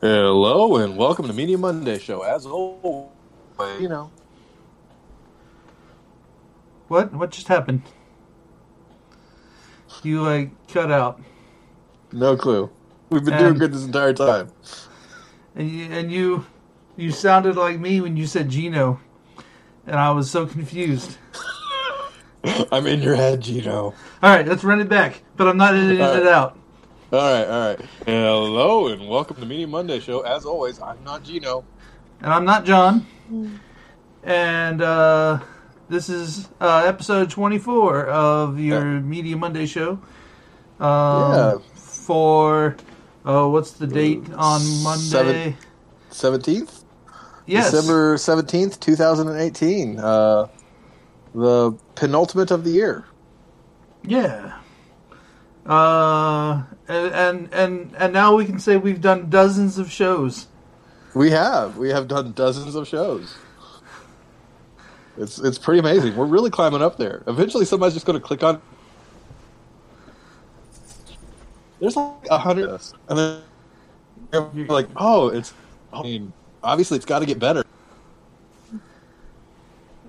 [0.00, 2.22] Hello and welcome to Media Monday Show.
[2.22, 3.08] As always,
[3.80, 4.10] you know,
[6.86, 7.12] What?
[7.12, 7.82] What just happened?
[10.04, 11.20] You like cut out,
[12.12, 12.70] no clue.
[13.10, 14.50] We've been And- doing good this entire time.
[15.56, 16.46] and you and you
[16.96, 19.00] you sounded like me when you said Gino,
[19.86, 21.16] and I was so confused.
[22.70, 23.94] I'm in your head, Gino.
[24.22, 26.20] All right, let's run it back, but I'm not editing right.
[26.20, 26.57] it out.
[27.10, 27.80] All right, all right.
[28.06, 30.20] Hello and welcome to Media Monday Show.
[30.20, 31.64] As always, I'm not Gino.
[32.20, 33.06] And I'm not John.
[34.22, 35.40] And uh,
[35.88, 39.92] this is uh, episode 24 of your Media Monday show.
[40.80, 41.58] Um, Yeah.
[41.74, 42.76] For
[43.24, 45.56] uh, what's the date on Monday?
[46.10, 46.84] 17th?
[47.46, 47.70] yes.
[47.70, 49.98] December seventeenth, two thousand and eighteen.
[49.98, 50.46] Uh,
[51.34, 53.04] the penultimate of the year.
[54.04, 54.58] Yeah.
[55.66, 60.46] Uh, and, and and and now we can say we've done dozens of shows.
[61.14, 63.36] We have we have done dozens of shows.
[65.18, 66.16] It's it's pretty amazing.
[66.16, 67.22] We're really climbing up there.
[67.26, 68.62] Eventually, somebody's just going to click on.
[71.80, 75.52] There's like a hundred, and then you're like, oh, it's.
[75.92, 76.32] I mean,
[76.62, 77.64] obviously, it's got to get better.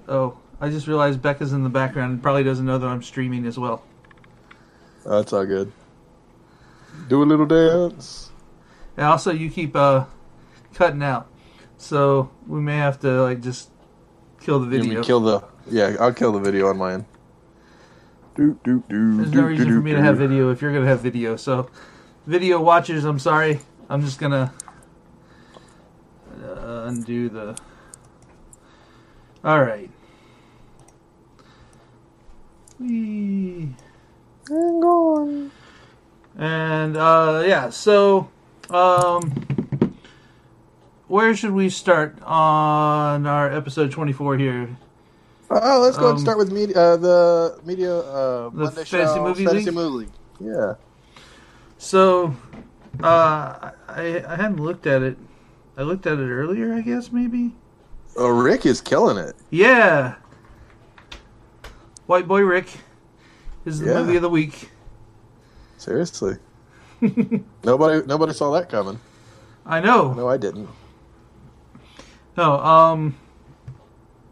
[0.07, 3.45] Oh, I just realized Becca's in the background and probably doesn't know that I'm streaming
[3.45, 3.83] as well.
[5.05, 5.71] Oh, that's all good.
[7.07, 8.31] Do a little dance.
[8.97, 10.05] And also, you keep uh
[10.73, 11.27] cutting out,
[11.77, 13.71] so we may have to like just
[14.39, 14.93] kill the You video.
[14.95, 15.43] mean kill the?
[15.69, 17.05] Yeah, I'll kill the video on mine.
[18.35, 19.17] Do do do.
[19.17, 21.35] There's do, no reason do, for me to have video if you're gonna have video.
[21.35, 21.69] So,
[22.25, 23.59] video watchers, I'm sorry.
[23.89, 24.53] I'm just gonna
[26.43, 27.57] uh, undo the.
[29.43, 29.89] All right.
[32.79, 33.75] Whee.
[34.47, 35.51] Hang on.
[36.39, 38.29] And uh, yeah, so
[38.69, 39.45] um,
[41.09, 44.69] where should we start on our episode 24 here?
[45.51, 49.15] Oh, let's go Um, and start with media, uh, the media uh, The Monday Fantasy
[49.15, 49.75] show, Movie Fantasy League?
[49.75, 50.75] Movie Yeah.
[51.77, 52.33] So,
[53.03, 55.17] uh, I I hadn't looked at it.
[55.75, 57.53] I looked at it earlier, I guess maybe.
[58.15, 59.35] Oh, Rick is killing it.
[59.49, 60.15] Yeah,
[62.05, 62.67] White Boy Rick
[63.65, 63.93] is the Yeah.
[64.03, 64.69] movie of the week.
[65.79, 66.35] Seriously.
[67.63, 68.99] nobody, nobody saw that coming.
[69.65, 70.13] I know.
[70.13, 70.69] No, I didn't.
[72.37, 73.15] No, um,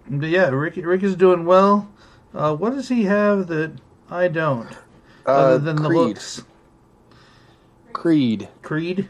[0.10, 1.90] but yeah, Rick Rick is doing well.
[2.34, 3.74] Uh, what does he have that
[4.10, 4.70] I don't?
[5.26, 6.00] other Uh, than the Creed.
[6.10, 6.44] looks.
[7.94, 8.50] Creed.
[8.62, 9.10] Creed.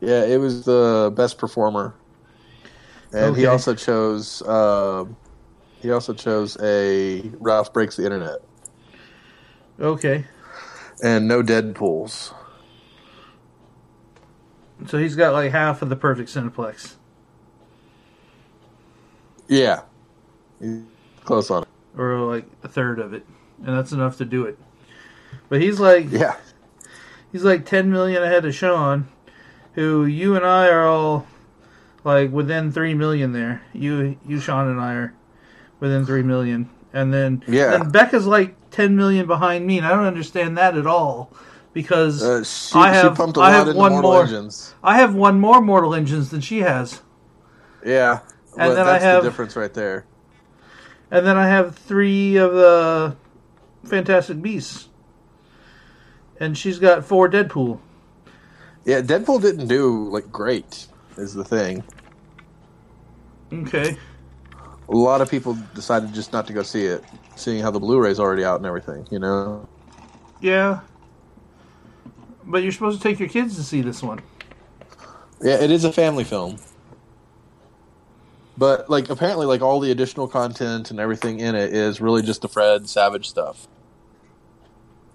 [0.00, 1.94] Yeah, it was the best performer,
[3.12, 4.42] and he also chose.
[4.42, 5.04] Uh,
[5.82, 8.40] he also chose a Ralph breaks the internet
[9.80, 10.24] Okay,
[11.02, 12.32] and no Deadpool's.
[14.86, 16.94] so he's got like half of the perfect Cineplex,
[19.48, 19.82] Yeah,
[20.60, 20.82] He's
[21.24, 21.68] close on it.
[21.96, 23.24] or like a third of it,
[23.64, 24.58] and that's enough to do it.
[25.48, 26.36] But he's like Yeah,
[27.32, 29.08] he's like ten million ahead of Sean,
[29.74, 31.26] who you and I are all
[32.04, 33.62] like within three million there.
[33.72, 35.14] You you Sean and I are
[35.80, 37.70] within three million, and then Yeah.
[37.70, 41.32] then Becca's like ten million behind me, and I don't understand that at all
[41.72, 44.22] because uh, she, I have- she pumped a I have one Mortal more.
[44.22, 44.74] Engines.
[44.82, 47.00] I have one more Mortal Engines than she has,
[47.84, 48.20] Yeah,
[48.58, 50.04] And then I have- the difference right there.
[51.10, 53.16] and then I have three of the
[53.84, 54.88] Fantastic Beasts,
[56.38, 57.78] and she's got four Deadpool.
[58.84, 60.86] Yeah, Deadpool didn't do like great.
[61.16, 61.84] Is the thing.
[63.52, 63.96] Okay,
[64.90, 67.04] A lot of people decided just not to go see it,
[67.36, 69.06] seeing how the Blu-ray's already out and everything.
[69.10, 69.68] You know.
[70.40, 70.80] yeah,
[72.44, 74.20] but you're supposed to take your kids to see this one.
[75.40, 76.58] Yeah, it is a family film.
[78.58, 82.42] But like apparently like all the additional content and everything in it is really just
[82.42, 83.68] the Fred Savage stuff.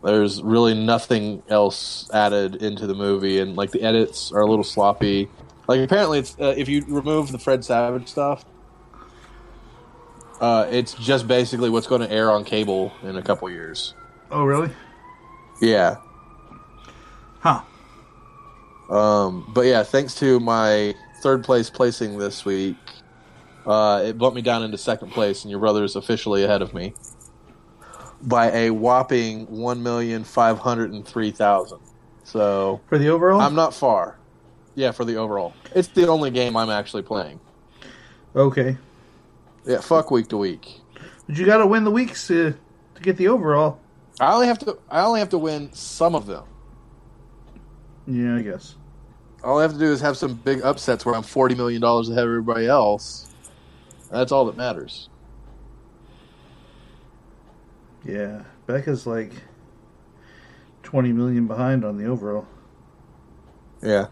[0.04, 4.64] There's really nothing else added into the movie and like the edits are a little
[4.64, 5.30] sloppy.
[5.68, 8.46] Like apparently it's uh, if you remove the Fred Savage stuff
[10.42, 13.94] uh, it's just basically what's going to air on cable in a couple years.
[14.32, 14.70] Oh, really?
[15.62, 15.98] Yeah.
[17.40, 17.62] Huh.
[18.90, 22.76] Um, but yeah, thanks to my third place placing this week,
[23.66, 26.74] uh, it bumped me down into second place, and your brother is officially ahead of
[26.74, 26.94] me
[28.22, 31.80] by a whopping one million five hundred and three thousand.
[32.24, 33.42] So For the overall?
[33.42, 34.18] I'm not far.
[34.76, 37.40] Yeah, for the overall, it's the only game I'm actually playing.
[38.36, 38.78] okay.
[39.66, 40.82] Yeah, fuck week to week.
[41.28, 42.56] But you got to win the weeks to
[42.96, 43.80] to get the overall.
[44.20, 44.78] I only have to.
[44.90, 46.44] I only have to win some of them.
[48.08, 48.76] Yeah, I guess.
[49.44, 52.10] all I have to do is have some big upsets where I'm forty million dollars
[52.10, 53.34] ahead of everybody else.
[54.12, 55.10] That's all that matters.
[58.06, 59.32] Yeah, Becca's like
[60.84, 62.46] twenty million behind on the overall.
[63.82, 64.08] Yeah.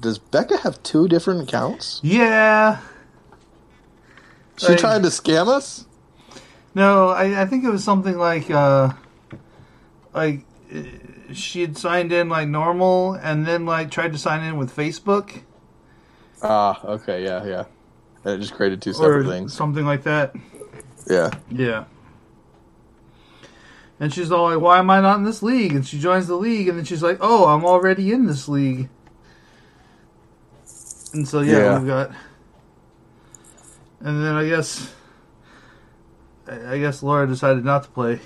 [0.00, 2.00] Does Becca have two different accounts?
[2.02, 2.80] Yeah.
[4.58, 5.86] She trying to scam us?
[6.74, 8.92] No, I, I think it was something like uh
[10.14, 10.40] like
[10.74, 10.82] uh,
[11.32, 15.42] she had signed in like normal and then like tried to sign in with Facebook
[16.44, 17.64] Ah, okay, yeah, yeah.
[18.24, 19.54] And it just created two or separate things.
[19.54, 20.34] something like that.
[21.08, 21.30] Yeah.
[21.50, 21.84] Yeah.
[24.00, 26.34] And she's all like, "Why am I not in this league?" And she joins the
[26.34, 28.88] league, and then she's like, "Oh, I'm already in this league."
[31.14, 31.78] And so yeah, Yeah.
[31.78, 32.10] we've got.
[34.04, 34.92] And then I guess,
[36.48, 38.20] I guess Laura decided not to play.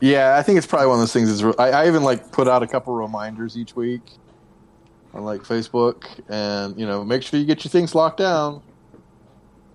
[0.00, 1.28] Yeah, I think it's probably one of those things.
[1.28, 4.02] Is I, I even like put out a couple reminders each week
[5.14, 8.62] on like Facebook, and you know, make sure you get your things locked down.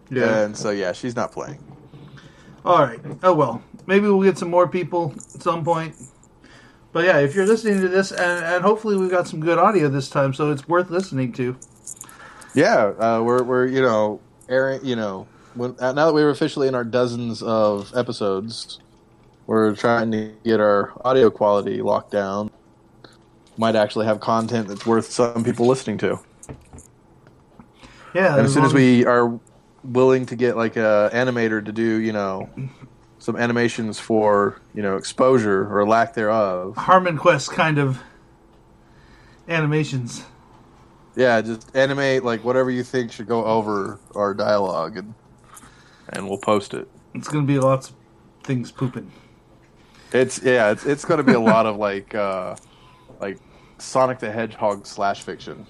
[0.09, 0.43] Yeah.
[0.43, 1.63] And so yeah, she's not playing.
[2.65, 2.99] All right.
[3.23, 3.63] Oh well.
[3.87, 5.95] Maybe we'll get some more people at some point.
[6.91, 9.87] But yeah, if you're listening to this, and, and hopefully we've got some good audio
[9.87, 11.57] this time, so it's worth listening to.
[12.53, 14.19] Yeah, uh, we're we're you know
[14.49, 18.79] airing you know when uh, now that we're officially in our dozens of episodes,
[19.47, 22.51] we're trying to get our audio quality locked down.
[23.57, 26.19] Might actually have content that's worth some people listening to.
[28.13, 28.37] Yeah.
[28.37, 29.39] And as soon as we are
[29.83, 32.49] willing to get like a animator to do you know
[33.19, 38.01] some animations for you know exposure or lack thereof, HarmonQuest kind of
[39.47, 40.23] animations.
[41.15, 45.13] Yeah, just animate like whatever you think should go over our dialogue and
[46.09, 46.89] and we'll post it.
[47.13, 47.95] It's going to be lots of
[48.43, 49.11] things pooping.
[50.13, 52.55] It's yeah, it's it's going to be a lot of like uh
[53.19, 53.39] like
[53.77, 55.65] Sonic the Hedgehog slash fiction.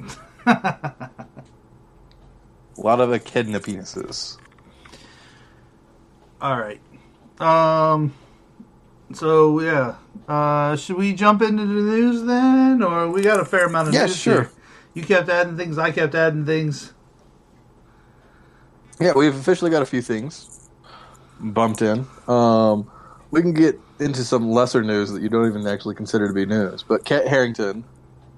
[0.46, 1.10] A
[2.82, 4.38] lot of echidna penises.
[6.40, 6.80] All right.
[7.38, 8.14] Um.
[9.12, 9.96] So yeah,
[10.28, 13.94] uh, should we jump into the news then, or we got a fair amount of
[13.94, 14.42] Yeah, news sure.
[14.42, 14.50] here?
[14.94, 15.78] You kept adding things.
[15.78, 16.92] I kept adding things.
[19.00, 20.68] Yeah, we've officially got a few things
[21.40, 22.06] bumped in.
[22.28, 22.90] Um,
[23.30, 26.44] we can get into some lesser news that you don't even actually consider to be
[26.44, 26.82] news.
[26.82, 27.84] But Kit Harington,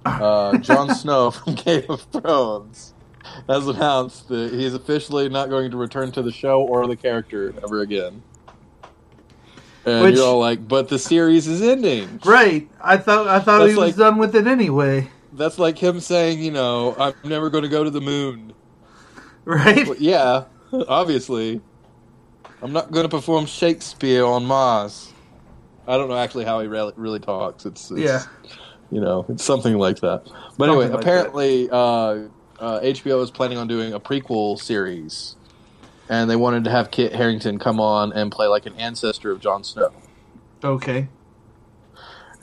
[0.05, 2.95] uh, Jon Snow from Game of Thrones,
[3.49, 7.53] has announced that he's officially not going to return to the show or the character
[7.65, 8.23] ever again.
[9.85, 12.21] And Which- you're all like, but the series is ending.
[12.25, 12.69] Right.
[12.81, 15.11] I thought I thought That's he was like- done with it anyway.
[15.33, 18.53] That's like him saying, you know, I'm never going to go to the moon.
[19.45, 19.87] Right.
[19.87, 20.45] Well, yeah,
[20.89, 21.61] obviously.
[22.63, 25.13] I'm not going to perform Shakespeare on Mars.
[25.89, 27.67] I don't know actually how he really, really talks.
[27.67, 28.23] It's, it's Yeah.
[28.91, 30.23] you know, it's something like that.
[30.25, 31.77] But Something anyway, like apparently uh,
[32.61, 35.35] uh, HBO is planning on doing a prequel series,
[36.09, 39.41] and they wanted to have Kit Harington come on and play like an ancestor of
[39.41, 39.91] Jon Snow.
[40.63, 41.09] Okay.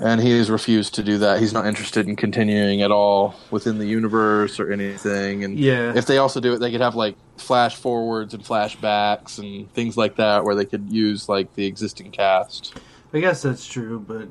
[0.02, 1.42] And he has refused to do that.
[1.42, 5.44] He's not interested in continuing at all within the universe or anything.
[5.44, 5.92] And Yeah.
[5.94, 9.98] if they also do it, they could have like flash forwards and flashbacks and things
[9.98, 12.80] like that, where they could use like the existing cast.
[13.14, 14.30] I guess that's true, but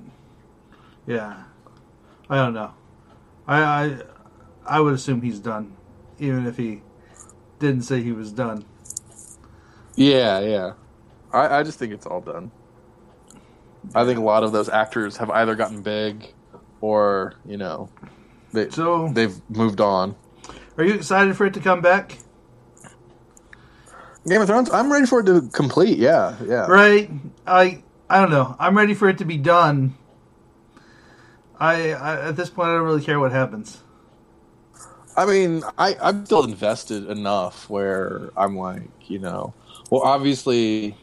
[1.06, 1.34] yeah,
[2.30, 2.72] I don't know.
[3.46, 3.96] I I
[4.66, 5.74] I would assume he's done,
[6.18, 6.80] even if he
[7.58, 8.64] didn't say he was done.
[9.96, 10.72] Yeah, yeah.
[11.32, 12.50] I, I just think it's all done.
[13.94, 16.32] I think a lot of those actors have either gotten big,
[16.80, 17.88] or you know,
[18.52, 20.16] they So, they've moved on.
[20.76, 22.18] are you excited for it to come back?
[24.26, 24.70] Game of Thrones.
[24.70, 25.98] I'm ready for it to complete.
[25.98, 26.66] Yeah, yeah.
[26.66, 27.10] Right?
[27.46, 28.56] I I don't know.
[28.58, 29.94] I'm ready for it to be done.
[31.58, 33.78] I, I at this point I don't really care what happens.
[35.16, 39.52] I mean, I, I'm still invested enough where I'm like, you know,
[39.90, 40.96] well, obviously,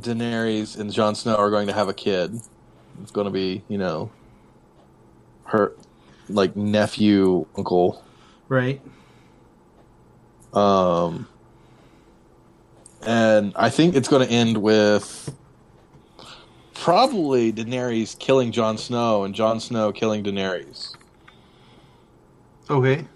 [0.00, 2.40] Daenerys and Jon Snow are going to have a kid.
[3.02, 4.10] It's going to be, you know,
[5.44, 5.72] her
[6.28, 8.02] like nephew, uncle.
[8.48, 8.80] Right?
[10.54, 11.28] Um,
[13.06, 15.34] and I think it's going to end with
[16.74, 20.94] probably Daenerys killing Jon Snow and Jon Snow killing Daenerys.
[22.70, 23.06] Okay.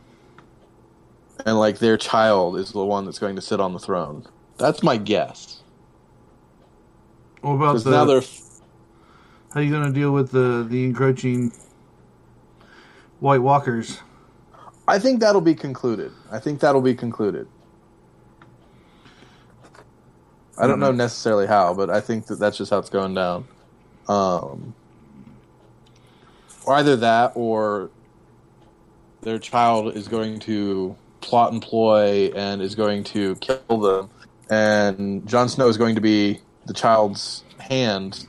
[1.47, 4.27] and like their child is the one that's going to sit on the throne.
[4.59, 5.60] That's my guess.
[7.41, 8.23] What about the now they're
[9.53, 11.53] how are you going to deal with the the encroaching
[13.19, 13.99] White Walkers?
[14.87, 16.13] I think that'll be concluded.
[16.31, 17.49] I think that'll be concluded.
[20.59, 23.49] I don't know necessarily how, but I think that that's just how it's going down.
[24.09, 24.75] Um,
[26.67, 27.91] or either that or
[29.23, 34.11] their child is going to plot and ploy and is going to kill them,
[34.51, 38.29] and Jon Snow is going to be the child's hand,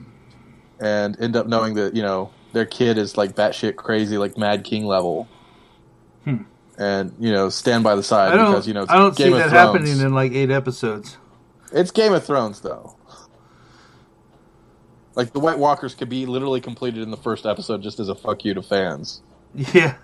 [0.79, 4.63] and end up knowing that you know their kid is like batshit crazy, like Mad
[4.63, 5.27] King level.
[6.23, 6.37] Hmm.
[6.79, 9.37] And you know, stand by the side because you know it's I don't Game see
[9.37, 9.53] that Thrones.
[9.53, 11.17] happening in like eight episodes.
[11.71, 12.95] It's Game of Thrones, though.
[15.13, 18.15] Like the White Walkers could be literally completed in the first episode, just as a
[18.15, 19.21] fuck you to fans.
[19.53, 19.97] Yeah.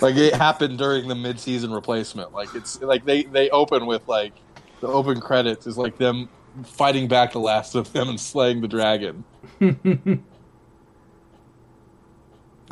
[0.00, 2.32] Like it happened during the mid-season replacement.
[2.32, 4.34] Like it's like they they open with like
[4.80, 6.28] the open credits is like them
[6.64, 9.24] fighting back the last of them and slaying the dragon.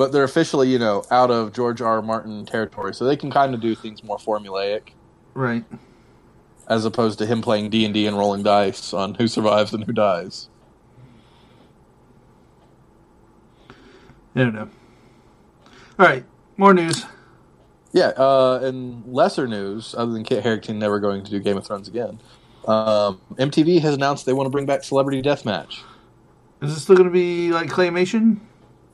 [0.01, 1.97] But they're officially, you know, out of George R.
[1.97, 2.01] R.
[2.01, 4.93] Martin territory, so they can kind of do things more formulaic,
[5.35, 5.63] right.
[6.71, 9.85] as opposed to him playing D and D and rolling dice on who survives and
[9.85, 10.49] who dies.
[14.35, 14.71] I don't know.
[15.99, 16.25] All right.
[16.57, 17.05] More news.
[17.93, 21.67] Yeah, uh, and lesser news, other than Kit Harington never going to do Game of
[21.67, 22.21] Thrones again,
[22.67, 25.81] um, MTV has announced they want to bring back Celebrity Deathmatch.
[26.63, 28.39] Is this still going to be like claymation?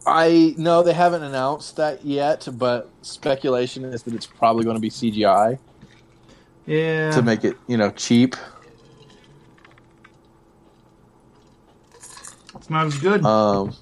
[0.07, 4.81] I no, they haven't announced that yet, but speculation is that it's probably going to
[4.81, 5.59] be CGI
[6.65, 7.11] Yeah.
[7.11, 8.37] to make it, you know, cheap.
[12.55, 13.25] it's not as good.
[13.25, 13.75] Um,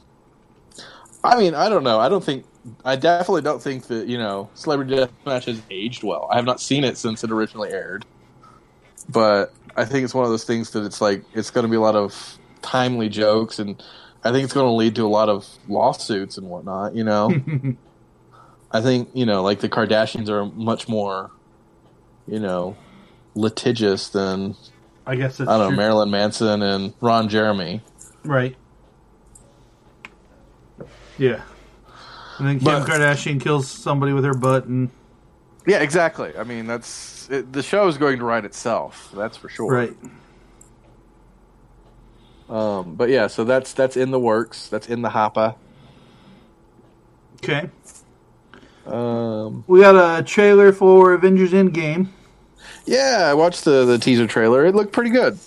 [1.23, 2.01] I mean, I don't know.
[2.01, 2.45] I don't think.
[2.85, 6.29] I definitely don't think that you know Celebrity Deathmatch has aged well.
[6.31, 8.05] I have not seen it since it originally aired,
[9.09, 11.77] but I think it's one of those things that it's like it's going to be
[11.77, 13.83] a lot of timely jokes, and
[14.23, 16.95] I think it's going to lead to a lot of lawsuits and whatnot.
[16.95, 17.31] You know,
[18.71, 21.31] I think you know, like the Kardashians are much more,
[22.27, 22.77] you know,
[23.35, 24.55] litigious than
[25.07, 25.77] I guess I don't know.
[25.77, 27.83] Marilyn Manson and Ron Jeremy.
[28.25, 28.57] Right.
[31.19, 31.43] Yeah.
[32.39, 34.91] And then Kim But- Kardashian kills somebody with her butt, and
[35.67, 36.33] Yeah, exactly.
[36.37, 39.11] I mean, that's it, the show is going to write itself.
[39.17, 39.73] That's for sure.
[39.73, 39.97] right.
[42.49, 44.69] Um, but yeah, so that's that's in the works.
[44.69, 45.55] That's in the hopper.
[47.43, 47.71] Okay.
[48.87, 52.09] Um, We got a trailer for Avengers Endgame.
[52.87, 54.67] yeah, I watched the the teaser trailer.
[54.67, 55.39] It looked pretty good.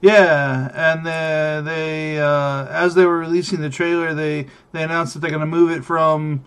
[0.00, 5.20] Yeah, and uh, they uh, as they were releasing the trailer, they they announced that
[5.20, 6.44] they're going to move it from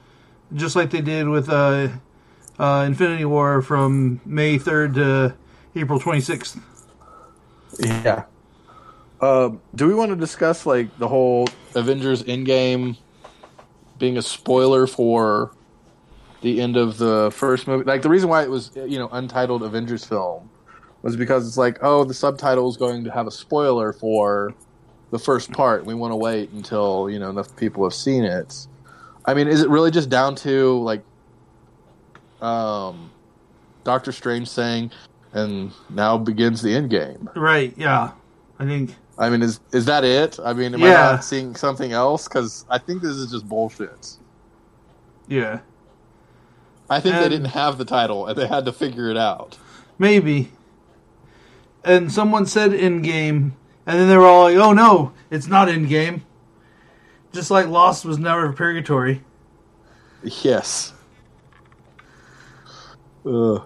[0.54, 1.88] just like they did with uh,
[2.60, 5.36] uh, Infinity War from May third to
[5.76, 6.60] April twenty sixth.
[7.80, 8.24] Yeah.
[9.22, 12.98] Um, do we want to discuss like the whole Avengers Endgame
[13.98, 15.52] being a spoiler for
[16.42, 17.84] the end of the first movie?
[17.84, 20.50] Like the reason why it was you know untitled Avengers film
[21.02, 24.54] was because it's like oh the subtitle is going to have a spoiler for
[25.12, 25.86] the first part.
[25.86, 28.68] We want to wait until you know enough people have seen it.
[29.26, 31.04] I mean, is it really just down to like
[32.42, 33.10] um,
[33.84, 34.92] Doctor Strange saying,
[35.34, 37.30] "And now begins the end game"?
[37.36, 37.74] Right?
[37.78, 38.12] Yeah,
[38.60, 38.96] I think.
[39.18, 40.40] I mean, is is that it?
[40.44, 40.88] I mean, am Yeah.
[41.10, 42.28] I not seeing something else?
[42.28, 44.18] Because I think this is just bullshit.
[45.28, 45.60] Yeah,
[46.90, 49.58] I think they didn't have the title and they had to figure it out.
[49.98, 50.52] maybe.
[51.84, 55.70] And someone said in game, and then they were all like, "Oh no, it's not
[55.70, 56.24] in game."
[57.34, 59.24] Just like Lost was never Purgatory.
[60.24, 60.94] Yes.
[63.28, 63.64] Ugh.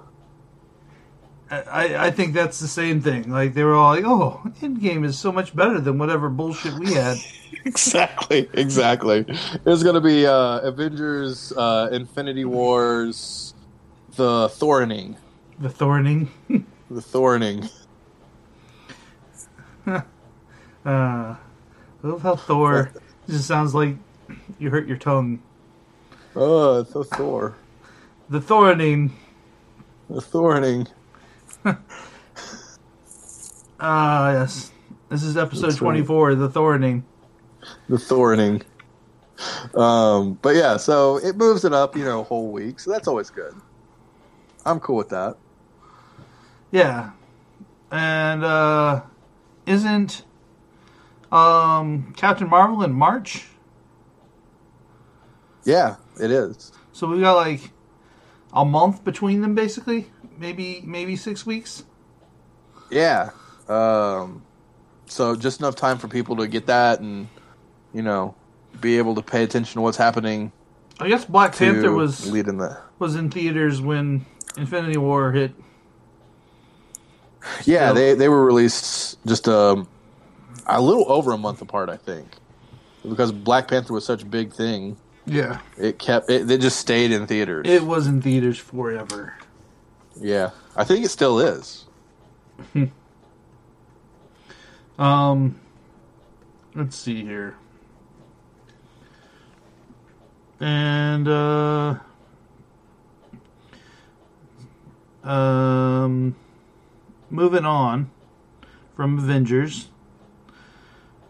[1.52, 3.30] I, I think that's the same thing.
[3.30, 6.94] Like they were all like, "Oh, Endgame is so much better than whatever bullshit we
[6.94, 7.18] had."
[7.64, 8.50] Exactly.
[8.54, 9.24] Exactly.
[9.68, 13.54] It's going to be uh, Avengers, uh, Infinity Wars,
[14.16, 15.16] the Thorning,
[15.60, 16.30] the Thorning.
[16.90, 17.70] the Thorning.
[20.84, 21.38] Uh, I
[22.02, 22.92] love how Thor
[23.30, 23.96] just sounds like
[24.58, 25.44] you hurt your tongue.
[26.36, 27.56] Oh, it's the Thor,
[28.30, 29.12] The Thorning.
[30.12, 30.88] The Thorning.
[33.84, 34.72] Ah, yes.
[35.10, 35.88] This is episode That's right.
[35.88, 37.04] 24, The Thorning.
[37.90, 38.62] the thorning.
[39.74, 43.08] Um, but yeah, so it moves it up, you know, a whole week, so that's
[43.08, 43.56] always good.
[44.68, 45.36] I'm cool with that.
[46.70, 47.10] Yeah.
[47.90, 49.02] And, uh,
[49.66, 50.26] isn't,
[51.32, 53.48] um, Captain Marvel in March?
[55.64, 56.72] Yeah, it is.
[56.94, 57.72] So we got like
[58.54, 60.10] a month between them, basically?
[60.38, 61.84] Maybe, maybe six weeks?
[62.90, 63.32] Yeah.
[63.68, 64.44] Um,
[65.06, 67.28] so just enough time for people to get that and,
[67.94, 68.36] you know,
[68.80, 70.52] be able to pay attention to what's happening.
[71.00, 72.78] I guess Black Panther was lead in the.
[73.00, 75.52] was in theaters when Infinity War hit.
[77.66, 79.88] Yeah, they they were released just um,
[80.68, 82.28] a little over a month apart, I think,
[83.08, 84.96] because Black Panther was such a big thing.
[85.26, 87.68] Yeah, It kept it, it just stayed in theaters.
[87.68, 89.36] it was in theaters forever.
[90.20, 91.86] yeah, I think it still is.
[95.00, 95.60] Um,
[96.76, 97.56] let's see here.
[100.60, 101.96] And uh
[105.24, 106.36] um
[107.32, 108.12] moving on
[108.96, 109.88] from Avengers.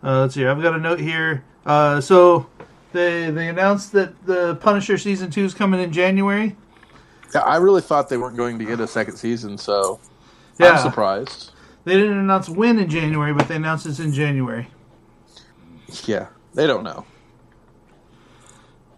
[0.03, 0.45] Uh, let's see.
[0.45, 1.45] I've got a note here.
[1.65, 2.47] Uh, so
[2.93, 6.55] they they announced that the Punisher season two is coming in January.
[7.33, 9.99] Yeah, I really thought they weren't going to get a second season, so
[10.59, 11.51] Yeah, I'm surprised.
[11.85, 14.67] they didn't announce when in January, but they announced it's in January.
[16.05, 17.05] Yeah, they don't know.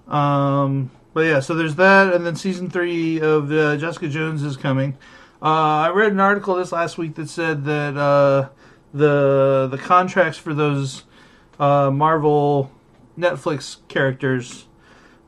[0.07, 4.57] Um, but yeah, so there's that, and then season three of uh, Jessica Jones is
[4.57, 4.97] coming.
[5.41, 5.45] Uh,
[5.85, 8.49] I read an article this last week that said that uh,
[8.93, 11.03] the the contracts for those
[11.59, 12.71] uh, Marvel
[13.17, 14.65] Netflix characters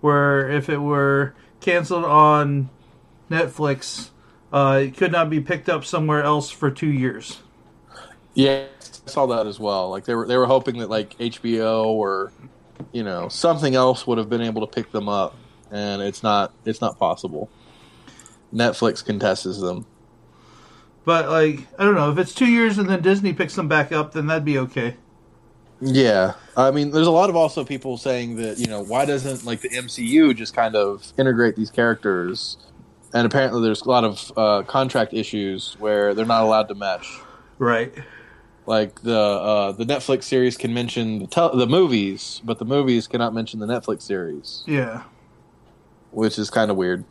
[0.01, 2.69] where if it were canceled on
[3.29, 4.09] Netflix,
[4.53, 7.41] uh, it could not be picked up somewhere else for two years.
[8.33, 8.65] Yeah,
[9.05, 9.89] I saw that as well.
[9.89, 12.31] Like they were they were hoping that like HBO or
[12.91, 15.35] you know something else would have been able to pick them up,
[15.71, 17.49] and it's not it's not possible.
[18.53, 19.85] Netflix contests them.
[21.03, 23.91] But like, I don't know if it's two years and then Disney picks them back
[23.91, 24.97] up, then that'd be okay.
[25.87, 29.45] Yeah, I mean, there's a lot of also people saying that you know why doesn't
[29.45, 32.57] like the MCU just kind of integrate these characters?
[33.13, 37.19] And apparently, there's a lot of uh, contract issues where they're not allowed to mesh.
[37.59, 37.93] Right.
[38.65, 43.05] Like the uh, the Netflix series can mention the, tel- the movies, but the movies
[43.07, 45.03] cannot mention the Netflix series, Yeah.
[46.11, 47.05] which is kind of weird.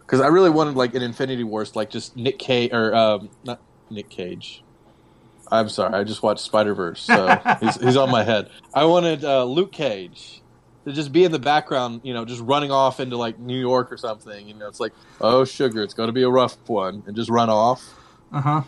[0.00, 3.60] Because I really wanted like an Infinity Wars, like just Nick Cage or um, not
[3.90, 4.62] Nick Cage.
[5.50, 8.50] I'm sorry, I just watched Spider Verse, so he's, he's on my head.
[8.74, 10.42] I wanted uh, Luke Cage
[10.84, 13.92] to just be in the background, you know, just running off into like New York
[13.92, 14.48] or something.
[14.48, 17.30] You know, it's like, oh sugar, it's going to be a rough one, and just
[17.30, 17.94] run off.
[18.32, 18.62] Uh huh.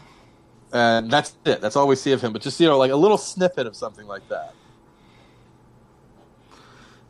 [0.73, 1.61] and that's it.
[1.61, 2.33] That's all we see of him.
[2.33, 4.55] But just you know, like a little snippet of something like that.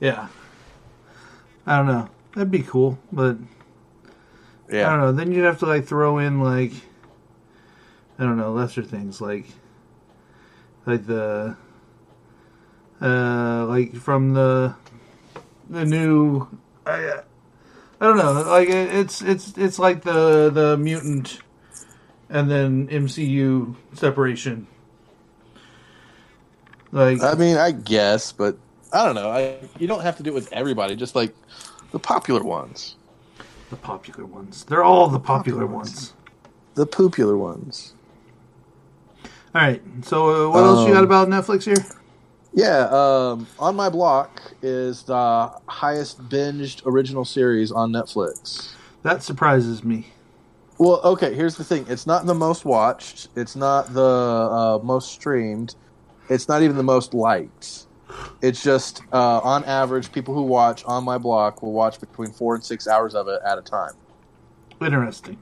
[0.00, 0.28] Yeah.
[1.66, 2.08] I don't know.
[2.34, 3.36] That'd be cool, but
[4.70, 4.86] yeah.
[4.86, 5.12] I don't know.
[5.12, 6.72] Then you'd have to like throw in like
[8.18, 9.46] I don't know lesser things like
[10.86, 11.56] like the
[13.00, 14.74] uh like from the
[15.70, 16.46] the new
[16.86, 17.20] I
[18.00, 21.38] I don't know like it- it's it's it's like the the mutant
[22.30, 24.66] and then MCU separation.
[26.90, 28.56] Like I mean, I guess, but
[28.92, 29.30] I don't know.
[29.30, 30.96] I you don't have to do it with everybody.
[30.96, 31.34] Just like
[31.92, 32.96] the popular ones,
[33.70, 34.64] the popular ones.
[34.64, 35.90] They're all the popular, Popular ones.
[35.94, 36.12] ones.
[36.74, 37.94] the popular ones.
[39.54, 39.82] All right.
[40.02, 41.84] So uh, what else you got Um, about Netflix here?
[42.52, 48.72] Yeah, um, on my block is the highest binged original series on Netflix.
[49.02, 50.08] That surprises me.
[50.78, 51.86] Well, okay, here's the thing.
[51.88, 53.28] It's not the most watched.
[53.36, 55.74] It's not the uh, most streamed.
[56.28, 57.86] It's not even the most liked.
[58.42, 62.54] It's just, uh, on average, people who watch on my block will watch between four
[62.54, 63.92] and six hours of it at a time.
[64.80, 65.38] Interesting.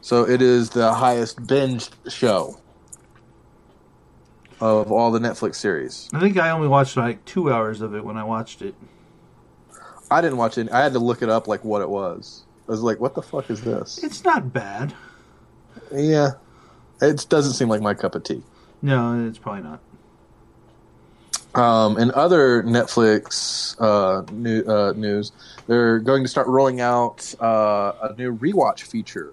[0.00, 2.58] So it is the highest binged show
[4.60, 6.08] of all the Netflix series.
[6.12, 8.74] I think I only watched like two hours of it when I watched it.
[10.10, 10.70] I didn't watch it.
[10.70, 12.44] I had to look it up, like what it was.
[12.66, 14.94] I was like, "What the fuck is this?" It's not bad.
[15.92, 16.32] Yeah,
[17.00, 18.42] it doesn't seem like my cup of tea.
[18.82, 19.80] No, it's probably not.
[21.54, 25.32] Um, and other Netflix uh, new, uh, news,
[25.66, 29.32] they're going to start rolling out uh, a new rewatch feature,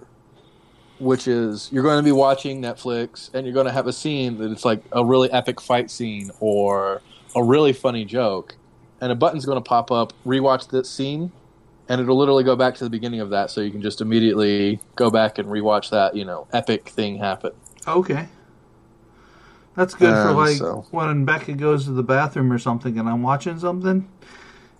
[1.00, 4.38] which is you're going to be watching Netflix and you're going to have a scene
[4.38, 7.02] that it's like a really epic fight scene or
[7.36, 8.56] a really funny joke,
[9.02, 11.32] and a button's going to pop up, rewatch that scene,
[11.90, 14.80] and it'll literally go back to the beginning of that, so you can just immediately
[14.96, 17.52] go back and rewatch that you know epic thing happen.
[17.88, 18.28] Okay.
[19.76, 23.10] That's good for Um, like so- when Becca goes to the bathroom or something and
[23.10, 24.08] I'm watching something.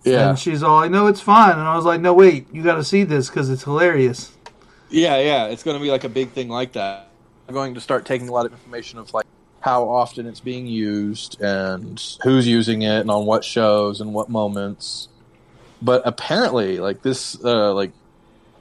[0.06, 1.52] Yeah, And she's all I know it's fine.
[1.54, 4.32] And I was like, no, wait, you got to see this because it's hilarious.
[4.96, 7.10] Yeah, yeah, it's going to be like a big thing like that.
[7.50, 9.26] I'm going to start taking a lot of information of like
[9.60, 14.30] how often it's being used and who's using it and on what shows and what
[14.30, 15.10] moments.
[15.82, 17.92] But apparently, like this, uh, like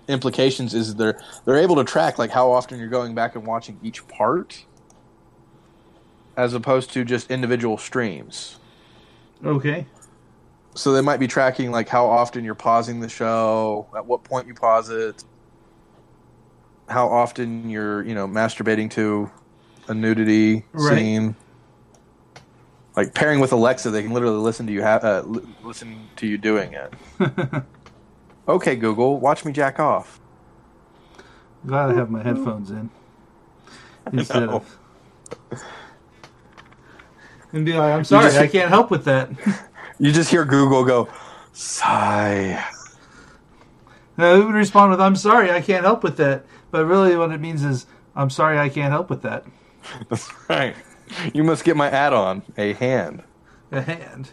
[0.09, 3.79] implications is they're they're able to track like how often you're going back and watching
[3.81, 4.65] each part,
[6.37, 8.59] as opposed to just individual streams.
[9.45, 9.87] Okay.
[10.75, 14.49] So they might be tracking like how often you're pausing the show, at what point
[14.49, 15.23] you pause it,
[16.89, 19.31] how often you're, you know, masturbating to
[19.89, 20.97] a nudity Right.
[20.99, 21.37] scene.
[22.97, 26.27] Like pairing with Alexa, they can literally listen to you ha- uh, li- listen to
[26.27, 26.93] you doing it.
[28.49, 30.21] okay, Google, watch me jack off.
[31.67, 32.91] Glad I have my headphones in
[34.13, 34.79] instead of.
[37.53, 39.31] And be like, I'm sorry, just- I can't help with that.
[39.97, 41.09] You just hear Google go,
[41.53, 42.65] sigh.
[44.17, 46.45] No, it would respond with, I'm sorry, I can't help with that.
[46.75, 49.45] But really, what it means is, I'm sorry, I can't help with that.
[50.09, 50.75] That's right.
[51.33, 53.23] You must get my add-on, a hand.
[53.71, 54.31] A hand.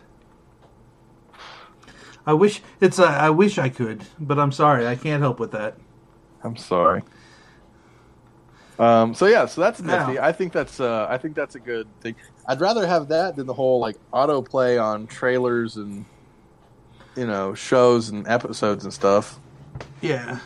[2.26, 5.52] I wish it's a, I wish I could, but I'm sorry, I can't help with
[5.52, 5.78] that.
[6.44, 7.04] I'm sorry.
[8.80, 10.20] Um, so yeah, so that's Now- nifty.
[10.20, 12.16] I think that's uh, I think that's a good thing.
[12.48, 16.06] I'd rather have that than the whole like autoplay on trailers and
[17.16, 19.40] you know shows and episodes and stuff.
[20.02, 20.40] Yeah.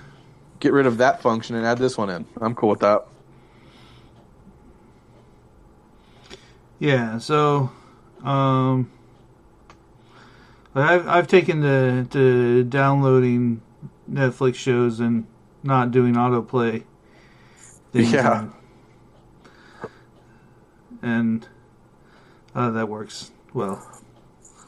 [0.59, 2.25] Get rid of that function and add this one in.
[2.41, 3.05] I'm cool with that.
[6.79, 7.71] Yeah, so
[8.23, 8.89] um
[10.73, 13.61] I've I've taken to to downloading
[14.11, 15.25] Netflix shows and
[15.63, 16.83] not doing autoplay
[17.93, 18.39] Yeah.
[18.41, 18.53] and,
[21.01, 21.47] and
[22.53, 23.94] uh, that works well.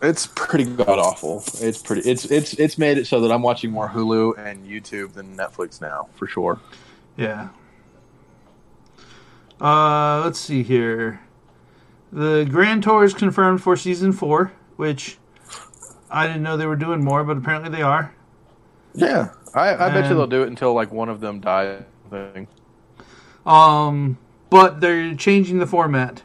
[0.02, 1.44] It's pretty god awful.
[1.60, 2.10] It's pretty.
[2.10, 5.82] It's it's it's made it so that I'm watching more Hulu and YouTube than Netflix
[5.82, 6.60] now for sure.
[7.16, 7.50] Yeah.
[9.60, 11.22] Uh let's see here.
[12.12, 15.18] The Grand Tour is confirmed for season 4, which
[16.10, 18.14] I didn't know they were doing more, but apparently they are.
[18.94, 21.84] Yeah, I, I bet you they'll do it until like one of them dies.
[22.12, 22.50] I think.
[23.46, 24.18] Um,
[24.50, 26.24] but they're changing the format.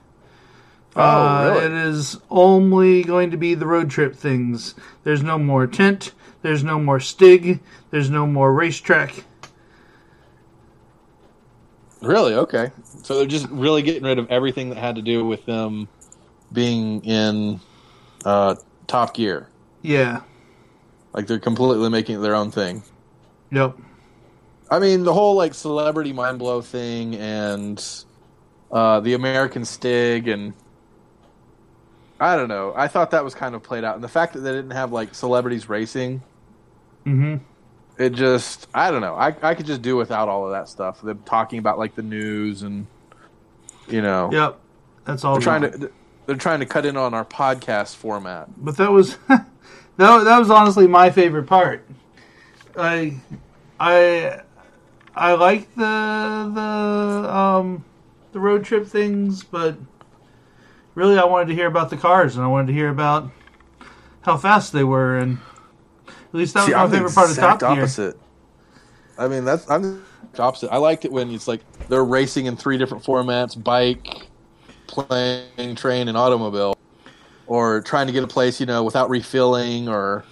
[0.95, 1.67] Oh, Uh, really?
[1.67, 4.75] It is only going to be the road trip things.
[5.05, 6.13] There's no more tent.
[6.43, 7.61] There's no more Stig.
[7.91, 9.25] There's no more racetrack.
[12.01, 12.35] Really?
[12.35, 12.71] Okay.
[13.03, 15.89] So they're just really getting rid of everything that had to do with them
[16.53, 17.61] being in
[18.25, 19.49] uh, Top Gear.
[19.83, 20.23] Yeah.
[21.13, 22.83] Like they're completely making it their own thing.
[23.53, 23.77] Yep.
[24.71, 27.85] I mean, the whole like celebrity mind blow thing and
[28.71, 30.55] uh, the American Stig and
[32.23, 32.73] I don't know.
[32.77, 34.93] I thought that was kind of played out, and the fact that they didn't have
[34.93, 36.23] like celebrities racing,
[37.05, 37.37] Mm-hmm.
[38.01, 39.15] it just I don't know.
[39.17, 41.03] I I could just do without all of that stuff.
[41.03, 42.87] Them talking about like the news and
[43.89, 44.59] you know Yep.
[45.05, 45.35] That's all.
[45.35, 45.91] they're trying to
[46.27, 48.49] they're trying to cut in on our podcast format.
[48.57, 49.45] But that was that,
[49.99, 51.85] that was honestly my favorite part.
[52.77, 53.17] I
[53.81, 54.43] I
[55.17, 57.85] I like the the um
[58.31, 59.77] the road trip things, but
[60.95, 63.31] really I wanted to hear about the cars and I wanted to hear about
[64.23, 65.39] how fast they were and
[66.09, 67.71] at least that See, was my I'm favorite part of Top exact Gear.
[67.83, 68.17] opposite.
[69.19, 70.71] I mean, that's I'm the opposite.
[70.73, 74.29] I liked it when it's like they're racing in three different formats: bike,
[74.87, 76.75] plane, train, and automobile,
[77.47, 80.25] or trying to get a place, you know, without refilling or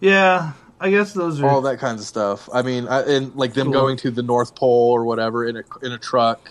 [0.00, 2.48] Yeah, I guess those are all that kinds of stuff.
[2.52, 3.72] I mean, I, and like them Cool.
[3.72, 6.50] going to the North Pole or whatever in a in a truck,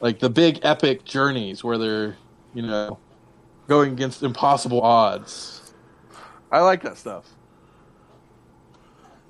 [0.00, 2.18] like the big epic journeys where they're
[2.54, 2.98] you know
[3.68, 5.72] going against impossible odds.
[6.50, 7.28] I like that stuff.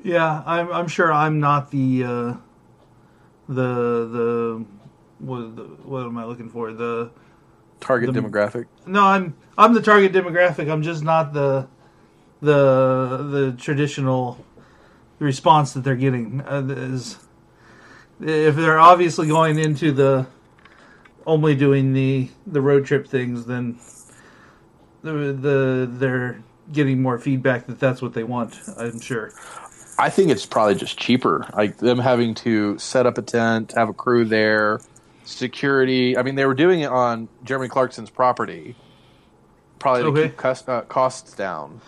[0.02, 2.34] Yeah, I'm I'm sure I'm not the uh
[3.48, 4.64] the the
[5.18, 6.72] what the, what am I looking for?
[6.72, 7.10] The
[7.80, 8.66] Target The- demographic.
[8.86, 10.70] No, I'm I'm the target demographic.
[10.70, 11.66] I'm just not the
[12.40, 14.42] the the traditional
[15.18, 16.40] response that they're getting.
[16.40, 17.18] Uh, is
[18.20, 20.26] if they're obviously going into the
[21.26, 23.78] only doing the the road trip things, then
[25.02, 28.60] the the they're getting more feedback that that's what they want.
[28.76, 29.32] I'm sure.
[29.98, 31.46] I think it's probably just cheaper.
[31.54, 34.80] Like them having to set up a tent, have a crew there,
[35.24, 36.16] security.
[36.16, 38.76] I mean, they were doing it on Jeremy Clarkson's property,
[39.78, 41.80] probably to keep cost, uh, costs down.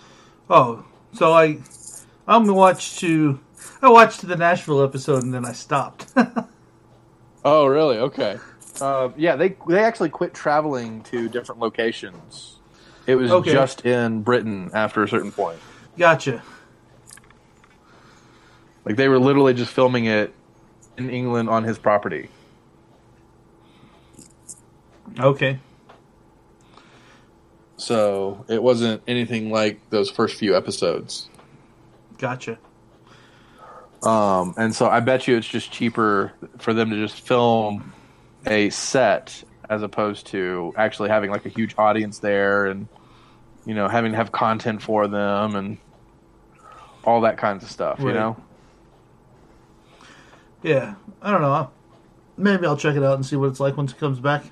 [0.50, 1.58] Oh, so I
[2.28, 3.40] I'm gonna to
[3.80, 6.06] I watched the Nashville episode and then I stopped.
[7.44, 7.98] Oh, really?
[7.98, 8.38] Okay.
[8.80, 12.58] Uh, yeah, they they actually quit traveling to different locations.
[13.06, 13.52] It was Okay.
[13.52, 15.58] just in Britain after a certain point.
[15.98, 16.42] gotcha.
[18.84, 20.34] Like they were literally just filming it
[20.96, 22.28] in England on his property.
[25.18, 25.58] Okay.
[27.76, 31.28] So it wasn't anything like those first few episodes.
[32.18, 32.58] Gotcha.
[34.02, 37.92] Um, and so I bet you it's just cheaper for them to just film
[38.46, 42.88] a set as opposed to actually having like a huge audience there and
[43.64, 45.78] you know having to have content for them and
[47.04, 48.00] all that kinds of stuff.
[48.00, 48.36] You know,
[50.62, 51.70] Yeah, I don't know.
[52.36, 54.44] Maybe I'll check it out and see what it's like once it comes back.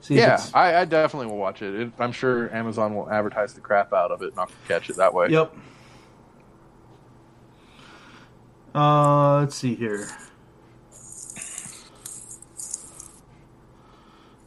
[0.00, 1.74] See Yeah, I, I definitely will watch it.
[1.74, 1.92] it.
[1.98, 5.14] I'm sure Amazon will advertise the crap out of it, and I'll catch it that
[5.14, 5.28] way.
[5.30, 5.54] Yep.
[8.74, 10.08] Uh, let's see here.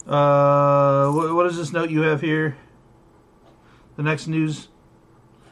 [0.08, 2.56] Uh, what, what is this note you have here?
[3.96, 4.68] The next news.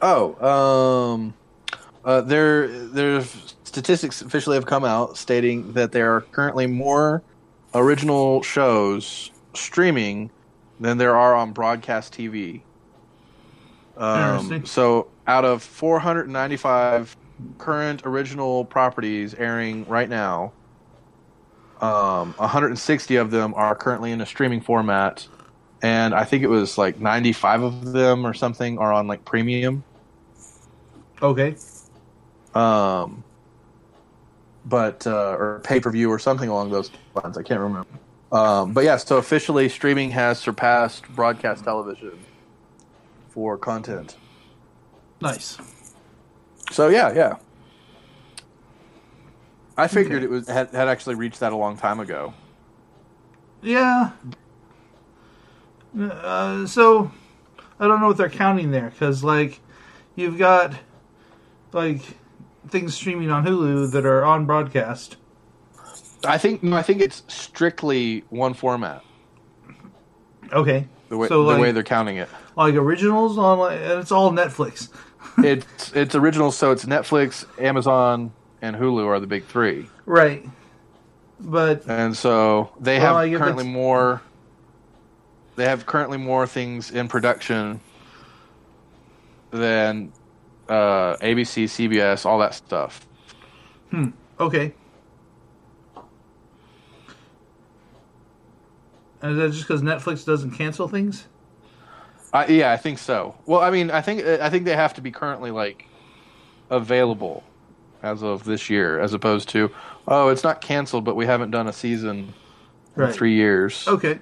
[0.00, 1.34] Oh, um,
[2.04, 7.22] uh, there, there's statistics officially have come out stating that there are currently more
[7.74, 10.30] original shows streaming
[10.78, 12.60] than there are on broadcast TV.
[13.96, 14.66] Um, Interesting.
[14.66, 17.16] so, out of 495
[17.58, 20.52] current original properties airing right now,
[21.84, 25.26] um, 160 of them are currently in a streaming format,
[25.82, 29.84] and I think it was like 95 of them or something are on like premium.
[31.20, 31.56] Okay.
[32.54, 33.22] um,
[34.64, 37.36] but uh, or pay per view or something along those lines.
[37.36, 37.88] I can't remember.
[38.32, 42.18] Um, but yeah, so officially, streaming has surpassed broadcast television
[43.28, 44.16] for content.
[45.20, 45.58] Nice.
[46.72, 47.36] So yeah, yeah.
[49.76, 50.24] I figured Okay.
[50.24, 52.32] it was had, had actually reached that a long time ago.
[53.62, 54.10] Yeah.
[55.98, 57.10] Uh, so
[57.78, 59.60] I don't know what they're counting there because like
[60.16, 60.74] you've got
[61.72, 62.02] like
[62.68, 65.16] things streaming on Hulu that are on broadcast.
[66.26, 69.02] I think no, I think it's strictly one format.
[70.52, 70.88] Okay.
[71.08, 72.28] The way So, the like- way they're counting it.
[72.56, 74.88] Like originals on like and it's all Netflix.
[75.38, 78.32] it's it's original, so it's Netflix, Amazon,
[78.64, 79.86] and Hulu are the big three.
[80.06, 80.44] Right.
[81.38, 84.22] But and so they Well, have currently that's- more.
[85.56, 87.80] They have currently more things in production
[89.50, 90.12] than
[90.68, 93.06] uh, ABC, CBS, all that stuff.
[93.90, 94.08] Hmm.
[94.40, 94.72] okay.
[99.22, 101.26] And is that just because Netflix doesn't cancel things?
[102.32, 103.36] I, yeah, I think so.
[103.46, 105.86] Well, I mean, I think I think they have to be currently like
[106.68, 107.44] available
[108.04, 109.70] as of this year, as opposed to
[110.06, 112.34] oh, it's not canceled, but we haven't done a season
[112.96, 113.88] in three years.
[113.88, 114.20] Okay.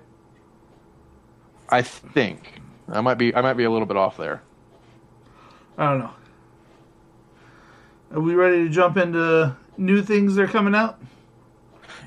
[1.68, 4.42] I think I might be I might be a little bit off there.
[5.76, 6.10] I don't know.
[8.12, 11.00] Are we ready to jump into new things that are coming out?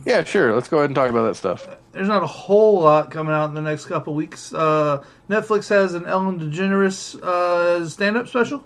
[0.05, 0.53] Yeah, sure.
[0.53, 1.67] Let's go ahead and talk about that stuff.
[1.91, 4.53] There's not a whole lot coming out in the next couple weeks.
[4.53, 8.63] Uh, Netflix has an Ellen DeGeneres uh, stand-up special.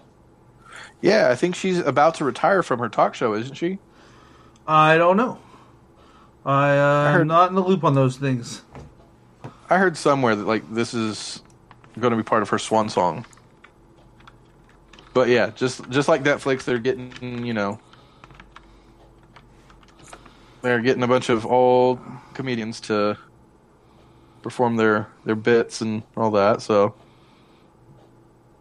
[1.01, 3.79] Yeah, I think she's about to retire from her talk show, isn't she?
[4.67, 5.39] I don't know.
[6.45, 8.63] I, uh, I heard- am not in the loop on those things.
[9.69, 11.41] I heard somewhere that like this is
[11.99, 13.25] going to be part of her swan song.
[15.13, 17.79] But yeah, just just like Netflix, they're getting you know
[20.61, 21.99] they're getting a bunch of old
[22.33, 23.17] comedians to
[24.41, 26.61] perform their their bits and all that.
[26.61, 26.95] So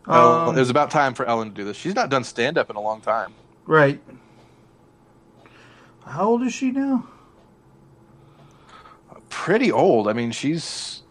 [0.09, 1.77] Um, it was about time for Ellen to do this.
[1.77, 3.35] She's not done stand up in a long time.
[3.67, 4.01] Right.
[6.07, 7.07] How old is she now?
[9.29, 10.09] Pretty old.
[10.09, 11.03] I mean, she's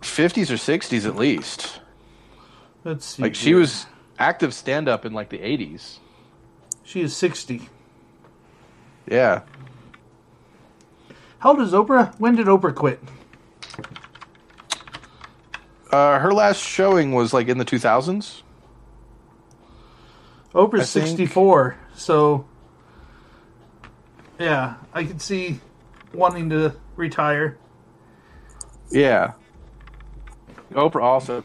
[0.00, 1.80] fifties or sixties at least.
[2.84, 3.22] Let's see.
[3.22, 3.86] Like she was
[4.18, 6.00] active stand up in like the eighties.
[6.84, 7.68] She is 60.
[9.08, 9.42] Yeah.
[11.38, 12.14] How old is Oprah?
[12.18, 13.00] When did Oprah quit?
[15.92, 18.42] Uh, her last showing was like in the 2000s.
[20.54, 22.46] Oprah's 64, so
[24.38, 25.60] yeah, I could see
[26.14, 27.58] wanting to retire.
[28.90, 29.32] Yeah.
[30.72, 31.44] Oprah also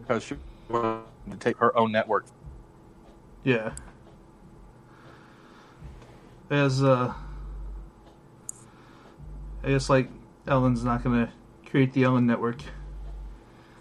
[0.00, 0.36] because she
[0.68, 2.26] wanted to take her own network.
[3.44, 3.72] Yeah.
[6.50, 7.12] As uh
[9.62, 10.08] I guess like
[10.46, 11.32] Ellen's not gonna
[11.66, 12.62] create the Ellen network.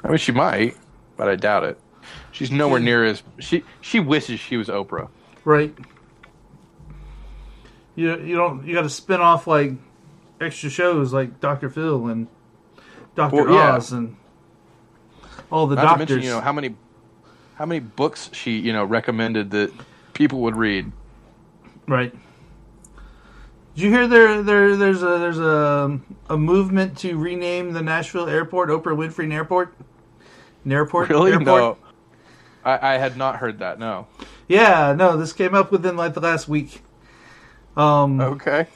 [0.06, 0.78] I mean, she might,
[1.18, 1.80] but I doubt it.
[2.32, 3.64] She's nowhere near as she.
[3.82, 5.10] She wishes she was Oprah.
[5.44, 5.76] Right.
[7.96, 9.72] You you don't you gotta spin off like
[10.40, 11.70] extra shows like Dr.
[11.70, 12.28] Phil and
[13.16, 13.36] Dr.
[13.46, 13.76] Well, yeah.
[13.76, 14.16] Oz and
[15.52, 16.10] all the Not to doctors.
[16.10, 16.76] mention, you know how many
[17.56, 19.72] how many books she you know recommended that
[20.14, 20.92] people would read.
[21.88, 22.14] Right.
[23.76, 28.28] Did you hear there there there's a there's a a movement to rename the Nashville
[28.28, 29.74] airport Oprah Winfrey Airport?
[30.72, 31.10] Airport?
[31.10, 31.32] Really?
[31.32, 31.46] Airport?
[31.46, 31.78] No,
[32.64, 33.80] I, I had not heard that.
[33.80, 34.08] No.
[34.48, 36.82] Yeah, no, this came up within like the last week.
[37.78, 38.68] Um Okay.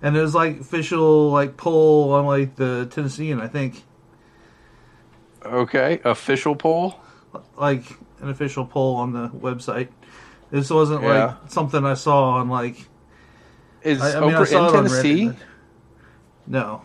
[0.00, 3.82] and it was like official like poll on like the Tennessean, I think.
[5.44, 6.00] Okay.
[6.04, 6.94] Official poll.
[7.56, 7.84] Like
[8.20, 9.88] an official poll on the website.
[10.50, 11.24] This wasn't Yeah.
[11.24, 12.86] like something I saw on like
[13.82, 15.30] Is I, I mean I Oprah saw in Tennessee?
[16.46, 16.82] No.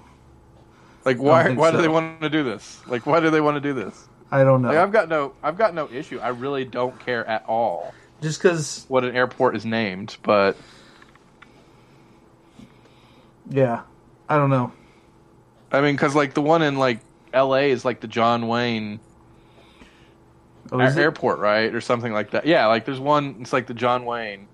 [1.07, 2.81] Like why why do they want to do this?
[2.85, 4.09] Like why do they want to do this?
[4.29, 4.69] I don't know.
[4.69, 6.19] Like I've got no I've got no issue.
[6.19, 10.65] I really don't care at all Just because, what an airport is named, but
[13.49, 13.83] yeah,
[14.27, 14.73] I don't know.
[15.71, 16.99] I mean cuz like the one in like
[17.33, 18.99] LA is like the John Wayne
[20.71, 21.01] Oh, Air- is it?
[21.01, 21.73] airport, right?
[21.73, 22.45] Or something like that.
[22.45, 24.49] Yeah, like there's one it's like the John Wayne.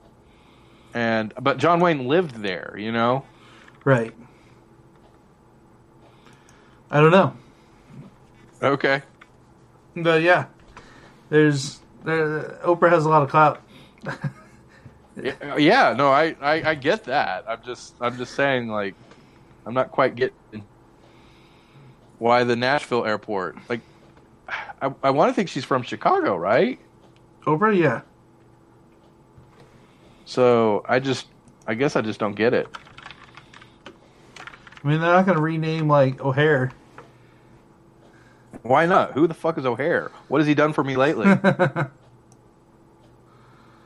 [0.94, 3.26] And but John Wayne lived there, you know?
[3.86, 4.14] Right.
[6.94, 7.36] I don't know.
[8.62, 9.02] Okay.
[9.96, 10.46] But yeah,
[11.30, 13.62] there's there, Oprah has a lot of clout.
[15.16, 17.46] Yeah, uh, yeah, no, I, I, I get that.
[17.48, 18.96] I'm just I'm just saying like
[19.64, 20.66] I'm not quite getting
[22.18, 23.58] why the Nashville airport.
[23.70, 23.82] Like
[24.82, 26.80] I, I want to think she's from Chicago, right?
[27.44, 28.02] Oprah, yeah.
[30.26, 31.28] So I just
[31.68, 32.68] I guess I just don't get it.
[34.84, 36.72] I mean, they're not going to rename like O'Hare.
[38.64, 39.12] Why not?
[39.14, 40.12] Who the fuck is O'Hare?
[40.28, 41.26] What has he done for me lately?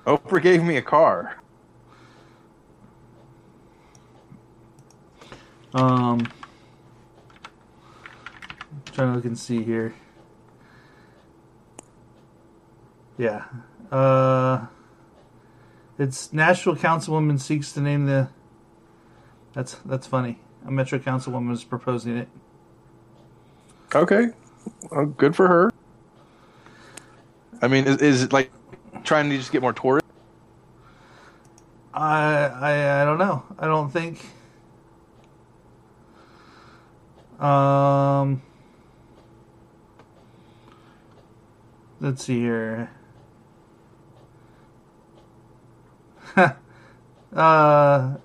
[0.06, 1.38] Oprah gave me a car.
[5.78, 6.28] um,
[8.94, 9.94] trying to look and see here.
[13.18, 13.46] Yeah.
[13.92, 14.68] Uh,
[15.98, 18.30] it's Nashville councilwoman seeks to name the.
[19.54, 20.40] That's that's funny.
[20.66, 22.28] A Metro councilwoman is proposing it.
[23.96, 24.30] Okay,
[24.92, 25.72] well, good for her.
[27.62, 28.52] I mean, is, is it like
[29.04, 30.10] trying to just get more tourists?
[31.94, 33.44] I I I don't know.
[33.58, 34.24] I don't think.
[37.42, 38.42] Um.
[42.00, 42.92] Let's see here.
[47.36, 48.18] uh.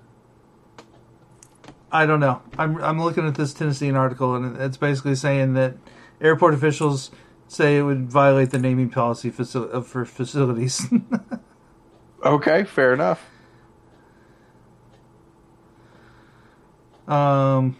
[1.91, 2.41] I don't know.
[2.57, 5.75] I'm I'm looking at this Tennessean article, and it's basically saying that
[6.23, 7.11] airport officials
[7.47, 10.87] say it would violate the naming policy faci- for facilities.
[12.25, 13.29] Okay, fair enough.
[17.07, 17.75] Um,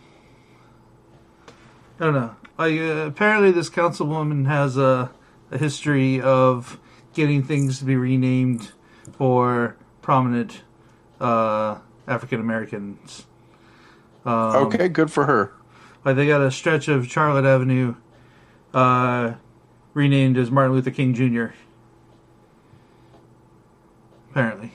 [1.99, 2.35] I don't know.
[2.57, 5.11] Like, uh, apparently, this councilwoman has a,
[5.49, 6.77] a history of
[7.13, 8.73] getting things to be renamed
[9.13, 10.63] for prominent
[11.21, 11.77] uh,
[12.07, 13.25] African Americans.
[14.25, 14.33] Um,
[14.67, 15.53] Okay, good for her.
[16.03, 17.95] Like, they got a stretch of Charlotte Avenue
[18.73, 19.33] uh,
[19.93, 21.47] renamed as Martin Luther King Jr.
[24.31, 24.71] Apparently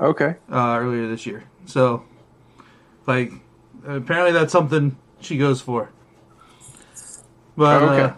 [0.00, 0.36] Okay.
[0.50, 1.44] uh, earlier this year.
[1.66, 2.04] So,
[3.06, 3.32] like,
[3.86, 5.90] apparently that's something she goes for.
[7.56, 8.02] But Okay.
[8.02, 8.12] uh,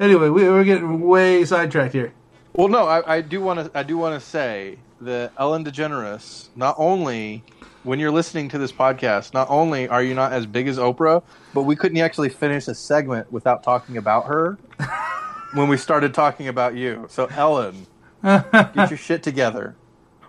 [0.00, 2.12] anyway, we, we're getting way sidetracked here.
[2.54, 3.78] Well, no, I, I do want to.
[3.78, 6.48] I do want to say that Ellen DeGeneres.
[6.56, 7.42] Not only
[7.84, 11.22] when you're listening to this podcast, not only are you not as big as Oprah,
[11.52, 14.58] but we couldn't actually finish a segment without talking about her
[15.54, 17.06] when we started talking about you.
[17.08, 17.86] So, Ellen,
[18.22, 19.76] get your shit together.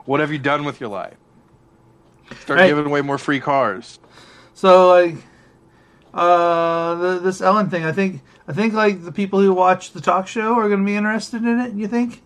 [0.05, 1.17] What have you done with your life?
[2.41, 2.67] Start Right.
[2.67, 3.99] giving away more free cars.
[4.53, 5.15] So, like,
[6.13, 10.01] uh, the, this Ellen thing, I think, I think like the people who watch the
[10.01, 11.73] talk show are going to be interested in it.
[11.73, 12.21] You think?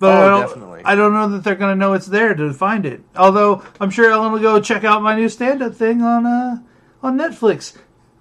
[0.00, 0.82] But Oh, I don't, definitely.
[0.84, 3.02] I don't know that they're going to know it's there to find it.
[3.16, 6.58] Although I'm sure Ellen will go check out my new stand-up thing on uh
[7.02, 7.76] on Netflix.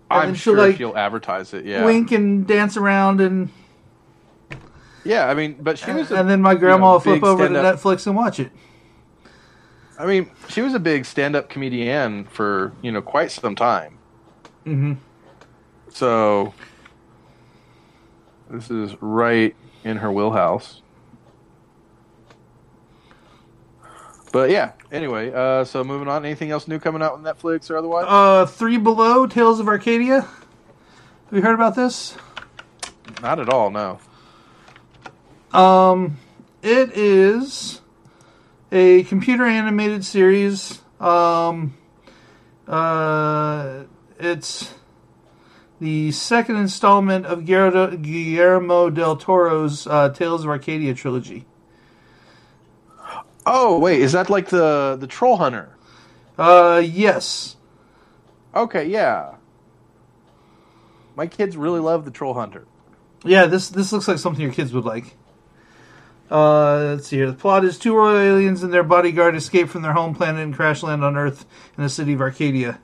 [0.09, 1.65] And I'm she'll, sure like, she'll advertise it.
[1.65, 3.49] Yeah, wink and dance around and
[5.03, 5.27] yeah.
[5.27, 6.11] I mean, but she was.
[6.11, 8.51] A, and then my grandma you know, will flip over to Netflix and watch it.
[9.99, 13.97] I mean, she was a big stand-up comedian for you know quite some time.
[14.65, 14.93] Mm-hmm.
[15.89, 16.53] So
[18.49, 20.81] this is right in her wheelhouse.
[24.37, 26.23] But yeah, anyway, uh, so moving on.
[26.23, 28.05] Anything else new coming out on Netflix or otherwise?
[28.07, 30.21] Uh, Three Below, Tales of Arcadia.
[30.21, 32.15] Have you heard about this?
[33.19, 33.71] Not at all.
[33.71, 33.97] No.
[35.51, 36.17] Um,
[36.61, 37.81] it is
[38.71, 40.81] a computer animated series.
[40.99, 41.75] Um,
[42.67, 43.85] uh,
[44.19, 44.71] it's
[45.81, 51.47] the second installment of Guillermo, Guillermo del Toro's uh, Tales of Arcadia trilogy.
[53.49, 55.69] Oh wait, is that like the the Troll Hunter?
[56.37, 57.55] Uh, yes.
[58.53, 59.35] Okay, yeah.
[61.15, 62.65] My kids really love the Troll Hunter.
[63.23, 65.15] Yeah, this this looks like something your kids would like.
[66.29, 67.27] Uh, let's see here.
[67.27, 70.53] The plot is two royal aliens and their bodyguard escape from their home planet and
[70.53, 71.45] crash land on Earth
[71.77, 72.81] in the city of Arcadia.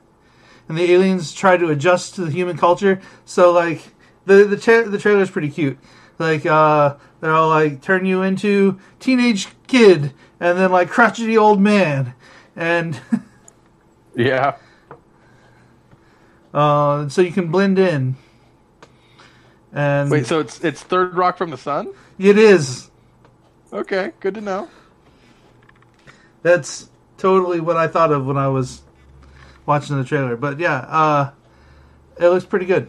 [0.66, 3.02] And the aliens try to adjust to the human culture.
[3.26, 3.82] So, like,
[4.24, 5.76] the the tra- the trailer's pretty cute.
[6.18, 12.14] Like, uh, they'll like turn you into teenage kid and then like crotchety old man,
[12.54, 13.00] and
[14.14, 14.56] Yeah.
[16.52, 18.16] Uh, so you can blend in.
[19.72, 21.92] And Wait, so it's it's Third Rock from the Sun?
[22.18, 22.90] it is.
[23.72, 24.68] Okay, good to know.
[26.42, 26.88] That's
[27.18, 28.82] totally what I thought of when I was
[29.66, 30.36] watching the trailer.
[30.36, 31.30] But yeah, uh,
[32.20, 32.88] it looks pretty good.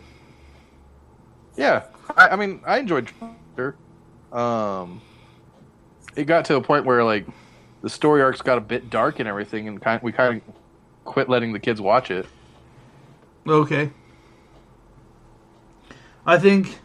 [1.58, 1.86] Yeah,
[2.16, 3.12] I, I mean, I enjoyed.
[3.56, 3.76] Trailer.
[4.32, 5.02] Um,
[6.16, 7.26] it got to a point where like
[7.82, 10.56] the story arcs got a bit dark and everything, and kind we kind of
[11.06, 12.26] quit letting the kids watch it.
[13.48, 13.92] Okay.
[16.26, 16.80] I think,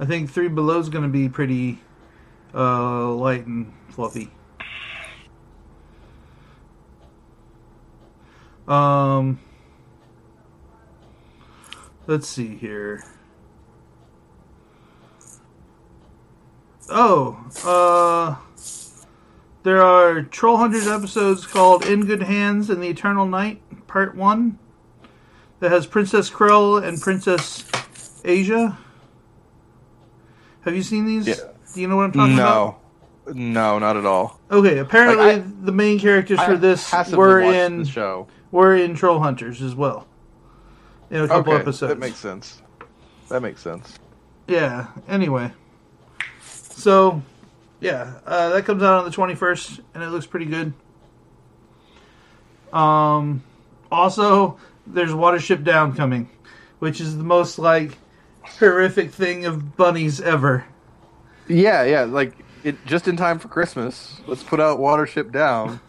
[0.00, 1.78] I think Three Below is going to be pretty
[2.54, 4.30] uh, light and fluffy.
[8.66, 9.38] Um,
[12.06, 13.04] let's see here.
[16.88, 18.36] Oh, uh,
[19.62, 24.58] there are Troll Hunters episodes called "In Good Hands" and "The Eternal Night" Part One
[25.60, 27.64] that has Princess Krill and Princess
[28.24, 28.76] Asia.
[30.62, 31.26] Have you seen these?
[31.28, 31.34] Yeah.
[31.74, 32.78] Do you know what I'm talking about?
[33.26, 34.40] No, no, not at all.
[34.50, 38.26] Okay, apparently Like, I- the main characters for this were in the show.
[38.50, 40.06] were in Troll Hunters as well.
[41.10, 41.90] In a couple okay, episodes.
[41.90, 42.60] that makes sense.
[43.28, 43.98] That makes sense.
[44.48, 44.88] Yeah.
[45.08, 45.52] Anyway,
[46.82, 47.22] so
[47.80, 50.72] yeah, uh, that comes out on the twenty first, and it looks pretty good.
[52.72, 53.42] Um,
[53.90, 56.28] also, there's Watership Down coming,
[56.80, 57.98] which is the most like
[58.42, 60.64] horrific thing of bunnies ever.
[61.48, 64.20] Yeah, yeah, like it just in time for Christmas.
[64.26, 65.80] Let's put out Watership Down.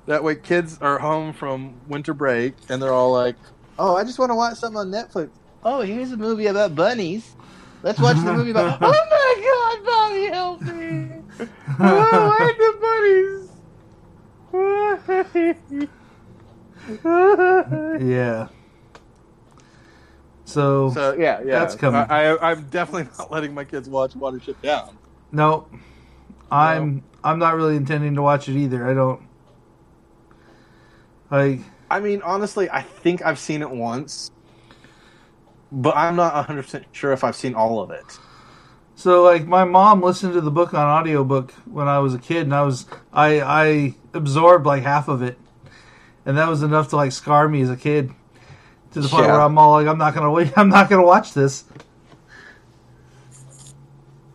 [0.06, 3.36] that way, kids are home from winter break and they're all like,
[3.78, 5.30] "Oh, I just want to watch something on Netflix.
[5.64, 7.34] Oh, here's a movie about bunnies.
[7.82, 8.78] Let's watch the movie about.
[8.82, 11.12] oh my God, Bobby, help me!
[11.80, 12.72] Oh, I like the
[15.60, 15.88] bunnies.
[18.00, 18.48] Yeah.
[20.44, 22.00] So, so yeah, yeah, That's coming.
[22.00, 24.96] I, I, I'm definitely not letting my kids watch Watership Down.
[25.30, 25.68] no,
[26.50, 28.88] I'm I'm not really intending to watch it either.
[28.88, 29.20] I don't
[31.30, 31.60] like.
[31.90, 34.30] I mean, honestly, I think I've seen it once,
[35.72, 38.18] but I'm not 100% sure if I've seen all of it.
[38.94, 42.42] So like my mom listened to the book on audiobook when I was a kid
[42.42, 45.38] and I was I I absorbed like half of it.
[46.26, 48.10] And that was enough to like scar me as a kid.
[48.92, 49.32] To the point Yeah.
[49.32, 51.64] where I'm all like I'm not gonna wait I'm not gonna watch this.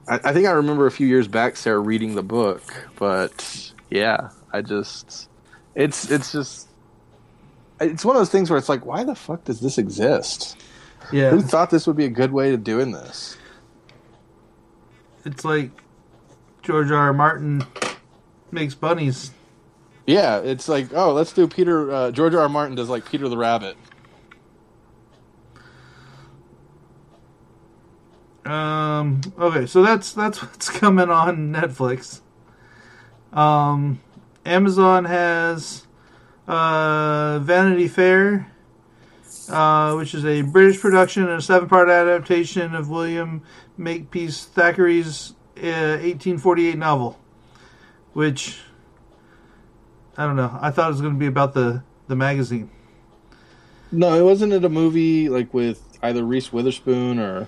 [0.08, 4.30] I, I think I remember a few years back Sarah reading the book, but yeah,
[4.52, 5.30] I just
[5.76, 6.70] it's it's just
[7.82, 10.58] it's one of those things where it's like, why the fuck does this exist?
[11.12, 11.30] Yeah.
[11.32, 13.38] Who thought this would be a good way of doing this?
[15.26, 15.72] It's like
[16.62, 16.98] George R.
[16.98, 17.14] R.
[17.14, 17.66] Martin
[18.52, 19.32] makes bunnies.
[20.06, 21.92] Yeah, it's like, oh, let's do Peter.
[21.92, 22.42] Uh, George R.
[22.42, 22.50] R.
[22.50, 23.78] Martin does like Peter the Rabbit.
[28.46, 32.20] Um okay, so that's that's what's coming on Netflix.
[33.32, 34.02] Um
[34.46, 35.88] Amazon has
[36.48, 38.53] uh Vanity Fair
[39.50, 43.44] uh, which is a British production and a seven-part adaptation of William
[43.78, 47.20] Makepeace Thackeray's uh, 1848 novel.
[48.14, 48.60] Which
[50.18, 50.58] I don't know.
[50.62, 52.70] I thought it was going to be about the the magazine.
[53.92, 57.48] No, it wasn't it a movie like with either Reese Witherspoon or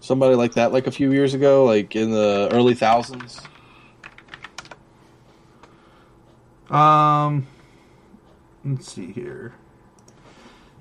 [0.00, 3.40] somebody like that, like a few years ago, like in the early thousands.
[6.70, 7.46] Um,
[8.64, 9.54] let's see here.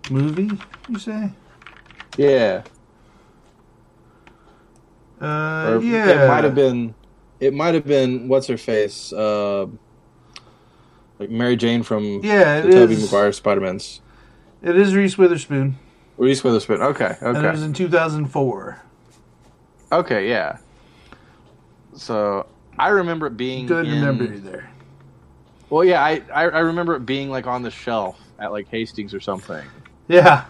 [0.09, 0.57] Movie,
[0.89, 1.31] you say?
[2.17, 2.63] Yeah,
[5.21, 6.25] Uh, or yeah.
[6.25, 6.93] it might have been.
[7.39, 9.67] It might have been what's her face, uh,
[11.19, 12.95] like Mary Jane from Yeah, the Tobey.
[12.95, 14.01] Maguire Spider Man's.
[14.63, 15.77] It is Reese Witherspoon,
[16.17, 16.81] Reese Witherspoon.
[16.81, 18.81] Okay, and it was in 2004.
[19.91, 20.57] okay, yeah.
[21.95, 22.47] So
[22.79, 24.69] I remember it being Good in- memory there.
[25.69, 29.13] Well, yeah, I, I I remember it being like on the shelf at like Hastings
[29.13, 29.63] or something.
[30.09, 30.45] Yeah.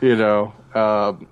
[0.00, 1.26] You know, um,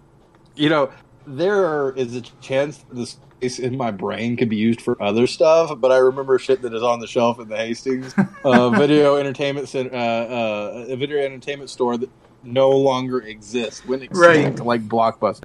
[0.56, 0.90] you know,
[1.26, 5.78] there is a chance this space in my brain could be used for other stuff,
[5.78, 8.14] but I remember shit that is on the shelf in the Hastings
[8.44, 12.08] uh, video entertainment center, uh, uh, a video entertainment store that
[12.42, 13.84] no longer exists.
[13.84, 14.66] Went extinct Right.
[14.66, 15.44] like Blockbuster.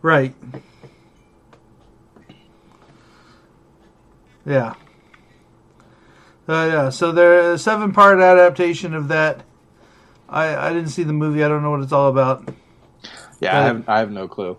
[0.00, 0.34] Right.
[4.46, 4.74] Yeah.
[6.48, 6.88] Uh, yeah.
[6.90, 9.44] So there, a seven-part adaptation of that.
[10.32, 11.44] I I didn't see the movie.
[11.44, 12.48] I don't know what it's all about,
[13.40, 14.56] Yeah, I have I have no clue.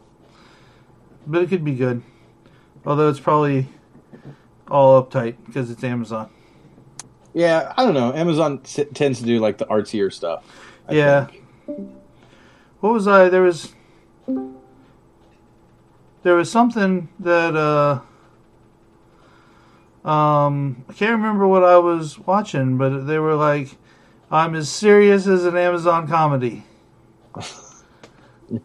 [1.27, 2.01] but it could be good.
[2.85, 3.67] Although it's probably
[4.69, 6.29] all uptight because it's Amazon.
[7.33, 8.13] Yeah, I don't know.
[8.13, 10.43] Amazon s- tends to do like the artsier stuff.
[10.87, 11.25] I Yeah.
[11.25, 11.43] think.
[12.79, 13.29] What was I?
[13.29, 13.73] There was
[16.23, 18.01] there was something that uh
[20.07, 23.77] um I can't remember what I was watching, but they were like,
[24.33, 26.63] "I'm as serious as an Amazon comedy."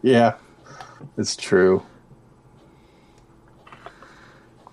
[0.03, 0.35] Yeah,
[1.17, 1.83] it's true.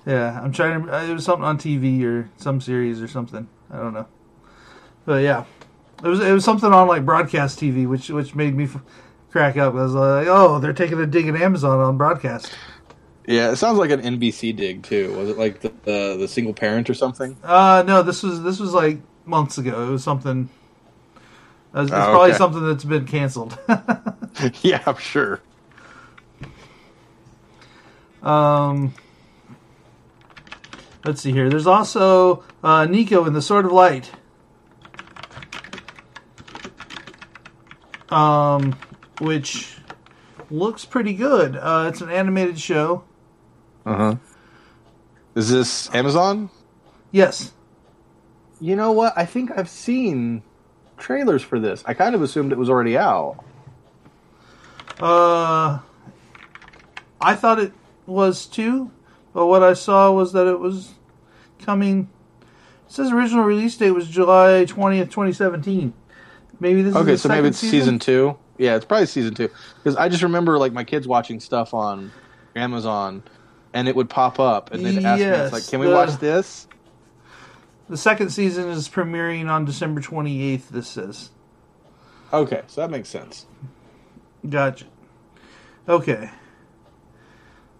[0.05, 1.05] Yeah, I'm trying to.
[1.11, 3.49] It was something on TV or some series or something.
[3.71, 4.07] I don't know,
[5.05, 5.45] but yeah,
[6.05, 8.83] it was it was something on like broadcast TV, which which made me f-
[9.31, 9.75] crack up.
[9.75, 12.57] I was like, "Oh, they're taking a dig at Amazon on broadcast."
[13.27, 15.13] Yeah, it sounds like an NBC dig too.
[15.17, 17.37] Was it like the the, the single parent or something?
[17.43, 19.89] Uh no, this was this was like months ago.
[19.89, 20.49] It was something.
[21.77, 22.39] It it's Oh, probably okay.
[22.39, 23.59] something that's been canceled.
[24.63, 25.41] yeah, I'm sure.
[28.23, 28.95] um,
[31.05, 31.49] let's see here.
[31.51, 34.11] There's also uh, Niko in the Sword of Light.
[38.09, 38.77] Um,
[39.21, 39.77] which
[40.51, 41.57] looks pretty good.
[41.57, 43.05] Uh, it's an animated show.
[43.85, 44.15] Uh huh.
[45.35, 46.51] Is this Amazon?
[47.13, 47.53] Yes.
[48.61, 49.13] You know what?
[49.17, 50.43] I think I've seen
[50.99, 51.83] trailers for this.
[51.87, 53.45] I kind of assumed it was already out.
[55.01, 55.79] Uh,
[57.21, 57.73] I thought it
[58.07, 58.91] was too,
[59.35, 60.93] but what I saw was that it was
[61.61, 62.09] coming.
[62.87, 65.93] It says original release date was July twentieth, twenty seventeen.
[66.61, 67.99] Maybe this is Okay, so maybe it's season?
[67.99, 68.37] two.
[68.57, 69.51] Yeah, it's probably season two.
[69.77, 72.11] Because I just remember like my kids watching stuff on
[72.55, 73.23] Amazon,
[73.75, 76.17] and it would pop up, and they'd ask me, "It's like, can we the- watch
[76.19, 76.67] this?"
[77.89, 80.71] The second season is premiering on December twenty eighth.
[80.71, 81.31] This says.
[82.33, 83.47] Okay, so that makes sense.
[84.49, 84.87] Gotcha.
[85.89, 86.29] Okay.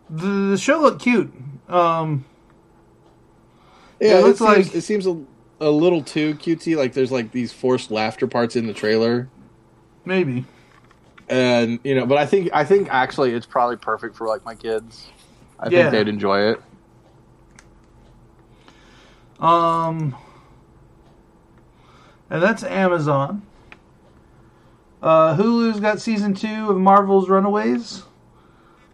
[0.09, 1.33] The, the show looked cute.
[1.69, 2.25] Um,
[4.01, 5.21] Yeah, It it, looks seems, like- it seems a,
[5.61, 6.77] a little too cutesy.
[6.77, 9.29] Like there's like these forced laughter parts in the trailer,
[10.05, 10.45] maybe.
[11.29, 14.55] and you know, but I think I think actually it's probably perfect for like my
[14.55, 15.09] kids.
[15.59, 15.91] I Yeah.
[15.91, 16.63] think they'd enjoy it.
[19.41, 20.17] Um,
[22.31, 23.43] and that's Amazon.
[25.03, 28.03] Uh, Hulu's got season two of Marvel's Runaways.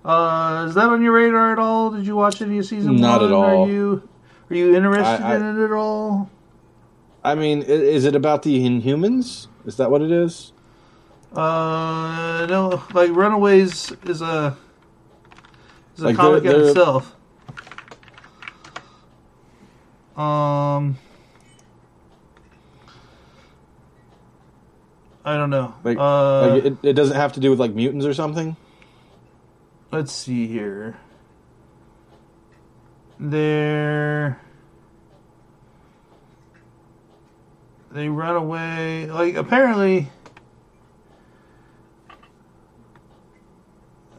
[0.05, 1.91] Uh, is that on your radar at all?
[1.93, 3.31] Did you watch any of season Not one?
[3.31, 3.65] Not at all.
[3.65, 4.09] Are you
[4.51, 6.29] are you interested I- I- in it at all?
[7.25, 9.47] I mean, is it about the Inhumans?
[9.65, 10.53] Is that what it is?
[11.33, 14.57] Uh, no, like Runaways is a
[15.97, 17.15] is a Like, comic they're- in itself.
[20.17, 20.99] Um,
[25.25, 25.75] I don't know.
[25.85, 28.57] Like, uh, like it, it doesn't have to do with like mutants or something.
[29.91, 30.97] let's see here.
[33.19, 34.41] They're
[37.93, 39.07] they run away.
[39.07, 40.11] Like apparently,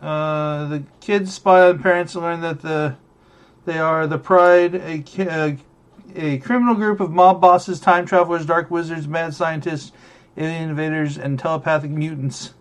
[0.02, 2.96] uh, the kids spy on parents and learn that the
[3.66, 5.58] they are the Pride, a a,
[6.16, 9.91] a criminal group of mob bosses, time travelers, dark wizards, mad scientists,
[10.38, 12.53] alien invaders, and telepathic mutants.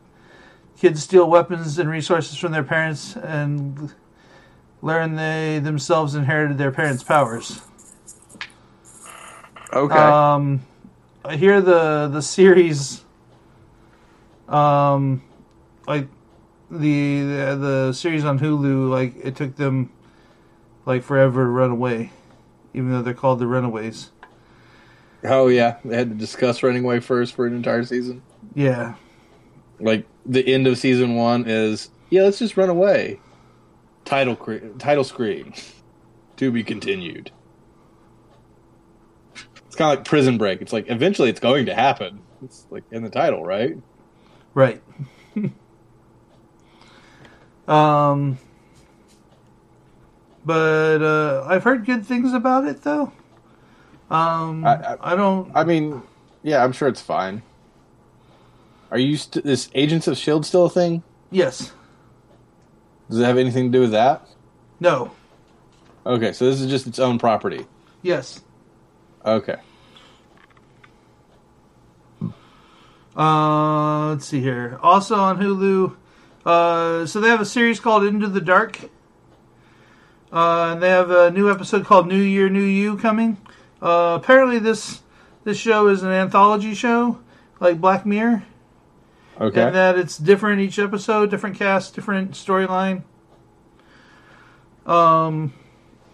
[0.79, 3.95] Kids steal weapons and resources from their parents and
[4.83, 7.61] learn they themselves inherited their parents' powers.
[9.73, 9.95] Okay.
[9.95, 10.63] Um,
[11.25, 13.03] I hear the the series,
[14.49, 15.23] um,
[15.87, 16.09] like
[16.71, 19.91] the, the the series on Hulu, like it took them
[20.85, 22.11] like forever to run away,
[22.75, 24.11] even though they're called the Runaways.
[25.25, 28.23] oh yeah, they had to discuss running away first for an entire season.
[28.55, 28.95] Yeah,
[29.81, 33.21] Like the end of season one is yeah, let's just run away.
[34.05, 35.55] Title cre- title screen.
[36.37, 37.31] to be continued.
[39.67, 40.61] It's kind of like Prison Break.
[40.61, 42.21] It's like eventually it's going to happen.
[42.45, 43.77] It's like in the title, right?
[44.55, 44.83] right.
[47.69, 48.39] um,
[50.45, 53.13] but uh, I've heard good things about it though.
[54.11, 55.51] Um, I- I, I- don't.
[55.55, 56.03] I mean,
[56.43, 57.43] yeah, I'm sure it's fine.
[58.91, 61.03] Are you st- is Agents of Shield still a thing?
[61.31, 61.73] yes.
[63.11, 64.27] Does it have anything to do with that?
[64.81, 65.11] No.
[66.07, 67.67] Okay, so this is just its own property.
[68.03, 68.41] Yes.
[69.25, 69.57] Okay.
[73.17, 74.79] Uh, let's see here.
[74.83, 75.95] Also on Hulu,
[76.47, 78.79] uh, so they have a series called Into the Dark.
[80.33, 83.37] Uh, and they have a new episode called New Year, New You coming.
[83.83, 85.03] Uh, apparently this
[85.45, 87.19] this show is an anthology show,
[87.61, 88.45] like Black Mirror,
[89.41, 89.63] Okay.
[89.63, 93.03] and that it's different each episode, different cast, different storyline.
[94.87, 95.53] Um,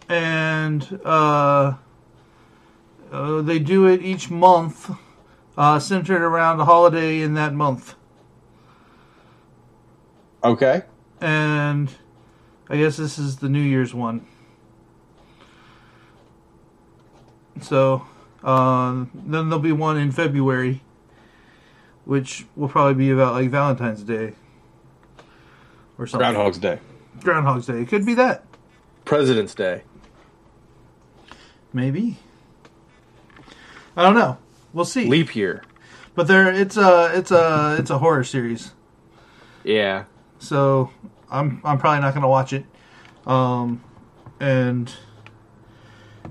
[0.08, 1.74] and uh,
[3.12, 4.90] uh, they do it each month
[5.56, 7.94] uh, centered around a holiday in that month.
[10.42, 10.82] Okay.
[11.20, 11.90] And
[12.70, 14.26] I guess this is the New Year's one.
[17.62, 18.06] So
[18.44, 20.80] um, then there'll be one in February,
[22.04, 24.34] which will probably be about like Valentine's Day
[25.98, 26.20] or something.
[26.32, 26.78] Groundhog's Day.
[27.22, 27.80] Groundhog's Day.
[27.80, 28.44] It could be that.
[29.04, 29.82] President's Day.
[31.72, 32.18] Maybe.
[33.96, 34.38] I don't know.
[34.72, 35.06] We'll see.
[35.06, 35.64] Leap year.
[36.14, 38.72] But there, it's a it's a it's a horror series,
[39.62, 40.04] Yeah.
[40.40, 40.90] so
[41.30, 42.64] I'm I'm probably not gonna watch it.
[43.26, 43.82] Um,
[44.40, 44.92] and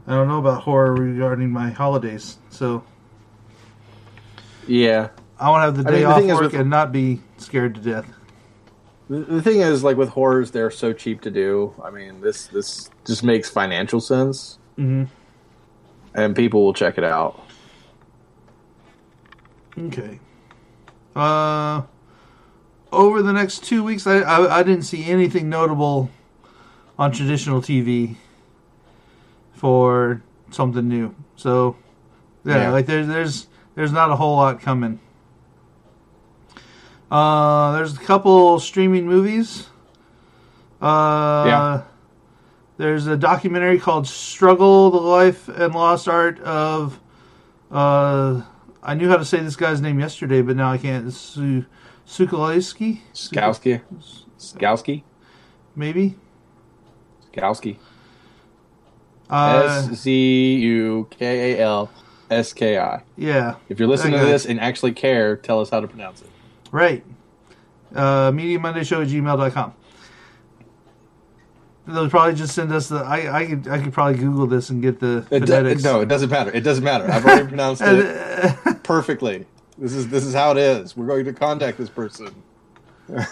[0.08, 2.84] I don't know about horror regarding my holidays, so
[4.68, 5.10] Yeah.
[5.40, 6.70] I want to have the I day mean, the off thing is work with- and
[6.70, 8.12] not be scared to death.
[9.10, 11.74] The, the thing is, like with horrors, they're so cheap to do.
[11.84, 15.04] I mean, this this just makes financial sense, hmm
[16.16, 17.40] and people will check it out.
[19.78, 20.20] Okay.
[21.16, 21.84] Uh,
[22.92, 26.10] over the next two weeks, I, I I didn't see anything notable
[26.98, 28.16] on traditional TV
[29.54, 30.22] for
[30.52, 31.16] something new.
[31.36, 31.76] So
[32.46, 32.70] yeah, Yeah.
[32.72, 35.00] like there's there's there's not a whole lot coming.
[37.10, 39.70] Uh, there's a couple streaming movies.
[40.82, 41.82] Uh, Yeah.
[42.78, 47.00] There's a documentary called "Struggle: The Life and Lost Art of."
[47.72, 48.44] Uh,
[48.84, 51.12] I knew how to say this guy's name yesterday, but now I can't.
[51.12, 51.66] Su-
[52.08, 53.02] Sukaleski?
[53.14, 53.82] Skowski,
[54.40, 55.04] Skowski,
[55.76, 56.16] Maybe.
[57.34, 57.78] Skowski.
[59.30, 61.92] Uh, S Z U K A L
[62.32, 63.04] S K I.
[63.18, 63.56] yeah.
[63.68, 66.30] If you're listening to this and actually care, tell us how to pronounce it.
[66.72, 67.04] Right.
[67.94, 69.74] Uh, Media Monday Show at gmail.com.
[71.88, 72.98] They'll probably just send us the.
[72.98, 75.84] I, I could I could probably Google this and get the It phonetics.
[75.84, 76.52] no, it doesn't matter.
[76.52, 77.10] It doesn't matter.
[77.10, 79.46] I've already pronounced it perfectly.
[79.78, 80.98] This is this is how it is.
[80.98, 82.34] We're going to contact this person,
[83.08, 83.26] and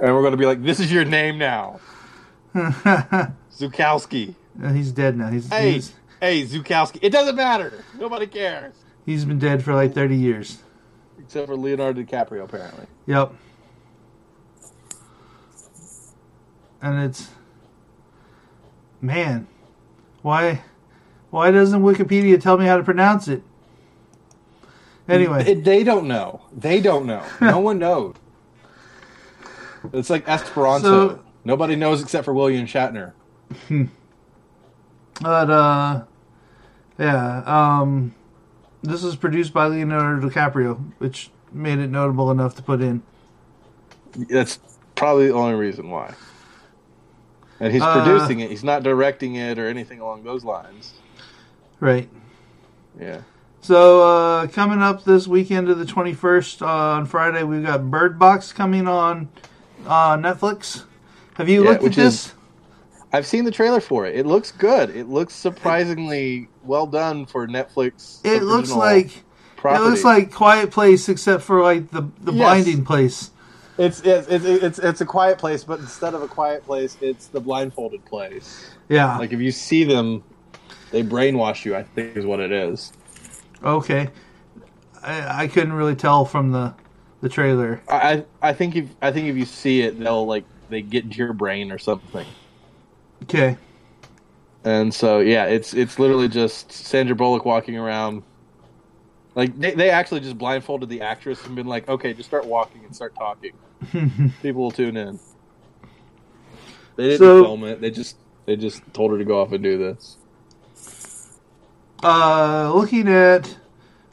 [0.00, 1.80] we're going to be like, "This is your name now,
[2.54, 4.34] Zukowski."
[4.72, 5.30] he's dead now.
[5.30, 6.98] He's, Hey, he's hey, Zukowski.
[7.02, 7.84] It doesn't matter.
[7.98, 8.74] Nobody cares
[9.06, 10.62] he's been dead for like thirty years.
[11.18, 12.86] except for Leonardo DiCaprio, apparently.
[13.06, 13.32] Yep.
[16.82, 17.28] And it's
[19.00, 19.46] man,
[20.22, 20.62] why
[21.30, 23.42] why doesn't Wikipedia tell me how to pronounce it?
[25.08, 26.40] Anyway, It- they don't know.
[26.56, 27.22] They don't know.
[27.40, 28.14] No one knows.
[29.92, 31.08] It's like Esperanto.
[31.08, 33.12] So- Nobody knows except for William Shatner.
[35.20, 36.04] but uh
[36.98, 37.42] yeah,
[37.80, 38.14] um
[38.82, 43.02] this was produced by Leonardo DiCaprio, which made it notable enough to put in.
[44.30, 44.58] That's
[44.94, 46.14] probably the only reason why.
[47.60, 48.50] And he's Uh, producing it.
[48.50, 50.94] He's not directing it or anything along those lines.
[51.80, 52.08] Right.
[52.98, 53.20] Yeah.
[53.64, 58.18] So uh, coming up this weekend of the 21st uh, on Friday, we've got Bird
[58.18, 59.30] Box coming on
[59.86, 60.84] uh, Netflix.
[61.36, 62.26] Have you Yeah, looked at this?
[62.26, 62.34] is-
[63.10, 64.16] I've seen the trailer for it.
[64.16, 64.90] It looks good.
[64.94, 68.20] It looks surprisingly well done for Netflix.
[68.22, 69.24] it looks like
[69.56, 69.82] property.
[69.82, 72.42] it looks like Quiet Place, except for like the the Yes.
[72.42, 73.30] blinding place.
[73.78, 77.28] it's, it's it's it's it's a quiet place, but instead of a quiet place, it's
[77.28, 78.72] the blindfolded place.
[78.90, 79.16] Yeah.
[79.16, 80.22] Like if you see them,
[80.90, 81.74] they brainwash you.
[81.76, 82.92] I think is what it is.
[83.64, 84.10] Okay.
[85.02, 86.74] I, I couldn't really tell from the
[87.20, 87.82] the trailer.
[87.88, 91.18] I I think if I think if you see it, they'll like they get into
[91.18, 92.26] your brain or something.
[93.24, 93.56] Okay.
[94.64, 98.22] And so yeah, it's it's literally just Sandra Bullock walking around.
[99.34, 102.84] Like they, they actually just blindfolded the actress and been like, okay, just start walking
[102.84, 103.52] and start talking.
[104.42, 105.18] People will tune in.
[106.96, 107.80] They didn't So- film it.
[107.80, 110.16] They just they just told her to go off and do this.
[112.04, 113.56] Uh, looking at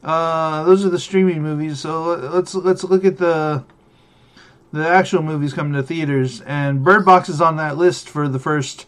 [0.04, 1.80] uh, those are the streaming movies.
[1.80, 3.64] So let- let's let's look at the
[4.72, 6.40] the actual movies coming to theaters.
[6.42, 8.88] And Bird Box is on that list for the first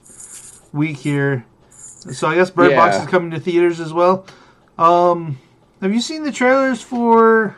[0.71, 1.45] week here.
[1.69, 4.25] So I guess Bird Box is coming to theaters as well.
[4.77, 5.37] Um,
[5.81, 7.57] have you seen the trailers for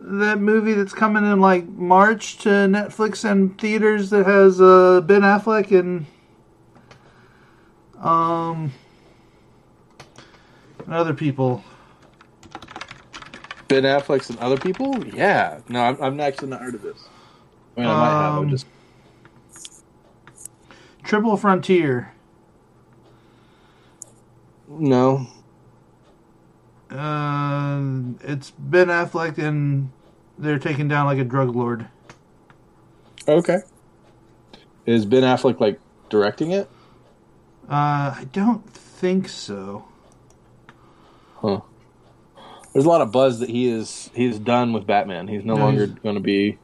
[0.00, 5.22] that movie that's coming in like March to Netflix and theaters that has uh, Ben
[5.22, 6.06] Affleck and
[8.00, 8.72] um
[10.86, 11.62] and other people?
[13.68, 15.04] Ben Affleck's and other people?
[15.08, 15.60] Yeah.
[15.68, 17.08] No, I'm, I'm actually not heard of this.
[17.76, 18.34] I mean, I might have.
[18.38, 18.66] Um, just
[21.04, 22.12] Triple Frontier.
[24.68, 25.26] no.
[26.90, 27.80] Uh,
[28.20, 29.90] it's Ben Affleck and
[30.38, 31.88] they're taking down like a drug lord.
[33.28, 33.58] Okay.
[34.86, 36.70] Is Ben Affleck like directing it?
[37.68, 39.84] Uh, I don't think so.
[41.36, 41.60] Huh.
[42.72, 45.28] There's a lot of buzz that he is he's done with Batman.
[45.28, 46.58] He's no longer going to be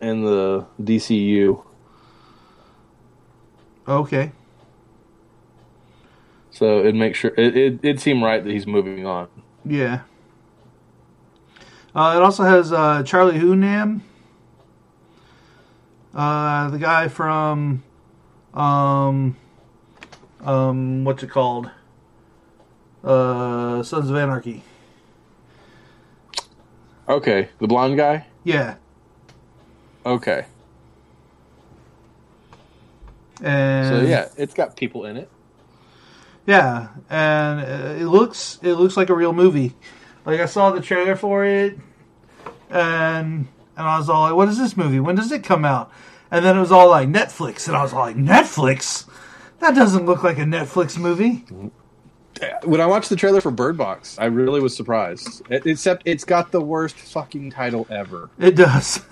[0.00, 1.64] in the DCU.
[3.88, 4.32] Okay.
[6.50, 9.28] So it'd make sure it it it'd seem right that he's moving on.
[9.64, 10.02] Yeah.
[11.94, 14.02] Uh, it also has uh, Charlie Hunnam,
[16.14, 17.82] uh, the guy from,
[18.54, 19.36] um,
[20.44, 21.68] um, what's it called?
[23.02, 24.62] Uh, Sons of Anarchy.
[27.08, 28.26] Okay, the blonde guy.
[28.44, 28.76] Yeah,
[30.06, 30.46] Okay,
[33.42, 35.28] and so yeah, it's got people in it.
[36.46, 37.60] yeah, and
[38.00, 39.74] it looks it looks like a real movie.
[40.24, 41.78] Like I saw the trailer for it,
[42.70, 45.00] and and I was all like, "What is this movie?
[45.00, 45.90] When does it come out?"
[46.30, 49.06] And then it was all like Netflix, and I was all like, "Netflix?
[49.58, 51.44] That doesn't look like a Netflix movie."
[52.64, 55.42] When I watched the trailer for Bird Box, I really was surprised.
[55.50, 58.30] It- Except it's got the worst fucking title ever.
[58.38, 59.00] It does.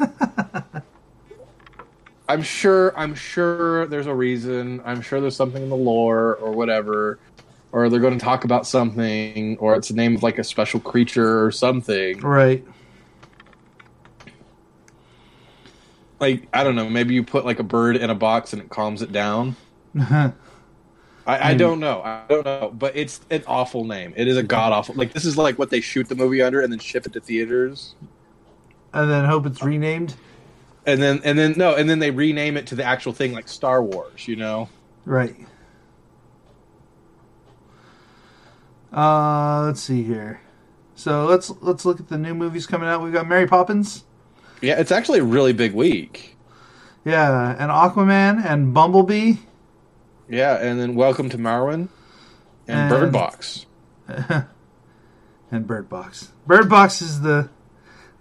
[2.28, 2.96] I'm sure.
[2.98, 4.82] I'm sure there's a reason.
[4.84, 7.18] I'm sure there's something in the lore or whatever,
[7.72, 10.80] or they're going to talk about something, or it's the name of like a special
[10.80, 12.20] creature or something.
[12.20, 12.64] right.
[16.20, 16.90] Like I don't know.
[16.90, 19.56] Maybe you put like a bird in a box and it calms it down.
[21.28, 22.00] I, I don't know.
[22.02, 22.72] I don't know.
[22.76, 24.12] But it's an awful name.
[24.16, 24.94] It is a god awful.
[24.96, 27.20] Like this is like what they shoot the movie under and then ship it to
[27.20, 27.94] theaters.
[28.94, 30.14] and then hope it's renamed.
[30.86, 33.46] And then and then no, and then they rename it to the actual thing like
[33.46, 34.26] Star Wars.
[34.26, 34.68] You know.
[35.04, 35.36] Right.
[38.92, 40.40] Uh, let's see here.
[40.94, 43.02] So let's let's look at the new movies coming out.
[43.02, 44.04] We've got Mary Poppins,
[44.62, 46.36] Yeah, it's actually a really big week.
[47.04, 49.34] yeah, and Aquaman and Bumblebee,
[50.28, 51.88] Yeah, and then Welcome to Marwen
[52.66, 53.66] and, And- Bird Box.
[55.50, 56.32] and Bird Box.
[56.46, 57.48] Bird Box is the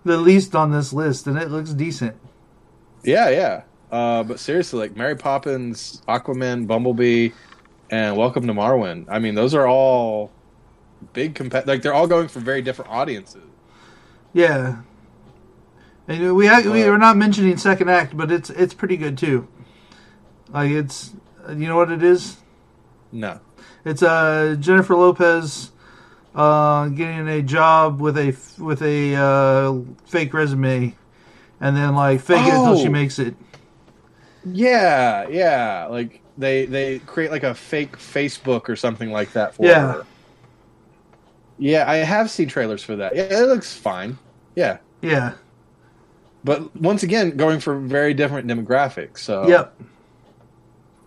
[0.05, 2.15] the least on this list, and it looks decent.
[3.03, 3.63] Yeah, yeah.
[3.91, 7.31] Uh, but seriously, like Mary Poppins, Aquaman, Bumblebee,
[7.89, 9.05] and Welcome to Marwen.
[9.09, 10.31] I mean, those are all
[11.13, 11.65] big compet.
[11.67, 13.43] Like they're all going for very different audiences.
[14.33, 14.81] Yeah,
[16.07, 19.47] and we ha- we are not mentioning second act, but it's it's pretty good too.
[20.49, 21.13] Like it's
[21.49, 22.37] you know what it is.
[23.11, 23.39] No.
[23.85, 25.71] It's uh, Jennifer Lopez
[26.35, 30.93] uh, getting a job with a with a uh, fake resume,
[31.61, 32.91] and then like fake it until she Oh.
[32.91, 33.35] makes it.
[34.45, 35.87] Yeah, yeah.
[35.89, 39.93] Like they they create like a fake Facebook or something like that for Yeah.
[39.93, 40.05] her.
[41.57, 43.15] Yeah, I have seen trailers for that.
[43.15, 44.17] Yeah, it looks fine.
[44.55, 44.77] Yeah.
[45.01, 45.33] Yeah.
[46.43, 49.19] But once again, going for very different demographics.
[49.19, 49.73] So Yep.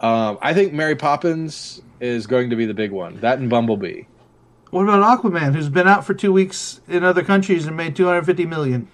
[0.01, 3.21] Um, I think Mary Poppins is going to be the big one.
[3.21, 4.05] That and Bumblebee.
[4.71, 8.07] What about Aquaman, who's been out for two weeks in other countries and made two
[8.07, 8.89] hundred fifty million?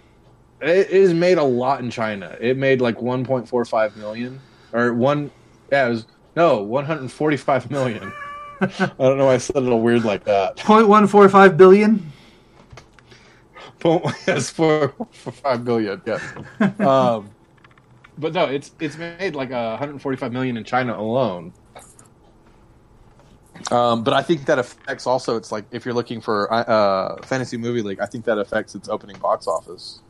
[0.60, 2.36] It, has made a lot in China.
[2.40, 4.40] It made like 1.45 million
[4.72, 5.30] or one.
[5.70, 8.12] Yeah, it was no 145 million.
[8.60, 10.56] I don't know why I said it all weird like that.
[10.56, 12.10] Point one four five billion.
[13.84, 16.00] yes, for for five billion.
[16.06, 16.22] Yes.
[16.80, 17.30] Um,
[18.18, 21.52] but no, it's it's made like 145 million in China alone.
[23.70, 25.36] Um, but I think that affects also.
[25.36, 28.88] It's like if you're looking for uh, fantasy movie league, I think that affects its
[28.88, 30.00] opening box office.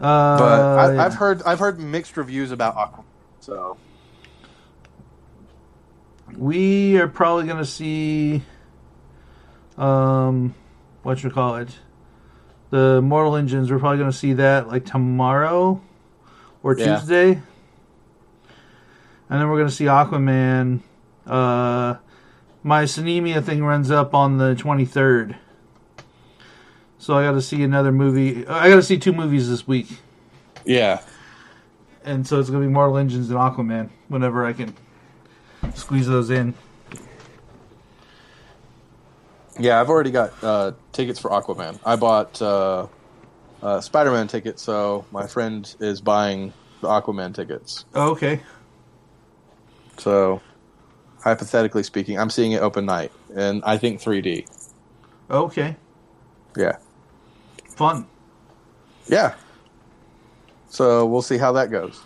[0.00, 1.04] Uh, But I, yeah.
[1.04, 3.04] I've heard I've heard mixed reviews about Aquaman.
[3.40, 3.76] So
[6.36, 8.42] we are probably going to see
[9.76, 10.54] um
[11.02, 11.70] what you call it
[12.70, 15.80] the mortal engines we're probably going to see that like tomorrow
[16.62, 16.98] or Yeah.
[16.98, 17.30] tuesday.
[17.32, 17.40] And
[19.40, 20.80] then we're going to see aquaman
[21.26, 21.96] uh
[22.62, 25.36] my Sinemia thing runs up on the 23rd
[26.98, 29.86] so i got to see another movie i got to see two movies this week.
[30.64, 31.00] Yeah,
[32.04, 34.74] and so it's going to be mortal engines and aquaman whenever i can
[35.74, 36.54] squeeze those in
[39.58, 39.80] yeah.
[39.80, 41.78] I've already got uh, tickets for Aquaman.
[41.84, 42.86] I bought uh,
[43.62, 47.84] uh, Spider-Man tickets, so my friend is buying the Aquaman tickets.
[47.94, 48.40] Oh, okay
[49.98, 50.40] So,
[51.22, 54.46] hypothetically speaking, I'm seeing it open night, and I think 3D.
[55.30, 55.76] okay
[56.56, 56.76] Yeah,
[57.68, 58.06] fun
[59.10, 59.34] yeah.
[60.68, 62.00] So we'll see how that goes.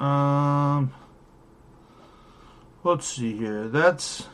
[0.00, 0.92] Um,
[2.82, 3.68] let's see here.
[3.68, 4.26] That's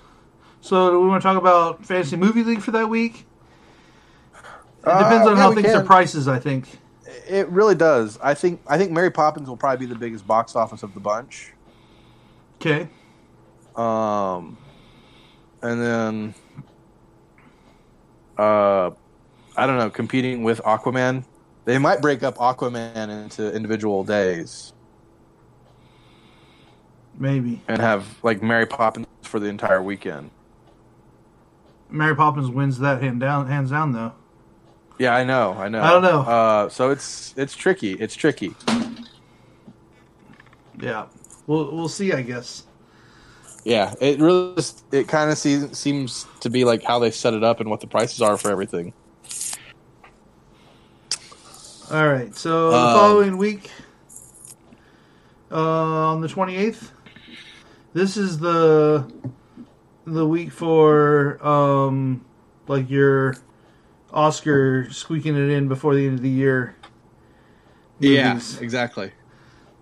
[0.61, 0.91] so.
[0.91, 3.27] Do we want to talk about fantasy movie league for that week?
[4.35, 5.87] It depends Uh, on yeah, how things are can.
[5.87, 6.29] prices.
[6.29, 6.79] I think.
[7.29, 8.19] It really does.
[8.23, 11.01] I think I think Mary Poppins will probably be the biggest box office of the
[11.01, 11.53] bunch.
[12.61, 12.89] Okay.
[13.77, 14.57] Um,
[15.63, 16.35] and then
[18.39, 18.91] uh,
[19.57, 21.25] I don't know, competing with Aquaman.
[21.65, 24.73] They might break up Aquaman into individual days
[27.19, 30.31] Maybe and have like Mary Poppins for the entire weekend.
[31.91, 34.13] Mary Poppins wins that hand down, hands down though.
[34.99, 35.81] Yeah, I know, I know.
[35.81, 36.21] I don't know.
[36.21, 37.93] Uh, so it's it's tricky.
[37.93, 38.55] It's tricky.
[40.81, 41.07] Yeah,
[41.47, 42.13] we'll we'll see.
[42.13, 42.65] I guess.
[43.65, 47.35] Yeah, it really just, it kind of seems seems to be like how they set
[47.35, 48.93] it up and what the prices are for everything.
[51.91, 52.35] All right.
[52.35, 53.71] So the Um, following week,
[55.51, 55.57] uh,
[56.13, 56.93] on the twenty eighth,
[57.95, 59.11] this is the
[60.13, 62.25] the week for um,
[62.67, 63.37] like your
[64.13, 66.75] Oscar squeaking it in before the end of the year.
[68.01, 68.59] movies.
[68.61, 69.13] exactly.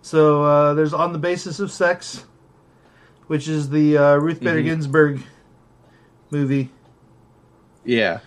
[0.03, 2.24] So uh, there's on the basis of sex,
[3.27, 4.64] which is the uh, Ruth Bader Mhm.
[4.64, 5.22] Ginsburg
[6.31, 6.70] movie.
[7.85, 8.18] Yeah,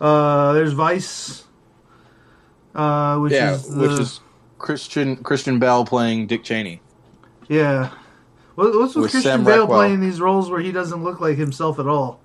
[0.00, 1.44] Uh, there's Vice,
[2.74, 4.20] uh, which yeah, is the, which is
[4.58, 6.80] Christian Christian Bale playing Dick Cheney.
[7.48, 7.90] yeah.
[8.56, 11.78] What, what's with, With Christian Bale playing these roles where he doesn't look like himself
[11.78, 12.20] at all?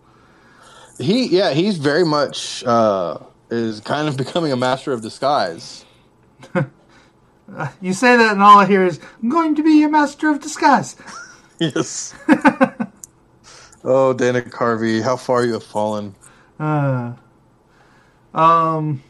[0.97, 3.17] He yeah, he's very much uh,
[3.49, 5.85] is kind of becoming a master of disguise.
[7.81, 10.39] You say that, and all I hear is, "I'm going to be a master of
[10.41, 10.95] disguise."
[11.59, 12.15] Yes.
[13.83, 16.15] oh, Dana Carvey, how far you have fallen.
[16.59, 17.13] Uh,
[18.33, 19.03] um,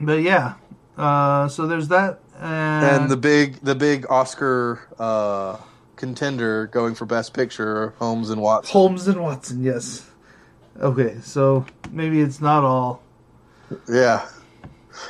[0.00, 0.54] but yeah.
[0.96, 5.58] Uh, so there's that, and, and the big the big Oscar uh,
[6.04, 8.72] contender going for Best Picture, Holmes and Watson.
[8.72, 9.62] Holmes and Watson.
[9.62, 10.08] Yes.
[10.80, 13.02] Okay, so maybe it's not all.
[13.88, 14.26] Yeah,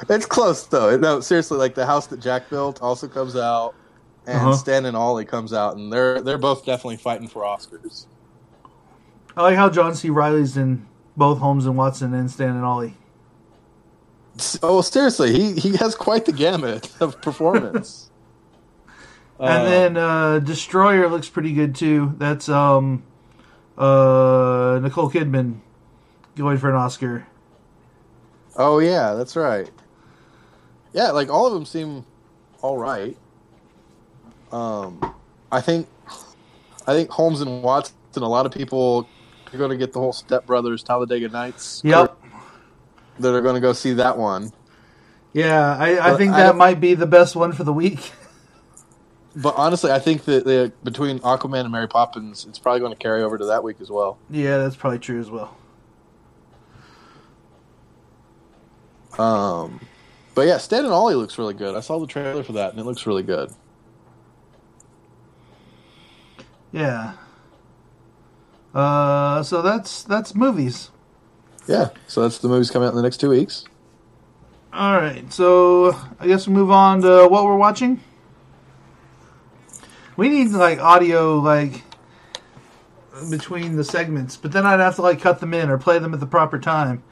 [0.09, 0.97] it's close though.
[0.97, 3.75] No, seriously, like the house that Jack built also comes out,
[4.27, 4.53] and Uh-huh.
[4.53, 8.07] Stan and Ollie comes out, and they're they're both definitely fighting for Oscars.
[9.37, 10.11] I like how John C.
[10.11, 10.87] Reilly's in
[11.17, 12.95] both Holmes and Watson and Stan and Ollie.
[14.63, 18.11] Oh, seriously, he he has quite the gamut of performance.
[19.39, 22.15] and Uh, then uh, Destroyer looks pretty good too.
[22.19, 23.03] That's um,
[23.77, 25.57] uh, Nicole Kidman
[26.37, 27.27] going for an Oscar.
[28.57, 29.71] oh yeah, that's right.
[30.93, 32.05] Yeah, like all of them seem
[32.63, 33.17] all right.
[34.53, 35.15] Um,
[35.51, 35.89] I think
[36.87, 37.95] I think Holmes and Watson.
[38.17, 39.09] A lot of people
[39.53, 41.83] are going to get the whole Step Brothers Talladega Nights.
[41.85, 42.17] Yep.
[43.19, 44.53] that are going to go see that one.
[45.33, 48.13] Yeah, I, I think I that might be the best one for the week.
[49.37, 52.99] But honestly, I think that the, between Aquaman and Mary Poppins, it's probably going to
[52.99, 54.19] carry over to that week as well.
[54.31, 55.57] yeah, that's probably true as well.
[59.19, 59.81] Um,
[60.35, 61.75] but yeah, Stan and Ollie looks really good.
[61.77, 63.53] I saw the trailer for that, and it looks really good.
[66.73, 67.15] Yeah.
[68.75, 70.91] Uh, so that's that's movies.
[71.69, 73.65] Yeah, so that's the movies coming out in the next two weeks.
[74.73, 78.01] All right, so I guess we move on to what we're watching.
[80.17, 81.83] We need like audio like
[83.31, 86.15] between the segments, but then I'd have to like cut them in or play them
[86.15, 87.03] at the proper time,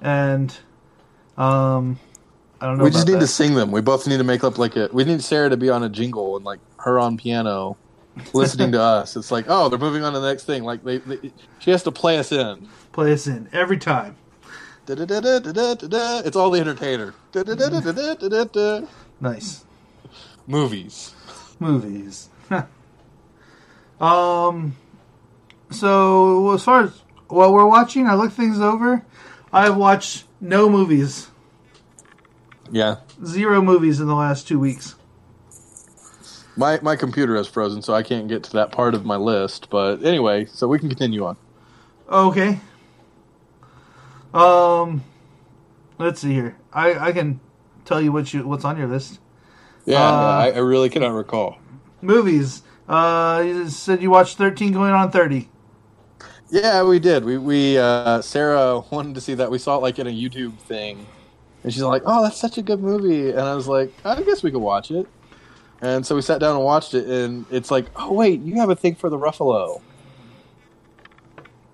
[0.00, 0.56] and
[1.36, 1.98] um,
[2.60, 2.84] I don't know.
[2.84, 3.70] we just need to sing them.
[3.70, 4.88] We both need to make up like a.
[4.92, 7.76] We need Sarah to be on a jingle and like her on piano,
[8.34, 9.16] listening to us.
[9.16, 10.64] It's like, oh, they're moving on to the next thing.
[10.64, 12.68] Like they, they she has to play us in.
[12.92, 14.16] play us in every time.
[14.86, 16.22] Da-da-da-da-da-da-da.
[16.24, 17.14] It's all the entertainer.
[19.20, 19.64] Nice
[20.46, 21.14] Movies.
[21.60, 22.29] movies.
[24.00, 24.76] um,
[25.70, 29.04] so as far as what we're watching, I looked things over.
[29.52, 31.28] I've watched no movies.
[32.72, 32.96] Yeah.
[33.24, 34.94] zero movies in the last two weeks.
[36.56, 39.68] My my computer has frozen, so I can't get to that part of my list.
[39.70, 41.36] But anyway, so we can continue on.
[42.08, 42.60] Okay.
[44.34, 45.02] Um,
[45.98, 46.56] let's see here.
[46.72, 47.40] I I can
[47.84, 49.20] tell you what you what's on your list.
[49.84, 51.56] Yeah, Uh, I, I really cannot recall.
[52.02, 52.62] Movies.
[52.88, 55.48] Uh, you said you watched thirteen going on thirty.
[56.50, 57.24] Yeah, we did.
[57.24, 59.50] We we uh, Sarah wanted to see that.
[59.50, 61.06] We saw it like in a YouTube thing,
[61.62, 64.42] and she's like, "Oh, that's such a good movie." And I was like, "I guess
[64.42, 65.06] we could watch it."
[65.82, 68.70] And so we sat down and watched it, and it's like, "Oh wait, you have
[68.70, 69.80] a thing for the Ruffalo."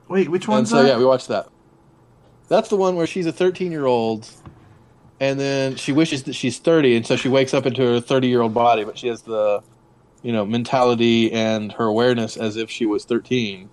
[0.08, 0.88] Wait, which one's so that?
[0.88, 1.48] yeah, we watched that.
[2.48, 4.28] That's the one where she's a 13 year old,
[5.18, 8.28] and then she wishes that she's 30, and so she wakes up into her 30
[8.28, 9.62] year old body, but she has the,
[10.26, 13.70] you know, mentality and her awareness as if she was 13,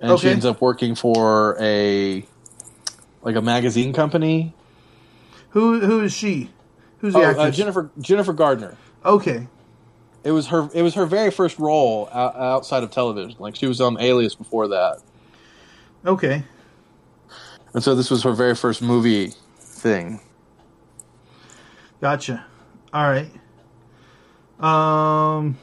[0.00, 2.24] and she ends up working for a,
[3.20, 4.54] like a magazine company.
[5.50, 6.48] Who who is she?
[7.00, 7.46] Who's the Oh, actress?
[7.46, 8.78] uh, Jennifer Jennifer Gardner.
[9.04, 9.48] Okay.
[10.24, 10.70] It was her.
[10.72, 13.36] It was her very first role outside of television.
[13.38, 15.00] Like she was on Alias before that.
[16.06, 16.42] Okay.
[17.74, 20.20] And so this was her very first movie thing.
[22.00, 22.46] Gotcha.
[22.94, 23.30] All right.
[24.60, 25.58] Um,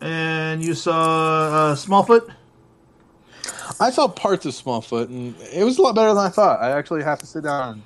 [0.00, 2.32] and you saw uh, Smallfoot.
[3.80, 6.60] I saw parts of Smallfoot, and it was a lot better than I thought.
[6.62, 7.82] I actually have to sit down and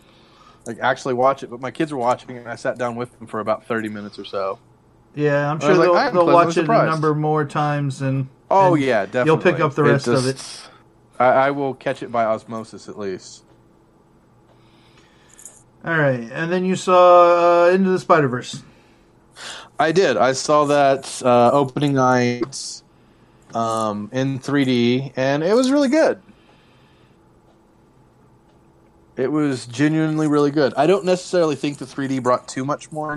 [0.67, 3.27] like actually watch it, but my kids were watching, and I sat down with them
[3.27, 4.59] for about thirty minutes or so.
[5.15, 8.83] Yeah, I'm sure like, they'll, they'll watch it a number more times, and Oh and
[8.83, 9.31] yeah, definitely.
[9.31, 10.69] You'll pick up the rest of it.
[11.19, 13.45] I, I will catch it by osmosis at least.
[15.85, 18.63] All right, and then you saw uh, Into the Spider Verse.
[19.81, 20.19] I did.
[20.19, 22.83] I saw that uh, opening night
[23.55, 26.23] um, in 3D, and it was really good.
[29.17, 30.75] It was genuinely really good.
[30.77, 33.17] I don't necessarily think the 3D brought too much more,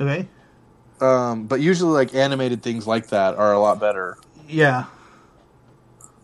[0.00, 0.28] Okay.
[1.00, 4.18] um, but usually, like animated things like that are a lot better
[4.48, 4.86] Yeah.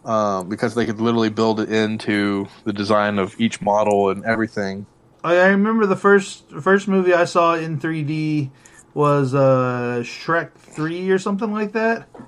[0.05, 4.87] um, because they could literally build it into the design of each model and everything.
[5.27, 8.51] I, I remember the first first movie I saw in 3D
[8.95, 12.09] was uh, Shrek 3 or something like that.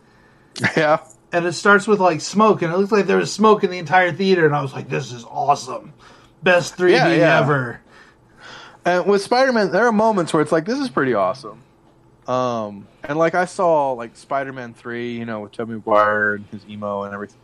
[0.76, 0.98] Yeah.
[1.30, 3.78] And it starts with like smoke, and it looked like there was smoke in the
[3.78, 5.92] entire theater, and I was like, "This is awesome,
[6.42, 7.38] best 3D Yeah, yeah.
[7.38, 7.80] ever."
[8.84, 11.62] And with Spider Man, there are moments where it's like, this is pretty awesome.
[12.26, 16.46] Um, and like I saw like Spider Man three, you know, with Tobey Maguire and
[16.46, 17.38] his emo and everything.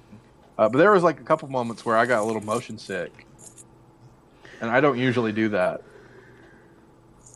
[0.59, 3.24] Uh, but there was like a couple moments where I got a little motion sick,
[4.65, 5.83] and I don't usually do that.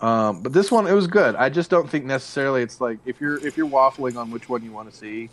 [0.01, 1.35] Um, but this one, it was good.
[1.35, 4.62] I just don't think necessarily it's like if you're if you're waffling on which one
[4.62, 5.29] you want to see,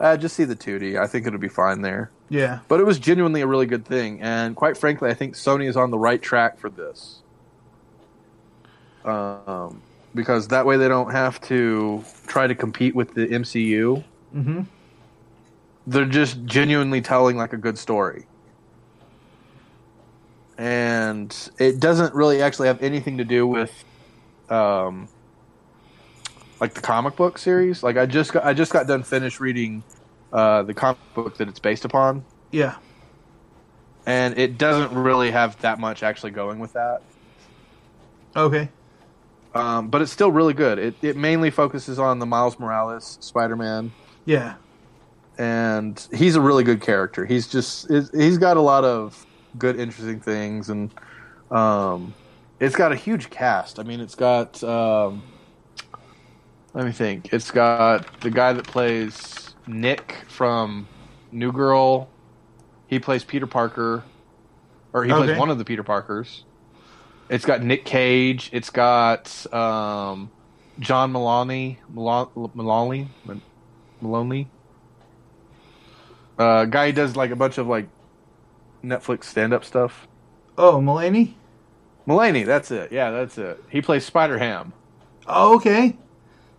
[0.00, 0.98] uh, just see the 2D.
[0.98, 2.10] I think it'll be fine there.
[2.28, 2.60] Yeah.
[2.68, 5.76] But it was genuinely a really good thing, and quite frankly, I think Sony is
[5.76, 7.20] on the right track for this.
[9.04, 9.82] Um,
[10.14, 14.04] because that way they don't have to try to compete with the MCU.
[14.34, 14.62] Mm-hmm.
[15.86, 18.26] They're just genuinely telling like a good story,
[20.62, 23.84] and it doesn't really actually have anything to do with,
[24.48, 25.08] um,
[26.60, 27.82] like the comic book series.
[27.82, 29.82] Like I just got I just got done finished reading,
[30.32, 32.24] uh, the comic book that it's based upon.
[32.52, 32.76] Yeah.
[34.06, 37.02] and it doesn't really have that much actually going with that.
[38.36, 38.68] Okay.
[39.54, 40.78] Um, but it's still really good.
[40.78, 43.90] It it mainly focuses on the Miles Morales Spider Man,
[44.26, 44.54] Yeah.
[45.38, 47.26] and he's a really good character.
[47.26, 49.26] He's just he's- he's got a lot of
[49.58, 50.92] good, interesting things, and
[51.50, 52.14] um,
[52.60, 53.78] it's got a huge cast.
[53.78, 55.22] I mean, it's got um,
[56.74, 57.32] let me think.
[57.32, 60.88] It's got the guy that plays Nick from
[61.30, 62.08] New Girl.
[62.86, 64.04] He plays Peter Parker,
[64.92, 65.24] or he Okay.
[65.26, 66.44] plays one of the Peter Parkers.
[67.28, 68.50] It's got Nick Cage.
[68.52, 70.30] It's got um,
[70.78, 73.08] John Maloney, Malon- Maloney,
[74.00, 74.48] Maloney.
[76.38, 77.88] Uh, guy who does like a bunch of like
[78.84, 80.08] Netflix stand-up stuff.
[80.58, 81.34] Oh, Mulaney.
[82.06, 82.92] Mulaney, that's it.
[82.92, 83.62] Yeah, that's it.
[83.68, 84.72] He plays Spider Ham,
[85.26, 85.96] Oh, okay.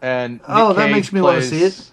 [0.01, 1.91] and Oh, Nick that Cage makes me wanna see it.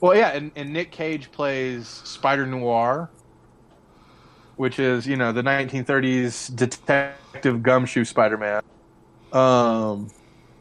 [0.00, 3.10] Well, yeah, and, and Nick Cage plays Spider Noir,
[4.56, 8.62] which is you know the 1930s detective gumshoe Spider Man.
[9.32, 10.08] Um,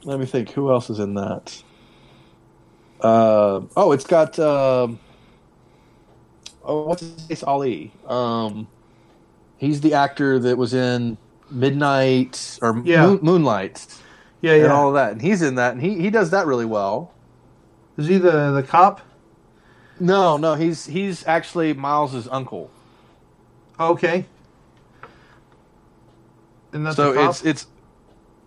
[0.04, 0.52] let me think.
[0.52, 1.64] Who else is in that?
[3.02, 5.00] Uh, oh, it's got um,
[6.64, 7.44] oh, what's his face?
[7.44, 8.00] Ali.
[8.06, 8.68] Um,
[9.62, 11.18] he's the actor that was in
[11.50, 13.06] Midnight or Yeah.
[13.08, 13.86] Moon, Moonlight
[14.42, 14.74] Yeah, and yeah.
[14.74, 17.12] all of that, and he's in that, and he he does that really well.
[17.98, 19.00] Is he the the cop?
[20.00, 22.70] No, no, he's he's actually Miles's uncle.
[23.80, 24.26] Okay.
[26.74, 27.30] And that's so the cop?
[27.30, 27.68] it's it's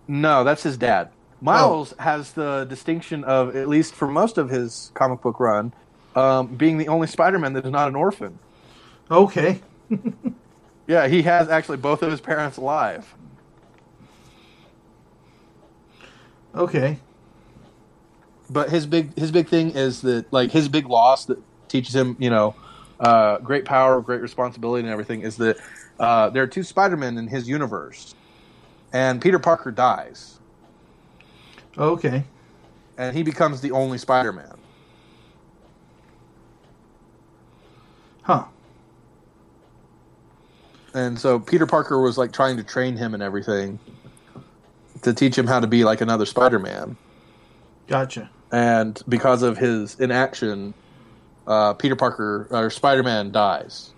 [0.07, 1.09] no, that's his dad.
[1.41, 5.73] Miles has the distinction of at least for most of his comic book run,
[6.15, 8.39] um, being the only Spider-Man that is not an orphan.
[9.11, 9.61] okay.
[10.87, 13.13] Yeah, he has actually both of his parents alive.
[16.53, 16.99] Okay.
[18.49, 22.15] But his big his big thing is that like his big loss that teaches him,
[22.19, 22.55] you know,
[22.99, 25.57] uh, great power, great responsibility, and everything is that
[25.99, 28.13] uh, there are two Spider-Men in his universe,
[28.93, 30.39] and Peter Parker dies,
[31.77, 32.23] Okay.
[32.97, 34.55] and he becomes the only Spider-Man.
[38.21, 38.45] Huh.
[40.95, 43.79] And so Peter Parker was like trying to train him and everything
[45.01, 46.95] to teach him how to be like another Spider-Man.
[47.87, 48.29] Gotcha.
[48.49, 50.73] And because of his inaction,
[51.45, 53.93] uh, Peter Parker or Spider-Man dies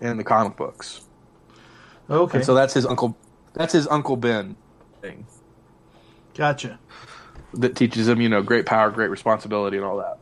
[0.00, 1.02] in the comic books.
[2.10, 2.38] Okay.
[2.38, 3.16] And so that's his uncle.
[3.54, 4.56] That's his uncle Ben
[5.00, 5.26] thing
[6.34, 6.78] gotcha.
[7.54, 10.18] that teaches him, you know, great power, great responsibility, and all that.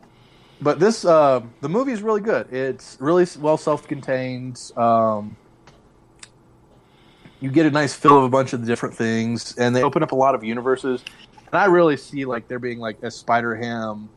[0.60, 2.52] but this uh, the movie is really good.
[2.52, 4.60] It's really well self-contained.
[4.76, 5.36] Um,
[7.44, 10.02] you get a nice fill of a bunch of the different things, and they open
[10.02, 11.04] up a lot of universes.
[11.36, 14.08] And I really see like there being like a Spider Ham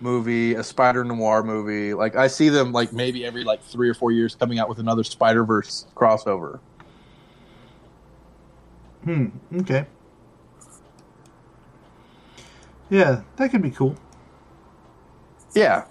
[0.00, 1.92] movie, a Spider Noir movie.
[1.92, 4.78] Like I see them like maybe every like three or four years coming out with
[4.78, 6.60] another Spider Verse crossover.
[9.04, 9.26] Hmm.
[9.58, 9.84] Okay.
[12.88, 13.96] Yeah, that could be cool.
[15.54, 15.84] Yeah,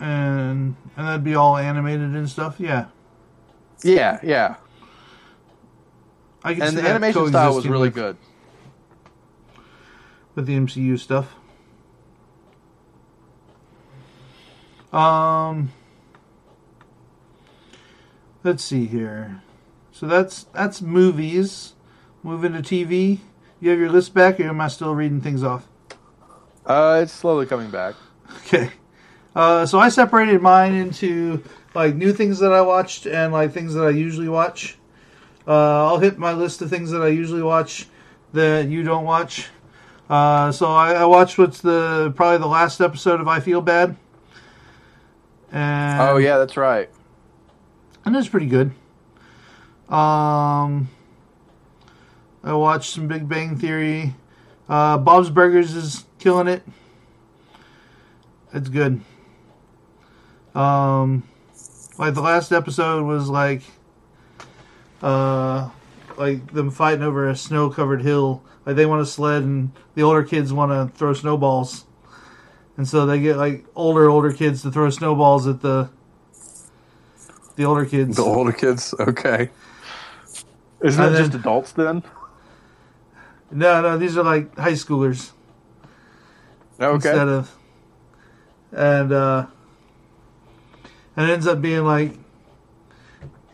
[0.00, 2.56] And and that'd be all animated and stuff.
[2.58, 2.86] Yeah.
[3.82, 4.56] Yeah, yeah.
[6.42, 8.16] I can And the animation style was really with, good.
[10.34, 11.34] with the MCU stuff.
[14.92, 15.70] Um
[18.42, 19.42] Let's see here.
[19.92, 21.74] So that's that's movies.
[22.22, 23.18] Move into TV.
[23.60, 25.68] You have your list back, or am I still reading things off?
[26.64, 27.94] Uh, it's slowly coming back.
[28.46, 28.70] Okay.
[29.34, 31.42] Uh, so I separated mine into
[31.74, 34.76] like new things that I watched and like things that I usually watch.
[35.46, 37.86] Uh, I'll hit my list of things that I usually watch
[38.32, 39.48] that you don't watch.
[40.08, 43.96] Uh, so I, I watched what's the probably the last episode of I Feel Bad.
[45.52, 46.88] And Oh yeah, that's right.
[48.04, 48.72] and it's pretty good.
[49.88, 50.88] Um,
[52.44, 54.14] I watched some Big Bang Theory.
[54.68, 56.62] Uh, Bob's Burgers is killing it.
[58.52, 59.00] It's good.
[60.54, 61.24] Um,
[62.00, 63.62] like the last episode was like,
[65.02, 65.68] uh,
[66.16, 68.42] like them fighting over a snow-covered hill.
[68.66, 71.84] Like they want to sled, and the older kids want to throw snowballs,
[72.76, 75.90] and so they get like older older kids to throw snowballs at the
[77.56, 78.16] the older kids.
[78.16, 79.50] The older kids, okay.
[80.82, 82.02] Isn't And it just adults then?
[83.50, 85.32] No, no, these are like high schoolers
[86.80, 86.96] Okay.
[86.96, 87.56] instead of,
[88.72, 89.46] and uh,
[91.16, 92.12] and it ends up being like,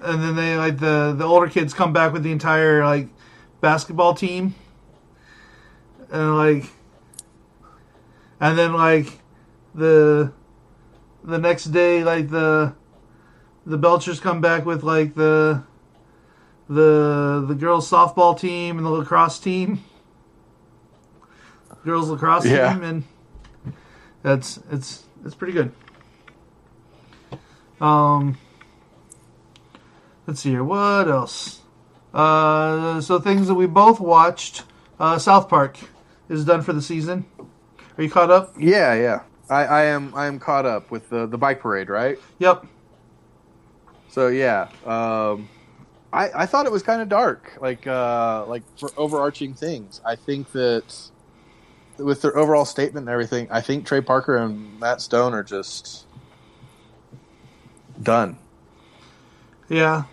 [0.00, 3.08] and then they like the the older kids come back with the entire like
[3.60, 4.54] basketball team,
[6.10, 6.64] and like,
[8.40, 9.20] and then like
[9.74, 10.32] the
[11.24, 12.74] the next day like the
[13.64, 15.62] the Belchers come back with like the
[16.68, 19.82] the the girls softball team and the lacrosse team.
[21.84, 22.72] Girls lacrosse Yeah.
[22.72, 23.04] team and
[24.22, 25.70] that's it's it's pretty good
[27.80, 28.38] um
[30.26, 31.62] let's see here what else
[32.14, 34.64] uh so things that we both watched
[35.00, 35.78] uh south park
[36.28, 37.26] is done for the season
[37.98, 39.22] are you caught up Yeah, yeah.
[39.50, 42.18] I, I am I am caught up with the the bike parade, right?
[42.38, 42.66] yep
[44.08, 45.50] So yeah, um,
[46.12, 50.00] I I thought it was kind of dark, like uh, like for overarching things.
[50.04, 50.94] I think that
[51.98, 56.05] with their overall statement and everything, I think Trey Parker and Matt Stone are just
[58.02, 58.38] done.
[59.68, 60.04] yeah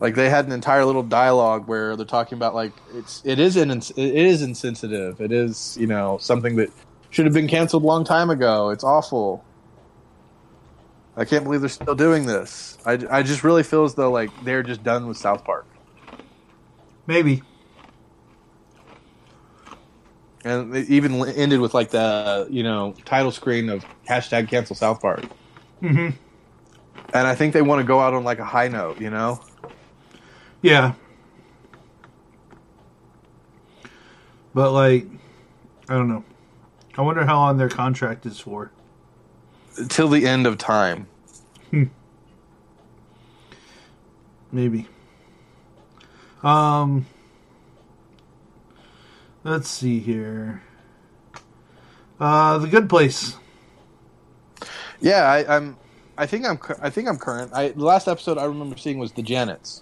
[0.00, 3.56] Like they had an entire little dialogue where they're talking about like it's it is
[3.56, 5.20] in, it is insensitive.
[5.20, 6.70] It is you know something that
[7.10, 8.70] should have been canceled a long time ago.
[8.70, 9.44] It's awful.
[11.16, 12.78] I can't believe they're still doing this.
[12.86, 15.66] I, I just really feel as though like they're just done with South Park.
[17.06, 17.42] maybe
[20.44, 25.00] And it even ended with like the you know title screen of hashtag cancel South
[25.00, 25.24] Park.
[25.82, 26.10] mm-hmm
[27.12, 29.40] And I think they want to go out on like a high note, you know.
[30.62, 30.94] yeah
[34.52, 35.06] but like
[35.88, 36.24] i don't know
[36.98, 38.72] i wonder how long their contract is for
[39.88, 41.06] Till the end of time.
[44.52, 44.88] Maybe.
[46.42, 47.06] Um.
[49.44, 50.62] Let's see here.
[52.18, 53.36] Uh, the Good Place.
[55.00, 55.76] Yeah, I, I'm.
[56.20, 56.58] I think I'm.
[56.82, 57.52] I think I'm current.
[57.54, 59.80] I the last episode I remember seeing was the Janets.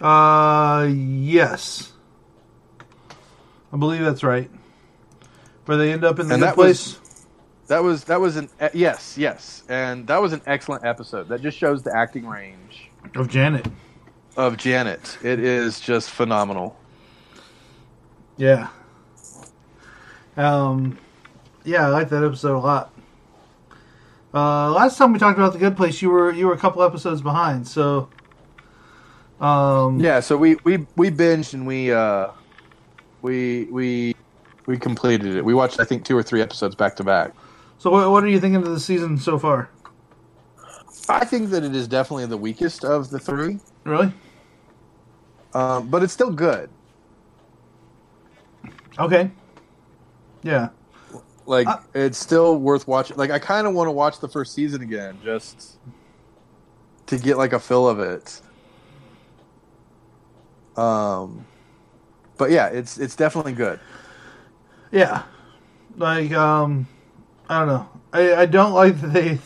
[0.00, 1.92] Uh, yes.
[3.72, 4.50] I believe that's right.
[5.66, 7.26] Where they end up in the that was- Place.
[7.68, 11.28] That was that was an yes yes, and that was an excellent episode.
[11.28, 13.68] That just shows the acting range of Janet.
[14.36, 15.18] of Janet.
[15.22, 16.76] It is just phenomenal.
[18.38, 18.68] Yeah.
[20.36, 20.98] Um,
[21.62, 22.90] yeah, I like that episode a lot.
[24.32, 26.82] Uh, last time we talked about the Good Place, you were you were a couple
[26.82, 28.08] episodes behind, so.
[29.40, 32.28] Um, Yeah, so we we we binged and we uh
[33.22, 34.14] we we
[34.66, 35.44] we completed it.
[35.44, 37.32] We watched I think two or three episodes back to back.
[37.78, 39.70] So what, what are you thinking of the season so far?
[41.08, 44.12] I think that it is definitely the weakest of the three, Really?
[45.54, 46.70] um, but it's still good.
[48.98, 49.30] Okay.
[50.42, 50.68] Yeah.
[51.50, 53.16] Like I- it's still worth watching.
[53.16, 55.78] Like I kind of want to watch the first season again just
[57.06, 58.40] to get like a fill of it.
[60.76, 61.44] Um,
[62.38, 63.80] but yeah, it's it's definitely good.
[64.92, 65.24] Yeah.
[65.96, 66.86] Like, um,
[67.48, 67.88] I don't know.
[68.12, 69.38] I, I don't like that they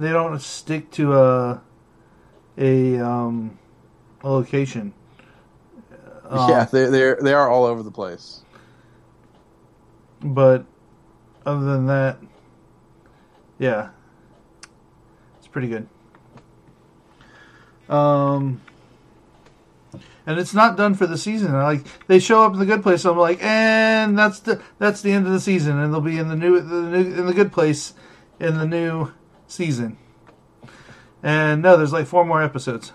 [0.00, 1.62] they don't stick to a
[2.58, 3.56] a um
[4.24, 4.92] a location.
[6.28, 8.42] Um, yeah, they they they are all over the place.
[10.20, 10.66] But
[11.46, 12.18] other than that,
[13.58, 13.88] yeah,
[15.38, 15.88] it's pretty good.
[17.88, 18.60] Um,
[20.26, 21.54] and it's not done for the season.
[21.54, 25.00] I Like they show up in the good place, I'm like, and that's the that's
[25.02, 27.32] the end of the season, and they'll be in the new the new in the
[27.34, 27.94] good place
[28.40, 29.12] in the new
[29.46, 29.96] season.
[31.22, 32.92] And no, there's like four more episodes.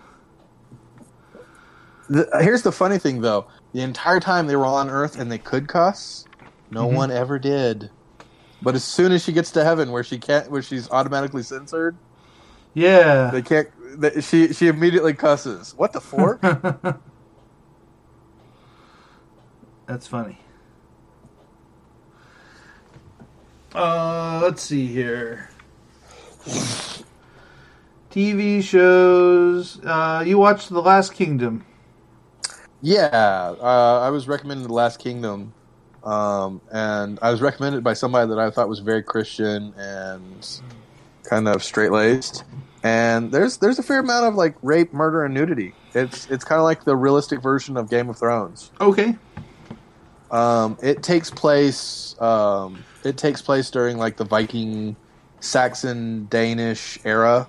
[2.10, 5.38] The, here's the funny thing, though: the entire time they were on Earth and they
[5.38, 6.26] could cuss,
[6.70, 6.94] no Mhm.
[6.96, 7.90] one ever did.
[8.62, 11.98] But as soon as she gets to heaven, where she can't, where she's automatically censored,
[12.74, 13.32] Yeah.
[13.32, 13.70] they can't.
[14.00, 15.74] They, she she immediately cusses.
[15.76, 16.42] What the fork?
[19.86, 20.38] That's funny.
[23.74, 25.50] Uh, let's see here.
[28.12, 29.80] TV shows.
[29.84, 31.66] Uh, you watched The Last Kingdom.
[32.82, 35.54] Yeah, uh, I was recommended The Last Kingdom,
[36.04, 40.62] um, and I was recommended by somebody that I thought was very Christian and
[41.24, 42.44] kind of straight laced.
[42.84, 45.74] And there's there's a fair amount of like rape, murder, and nudity.
[45.94, 48.72] It's it's kind of like the realistic version of Game of Thrones.
[48.82, 49.16] Okay.
[50.32, 52.16] Um, it takes place.
[52.20, 54.96] Um, it takes place during like the Viking,
[55.42, 57.48] Saxon, Danish era,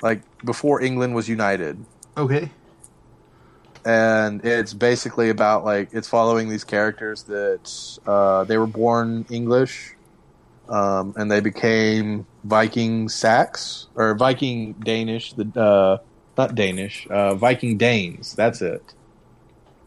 [0.00, 1.84] like before England was united
[2.18, 2.50] Okay.
[3.84, 9.94] And it's basically about like it's following these characters that uh, they were born English,
[10.68, 15.98] um, and they became Viking Sax or Viking Danish, the uh,
[16.36, 18.34] not Danish, uh, Viking Danes.
[18.34, 18.94] That's it.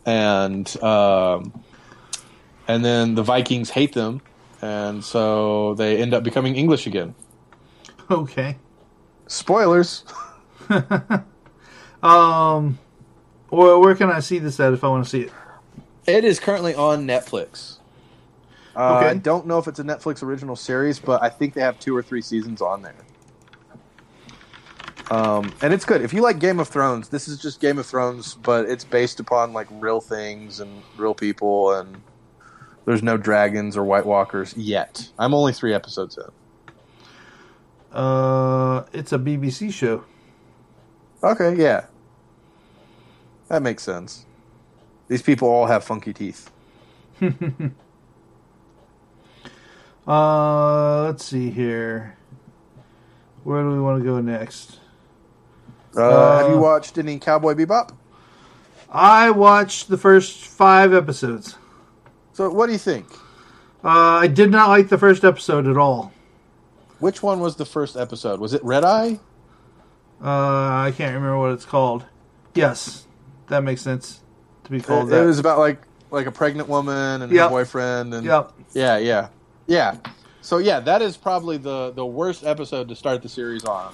[0.06, 1.54] And um,
[2.68, 4.22] and then the Vikings hate them,
[4.62, 7.16] and so they end up becoming English again.
[8.10, 8.58] Okay.
[9.28, 10.04] Spoilers.
[12.04, 12.78] um,
[13.52, 15.32] where, where can I see this at if I want to see it?
[16.08, 17.78] It is currently on Netflix.
[18.76, 21.78] Uh, I don't know if it's a Netflix original series, but I think they have
[21.80, 22.96] two or three seasons on there.
[25.12, 26.02] Um, and it's good.
[26.02, 29.20] If you like Game of Thrones, this is just Game of Thrones, but it's based
[29.20, 32.02] upon like real things and real people, and
[32.86, 35.10] there's no dragons or White Walkers yet.
[35.20, 36.32] I'm only three episodes in.
[37.92, 40.06] Uh, it's a BBC show.
[41.22, 41.88] Okay, yeah,
[43.52, 44.26] that makes sense.
[45.08, 46.50] These people all have funky teeth.
[50.08, 52.18] Uh, let's see here.
[53.44, 54.80] Where do we want to go next?
[55.96, 57.92] Uh, Uh, have you watched any Cowboy Bebop?
[58.90, 61.56] I watched the first five episodes.
[62.34, 63.06] So, what do you think?
[63.84, 63.90] Uh,
[64.26, 66.12] I did not like the first episode at all.
[67.00, 68.40] Which one was the first episode?
[68.40, 69.20] Was it Red Eye?
[70.20, 72.06] Uh, I can't remember what it's called.
[72.54, 73.06] Yes,
[73.52, 74.22] that makes sense
[74.64, 75.24] to be called it that.
[75.24, 77.44] It was about like like a pregnant woman and Yep.
[77.44, 78.54] her boyfriend and Yep.
[78.74, 79.30] yeah, yeah,
[79.68, 79.98] yeah.
[80.42, 83.94] So yeah, that is probably the the worst episode to start the series on.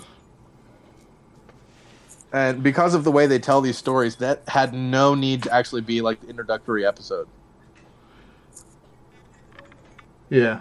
[2.31, 5.81] And because of the way they tell these stories, that had no need to actually
[5.81, 7.27] be like the introductory episode.
[10.29, 10.59] Yeah.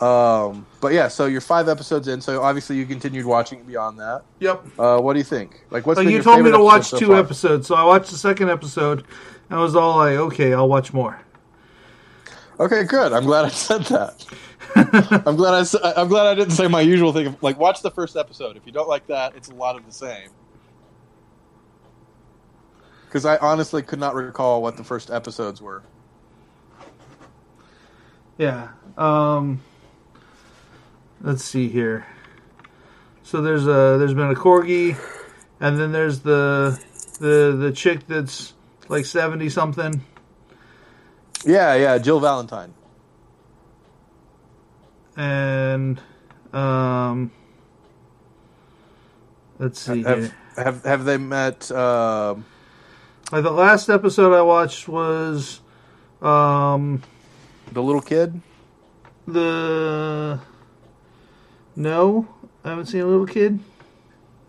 [0.00, 4.22] Um, but yeah, so you're five episodes in, so obviously you continued watching beyond that.
[4.40, 4.66] Yep.
[4.78, 5.64] Uh, what do you think?
[5.70, 7.16] Like, what's Like you told me to watch so two far?
[7.16, 9.04] episodes, so I watched the second episode.
[9.48, 11.20] and I was all like, okay, I'll watch more.
[12.58, 13.12] Okay, good.
[13.12, 14.24] I'm glad I said that.
[15.26, 17.26] I'm glad I I'm glad I didn't say my usual thing.
[17.26, 18.56] Of, like, watch the first episode.
[18.56, 20.30] If you don't like that, it's a lot of the same.
[23.06, 25.82] Because I honestly could not recall what the first episodes were.
[28.38, 28.68] Yeah.
[28.96, 29.60] Um
[31.20, 32.06] let's see here.
[33.22, 34.96] So there's a there's been a corgi
[35.60, 36.78] and then there's the
[37.20, 38.54] the the chick that's
[38.88, 40.00] like 70 something.
[41.44, 42.74] Yeah, yeah, Jill Valentine.
[45.16, 46.00] And
[46.52, 47.30] um
[49.58, 50.32] let's see here.
[50.56, 51.70] Have have have they met?
[51.72, 52.44] Um,
[53.32, 55.60] Like the last episode I watched was
[56.22, 57.02] um
[57.72, 58.40] the little kid.
[59.26, 60.40] the
[61.74, 62.26] no,
[62.64, 63.60] I haven't seen a little kid.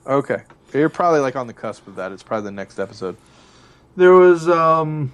[0.06, 2.11] Okay, you're probably like on the cusp of that.
[2.11, 3.18] It's probably the next episode.
[3.95, 5.11] There was um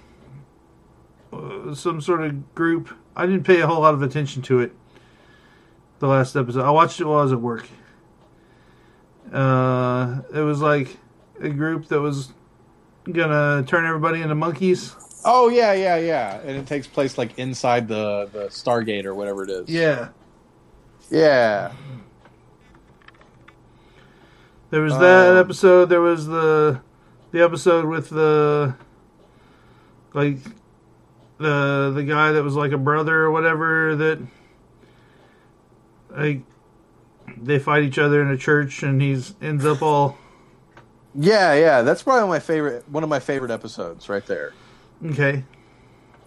[1.73, 2.93] some sort of group.
[3.15, 4.71] I didn't pay a whole lot of attention to it.
[5.99, 7.67] The last episode, I watched it while I was at work.
[9.31, 10.97] Uh, it was like
[11.39, 12.34] a group that was
[13.11, 14.95] gonna turn everybody into monkeys.
[15.25, 16.39] Oh yeah, yeah, yeah.
[16.39, 19.69] And it takes place like inside the the Stargate or whatever it is.
[19.69, 20.09] Yeah,
[21.09, 21.71] Yeah.
[24.69, 25.85] there was that Um, episode.
[25.89, 26.81] There was the
[27.31, 28.75] the episode with the
[30.13, 30.37] like
[31.37, 34.19] the the guy that was like a brother or whatever that
[36.15, 36.41] like
[37.41, 40.17] they fight each other in a church and he's ends up all
[41.15, 41.81] Yeah, yeah.
[41.81, 44.53] That's probably my favorite one of my favorite episodes right there.
[45.05, 45.43] Okay.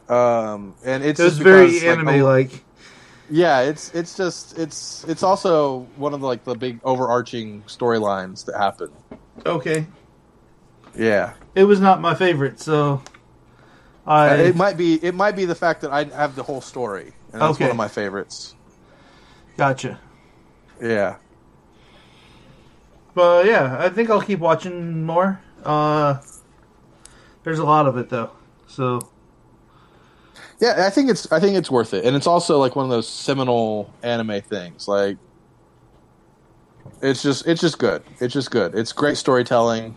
[0.09, 2.65] Um and it's It was just very because, anime like.
[3.29, 8.45] Yeah, it's it's just it's it's also one of the like the big overarching storylines
[8.45, 8.91] that happen.
[9.45, 9.87] Okay,
[10.97, 11.35] Yeah.
[11.55, 13.03] it was not my favorite, so
[14.07, 16.61] I Uh, it might be it might be the fact that I have the whole
[16.61, 17.13] story.
[17.33, 17.65] And that's Okay.
[17.65, 18.55] one of my favorites.
[19.57, 19.99] gotcha.
[20.81, 21.17] Yeah.
[23.15, 25.41] But yeah, I think I'll keep watching more.
[25.65, 26.19] Uh,
[27.45, 28.31] there's a lot of it though,
[28.67, 29.01] so
[30.61, 32.91] Yeah, I think it's I think it's worth it, and it's also like one of
[32.91, 34.89] those seminal anime things.
[34.89, 35.19] Like,
[37.03, 38.03] it's just it's just good.
[38.21, 38.75] It's just good.
[38.75, 39.95] It's great storytelling.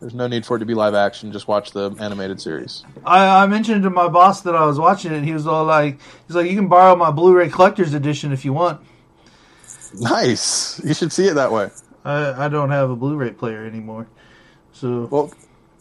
[0.00, 1.30] There's no need for it to be live action.
[1.30, 2.84] Just watch the animated series.
[3.04, 5.16] I, I mentioned to my boss that I was watching it.
[5.18, 8.44] and He was all like, "He's like, you can borrow my Blu-ray collector's edition if
[8.44, 8.80] you want."
[10.00, 10.80] Nice.
[10.84, 11.70] You should see it that way.
[12.04, 14.06] I I don't have a Blu-ray player anymore,
[14.72, 15.32] so Well,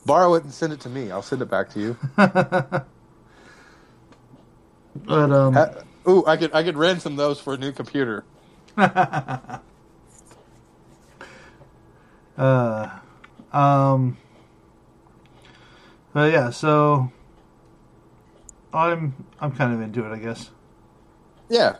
[0.09, 1.11] borrow it and send it to me.
[1.11, 1.95] I'll send it back to you.
[2.15, 2.87] but
[5.07, 5.67] um, Uh,
[6.07, 8.25] ooh, I could I could ransom those for a new computer.
[8.77, 9.59] uh,
[13.53, 14.17] um,
[16.13, 17.11] but yeah, so
[18.73, 20.49] I'm I'm kind of into it, I guess.
[21.49, 21.77] Yeah.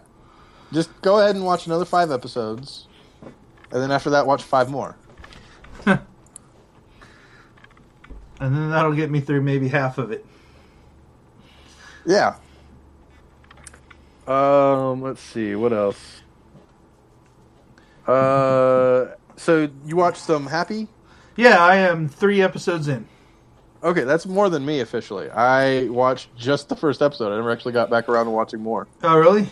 [0.71, 2.87] Just go ahead and watch another five episodes,
[3.23, 4.95] and then after that, watch five more.
[8.39, 10.25] And then that'll get me through maybe half of it.
[12.05, 12.35] Yeah.
[14.27, 16.21] Um, let's see what else.
[18.07, 20.87] Uh, so you watched some Happy?
[21.35, 23.07] Yeah, I am three episodes in.
[23.81, 25.29] Okay, that's more than me officially.
[25.29, 27.31] I watched just the first episode.
[27.31, 28.87] I never actually got back around to watching more.
[29.03, 29.47] Oh, really?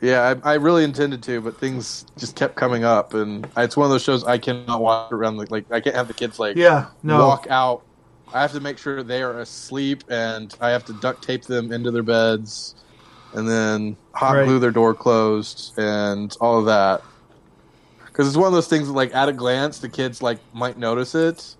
[0.00, 3.84] Yeah, I, I really intended to, but things just kept coming up, and it's one
[3.84, 5.36] of those shows I cannot watch around.
[5.36, 7.18] Like, like I can't have the kids like Yeah, no.
[7.26, 7.82] walk out.
[8.32, 11.72] I have to make sure they are asleep, and I have to duct tape them
[11.72, 12.74] into their beds,
[13.32, 14.44] and then hot Right.
[14.44, 17.04] glue their door closed, and all of that.
[18.06, 20.76] Because it's one of those things that, like, at a glance, the kids like might
[20.78, 21.56] notice it,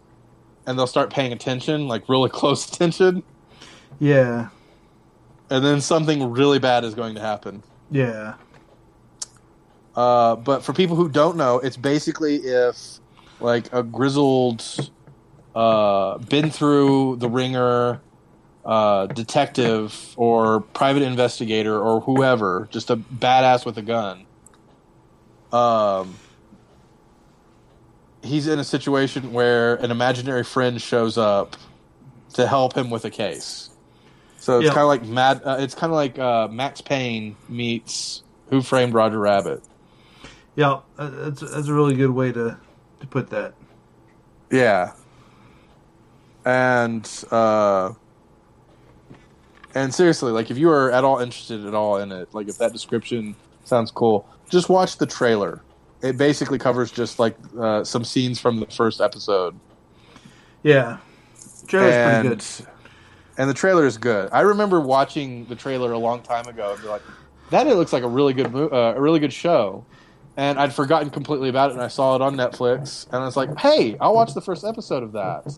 [0.66, 3.24] and they'll start paying attention, like really close attention,
[3.98, 4.50] Yeah,
[5.50, 7.64] and then something really bad is going to happen.
[7.90, 8.34] yeah.
[9.94, 12.98] Uh, but for people who don't know, it's basically if
[13.40, 14.64] like a grizzled,
[15.54, 18.00] uh, been through the ringer,
[18.64, 24.24] uh, detective or private investigator or whoever, just a badass with a gun.
[25.52, 26.14] Um,
[28.22, 31.56] he's in a situation where an imaginary friend shows up
[32.34, 33.68] to help him with a case.
[34.38, 34.74] So it's Yeah.
[34.74, 35.42] kind of like Mad.
[35.44, 39.62] Uh, it's kind of like uh, Max Payne meets Who Framed Roger Rabbit.
[40.56, 42.58] Yeah, uh, that's that's a really good way to
[43.00, 43.54] to put that.
[44.50, 44.92] Yeah.
[46.44, 47.94] And uh
[49.74, 52.58] and seriously, like if you are at all interested at all in it, like if
[52.58, 55.62] that description sounds cool, just watch the trailer.
[56.02, 59.58] It basically covers just like uh, some scenes from the first episode.
[60.62, 60.98] Yeah,
[61.66, 62.66] trailer's and, pretty good.
[63.38, 64.28] And the trailer is good.
[64.32, 67.02] I remember watching the trailer a long time ago and be like,
[67.50, 69.86] "That it looks like a really good, mo- uh, a really good show."
[70.36, 73.36] And I'd forgotten completely about it, and I saw it on Netflix, and I was
[73.36, 75.56] like, "Hey, I'll watch the first episode of that."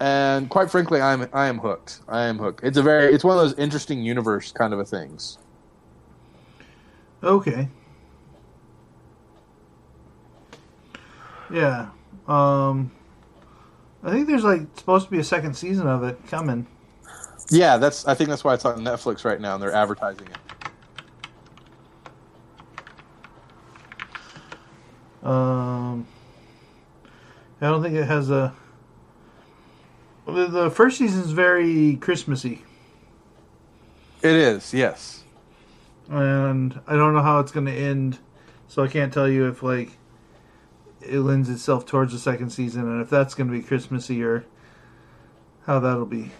[0.00, 2.00] And quite frankly, I'm I am hooked.
[2.08, 2.62] I am hooked.
[2.62, 5.38] It's a very it's one of those interesting universe kind of a things.
[7.22, 7.68] Okay.
[11.52, 11.88] Yeah.
[12.28, 12.92] Um,
[14.02, 16.66] I think there's like supposed to be a second season of it coming.
[17.50, 20.38] Yeah, that's I think that's why it's on Netflix right now, and they're advertising it.
[25.26, 26.06] Um,
[27.60, 28.54] I don't think it has a.
[30.28, 32.62] The, the first season's very Christmassy,
[34.20, 35.24] It is, yes.
[36.10, 38.18] and I don't know how it's going to end,
[38.68, 39.90] so I can't tell you if like
[41.00, 44.44] it lends itself towards the second season, and if that's going to be Christmassy or
[45.64, 46.30] how that'll be.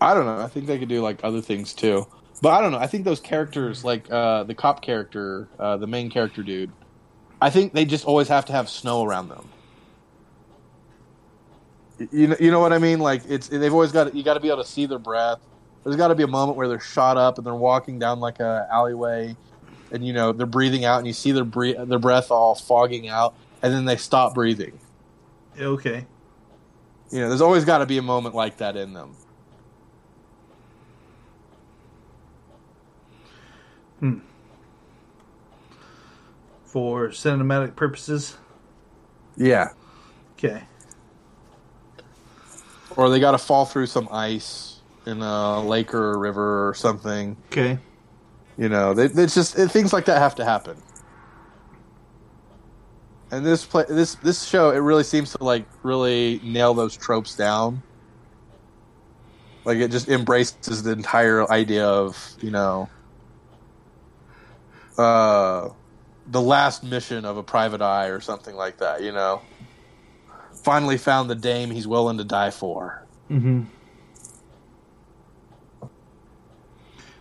[0.00, 0.38] I don't know.
[0.38, 2.06] I think they could do like other things too.
[2.42, 2.78] But I don't know.
[2.78, 6.72] I think those characters, like uh, the cop character, uh, the main character dude,
[7.40, 9.48] I think they just always have to have snow around them.
[11.98, 12.98] You know, you know what I mean?
[12.98, 15.38] Like it's they've always got you got to be able to see their breath.
[15.84, 18.40] There's got to be a moment where they're shot up and they're walking down like
[18.40, 19.36] a alleyway,
[19.92, 23.08] and you know they're breathing out, and you see their bre- their breath all fogging
[23.08, 24.78] out, and then they stop breathing.
[25.60, 26.06] Okay.
[27.10, 29.14] You know, there's always got to be a moment like that in them.
[34.00, 34.18] Hmm.
[36.64, 38.36] For cinematic purposes.
[39.36, 39.68] Yeah.
[40.32, 40.64] Okay.
[42.96, 46.74] Or they got to fall through some ice in a lake or a river or
[46.74, 47.36] something.
[47.46, 47.78] Okay.
[48.56, 50.76] You know, they, it's just it, things like that have to happen.
[53.30, 57.34] And this play, this this show, it really seems to like really nail those tropes
[57.34, 57.82] down.
[59.64, 62.88] Like it just embraces the entire idea of you know,
[64.96, 65.70] uh,
[66.28, 69.02] the last mission of a private eye or something like that.
[69.02, 69.42] You know,
[70.64, 73.04] finally found the dame he's willing to die for.
[73.30, 73.62] Mm-hmm.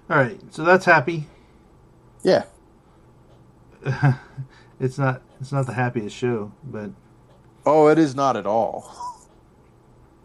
[0.10, 0.40] All right.
[0.52, 1.28] So that's happy.
[2.24, 2.46] Yeah.
[4.80, 5.22] It's not.
[5.40, 6.90] It's not the happiest show, but
[7.66, 8.92] Oh, it is not at all.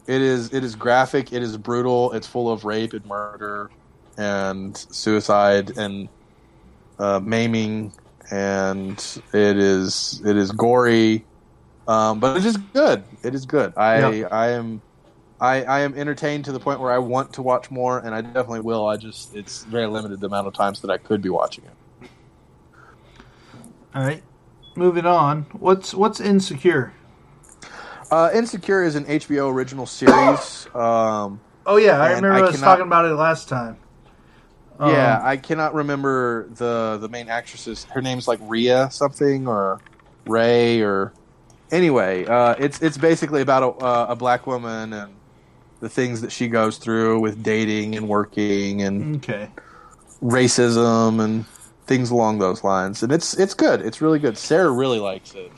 [0.08, 3.70] It is it is graphic, it is brutal, it's full of rape and murder
[4.16, 6.08] and suicide and
[6.98, 7.92] uh, maiming
[8.30, 8.94] and
[9.32, 11.24] it is it is gory.
[11.88, 13.02] Um, but it is good.
[13.24, 13.72] It is good.
[13.76, 14.28] I Yeah.
[14.30, 14.80] I am
[15.40, 18.20] I, I am entertained to the point where I want to watch more and I
[18.20, 18.86] definitely will.
[18.86, 22.08] I just it's very limited the amount of times that I could be watching it.
[23.94, 24.22] all right.
[24.76, 25.46] Moving on.
[25.52, 26.92] What's what's insecure?
[28.10, 30.66] Uh, Insecure is an HBO original series.
[30.74, 33.76] Um, Oh yeah, I remember I us cannot- talking about it last time.
[34.80, 37.84] Um, yeah, I cannot remember the the main actress's.
[37.84, 39.80] Her name's like Rhea something or
[40.26, 41.12] Ray or
[41.70, 42.24] anyway.
[42.24, 45.14] Uh, it's it's basically about a, uh, a black woman and
[45.80, 49.48] the things that she goes through with dating and working and Okay.
[50.22, 51.46] racism and
[51.86, 53.02] things along those lines.
[53.02, 53.80] And it's it's good.
[53.82, 54.36] It's really good.
[54.36, 55.52] Sarah really likes it.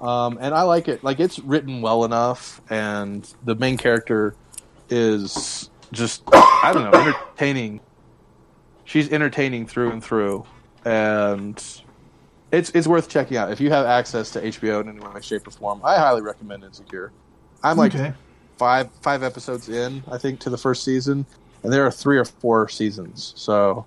[0.00, 1.04] Um, and I like it.
[1.04, 4.34] Like it's written well enough, and the main character
[4.88, 7.80] is just I don't know entertaining.
[8.84, 10.46] She's entertaining through and through,
[10.84, 11.62] and
[12.52, 15.46] it's it's worth checking out if you have access to HBO in any way, shape,
[15.46, 15.80] or form.
[15.84, 17.12] I highly recommend Insecure.
[17.62, 18.12] I'm like okay.
[18.56, 21.26] five five episodes in, I think, to the first season,
[21.62, 23.86] and there are three or four seasons, so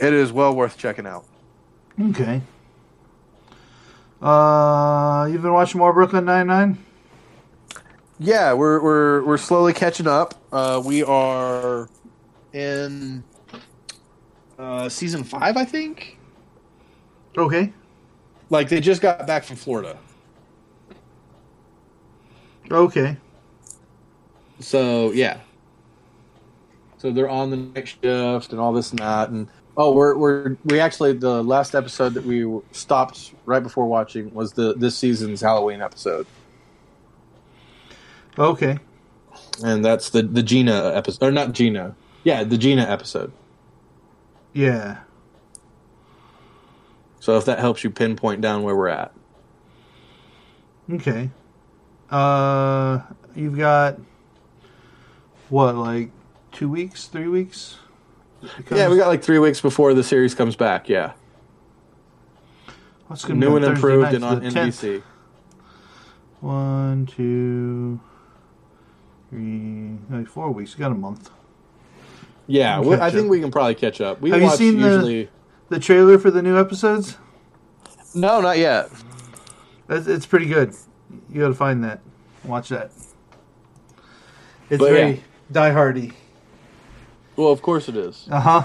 [0.00, 1.24] it is well worth checking out.
[2.00, 2.42] Okay.
[4.20, 6.78] Uh, you've been watching more Brooklyn Nine Nine?
[8.18, 10.34] Yeah, we're we're we're slowly catching up.
[10.52, 11.88] Uh, we are
[12.52, 13.22] in
[14.58, 16.17] uh, season five, I think.
[17.38, 17.72] Okay.
[18.50, 19.98] Like they just got back from Florida,
[22.70, 23.16] Okay.
[24.60, 25.40] so yeah.
[26.98, 29.46] So they're on the next shift and all this and that, and
[29.76, 34.52] oh, we're we're we actually the last episode that we stopped right before watching was
[34.54, 36.26] the this season's Halloween episode.
[38.38, 38.78] Okay.
[39.62, 41.94] and that's the the Gina episode, or not Gina?
[42.24, 43.32] Yeah, the Gina episode.
[44.54, 44.98] Yeah.
[47.28, 49.12] So if that helps you pinpoint down where we're at,
[50.90, 51.28] Okay.
[52.10, 53.00] Uh,
[53.36, 53.98] you've got
[55.50, 56.08] what, like
[56.52, 57.76] two weeks, three weeks?
[58.74, 60.88] yeah, we got like three weeks before the series comes back.
[60.88, 61.12] Yeah,
[63.08, 64.52] What's gonna new be and Thursday improved and on 10th?
[64.54, 65.02] NBC.
[66.40, 68.00] One, two,
[69.28, 70.72] three, like four weeks.
[70.72, 71.28] You got a month.
[72.46, 73.30] Yeah, We'll I think up.
[73.30, 74.22] we can probably catch up.
[74.22, 75.24] We Have you watch seen usually.
[75.24, 75.30] The
[75.78, 77.16] trailer for the new episodes?
[78.14, 78.90] No, not yet.
[79.88, 80.74] It's, it's pretty good.
[81.30, 82.00] You got to find that.
[82.44, 82.90] Watch that.
[84.70, 85.16] It's But very yeah.
[85.52, 86.12] die-hardy.
[87.36, 88.26] Well, of course it is.
[88.30, 88.64] Uh huh.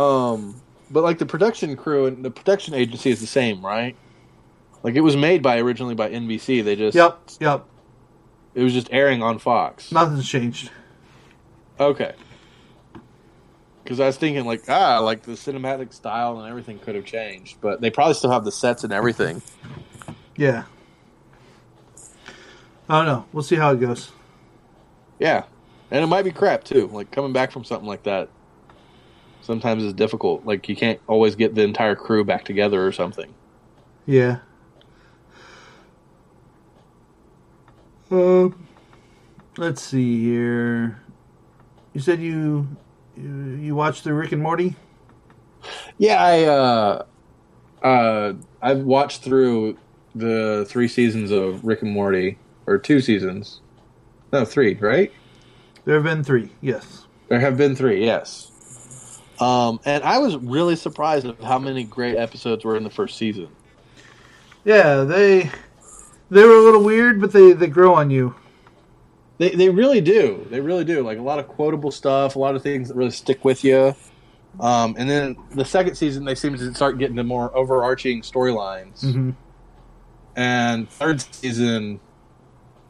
[0.00, 0.60] Um,
[0.90, 3.96] but like the production crew and the production agency is the same, right?
[4.82, 6.64] Like it was made by originally by NBC.
[6.64, 7.18] They just yep.
[7.40, 7.66] Yep.
[8.54, 9.92] It was just airing on Fox.
[9.92, 10.70] Nothing's changed.
[11.78, 12.14] Okay.
[13.90, 17.60] Because I was thinking, like, ah, like the cinematic style and everything could have changed,
[17.60, 19.42] but they probably still have the sets and everything.
[20.36, 20.62] Yeah.
[22.88, 23.26] I don't know.
[23.32, 24.12] We'll see how it goes.
[25.18, 25.42] Yeah,
[25.90, 26.86] and it might be crap too.
[26.86, 28.28] Like coming back from something like that,
[29.40, 30.46] sometimes is difficult.
[30.46, 33.34] Like you can't always get the entire crew back together or something.
[34.06, 34.38] Yeah.
[38.08, 38.68] Um.
[39.56, 41.02] Let's see here.
[41.92, 42.76] You said you
[43.22, 44.76] you, you watched the Rick and Morty.
[45.98, 47.04] Yeah, I uh,
[47.82, 48.32] uh,
[48.62, 49.76] I've watched through
[50.14, 53.60] the three seasons of Rick and Morty, or two seasons.
[54.32, 55.12] No, three, right?
[55.84, 56.50] There have been three.
[56.60, 57.06] Yes.
[57.28, 58.50] There have been three, yes.
[59.40, 63.16] Um, and I was really surprised at how many great episodes were in the first
[63.16, 63.48] season.
[64.64, 65.50] Yeah, they
[66.30, 68.34] they were a little weird, but they they grow on you.
[69.40, 70.46] They they really do.
[70.50, 71.02] They really do.
[71.02, 73.94] Like a lot of quotable stuff, a lot of things that really stick with you.
[74.60, 79.02] Um, and then the second season, they seem to start getting to more overarching storylines.
[79.02, 79.30] Mm-hmm.
[80.36, 82.00] And third season,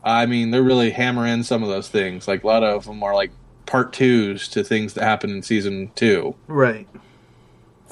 [0.03, 2.27] I mean, they're really hammering some of those things.
[2.27, 3.31] Like a lot of them are like
[3.67, 6.35] part twos to things that happen in season two.
[6.49, 6.89] Right.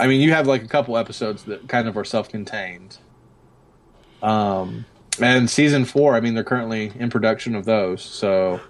[0.01, 2.99] I mean, you have like a couple episodes that kind of are self-contained.
[4.21, 4.85] Um,
[5.21, 8.61] and season four, I mean, they're currently in production of those, so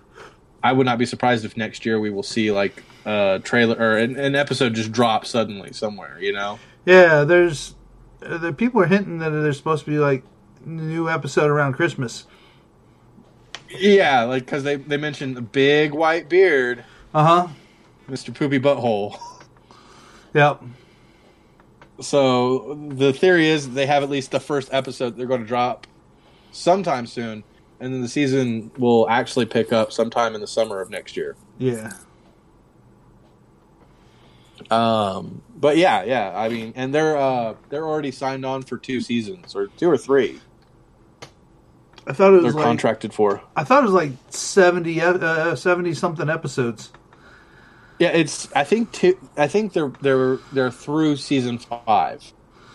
[0.63, 3.97] I would not be surprised if next year we will see like a trailer or
[3.97, 6.19] an, an episode just drop suddenly somewhere.
[6.21, 6.59] You know?
[6.85, 7.75] Yeah, there's
[8.23, 10.23] uh, the people are hinting that there's supposed to be like
[10.65, 12.27] new episode around Christmas.
[13.71, 16.85] Yeah, like because they they mentioned the big white beard,
[17.15, 17.49] Uh huh.
[18.09, 19.19] Mister Poopy Butthole.
[20.35, 20.63] Yep.
[22.01, 25.87] So the theory is they have at least the first episode they're going to drop
[26.53, 27.45] sometime soon,
[27.81, 31.37] and then the season will actually pick up sometime in the summer of next year.
[31.59, 31.93] Yeah.
[34.71, 39.01] Um, but yeah, yeah, I mean, and they're uh, they're already signed on for two
[39.01, 40.41] seasons or two or three.
[42.07, 43.43] I thought it was like contracted for.
[43.55, 46.91] I thought it was like 70 uh, 70 something episodes.
[47.99, 48.51] Yeah, it's.
[48.55, 49.19] I think two.
[49.37, 52.33] I think they're they're they're through season five,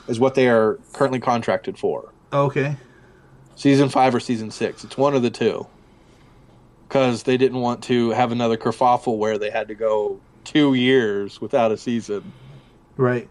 [0.07, 2.11] is what they are currently contracted for.
[2.31, 2.75] Okay.
[3.55, 4.83] Season five or season six.
[4.83, 5.67] It's one of the two.
[6.87, 11.39] Because they didn't want to have another kerfuffle where they had to go two years
[11.41, 12.31] without a season,
[12.97, 13.27] Right.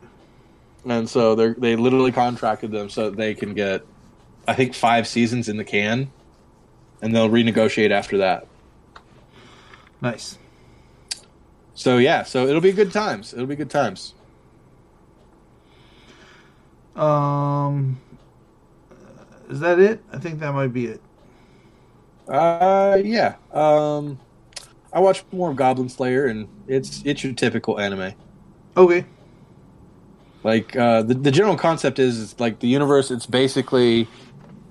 [0.85, 3.83] and so they they literally contracted them so that they can get,
[4.49, 6.11] I think, five seasons in the can,
[7.03, 8.47] and they'll renegotiate after that.
[10.01, 10.39] Nice.
[11.75, 13.33] So yeah, so it'll be good times.
[13.33, 14.15] It'll be good times.
[16.97, 18.01] Um
[19.53, 20.03] is that it?
[20.11, 21.01] I think that might be it.
[22.27, 23.35] Uh, yeah.
[23.53, 24.19] Um,
[24.93, 28.15] I watched more of Goblin Slayer, and it's it's your typical anime.
[28.77, 29.05] Okay.
[30.43, 33.11] Like uh, the the general concept is, is like the universe.
[33.11, 34.09] It's basically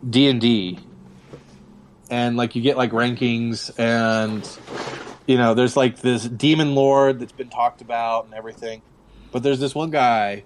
[0.10, 0.80] D and D,
[2.10, 4.48] and like you get like rankings, and
[5.28, 8.82] you know there's like this demon lord that's been talked about and everything,
[9.32, 10.44] but there's this one guy,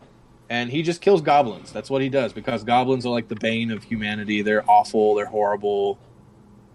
[0.50, 1.72] and he just kills goblins.
[1.72, 4.42] That's what he does because goblins are like the bane of humanity.
[4.42, 5.16] They're awful.
[5.16, 5.98] They're horrible.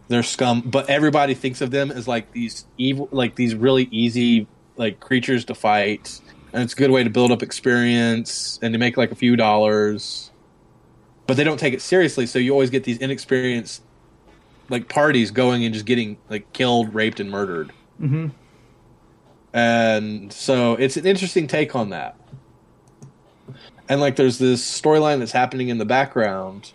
[0.08, 0.62] They're scum.
[0.62, 5.44] But everybody thinks of them as like these evil, like these really easy like creatures
[5.46, 6.20] to fight
[6.52, 9.36] and it's a good way to build up experience and to make like a few
[9.36, 10.30] dollars.
[11.26, 13.82] But they don't take it seriously, so you always get these inexperienced
[14.68, 17.72] like parties going and just getting like killed, raped, and murdered.
[18.00, 18.28] Mm-hmm.
[19.52, 22.16] And so it's an interesting take on that.
[23.90, 26.72] And like there's this storyline that's happening in the background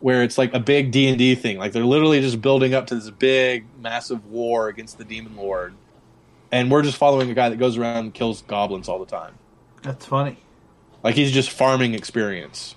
[0.00, 1.58] where it's like a big D&D thing.
[1.58, 5.74] Like they're literally just building up to this big massive war against the demon lord.
[6.50, 9.34] And we're just following a guy that goes around and kills goblins all the time.
[9.82, 10.38] That's funny.
[11.04, 12.74] Like he's just farming experience.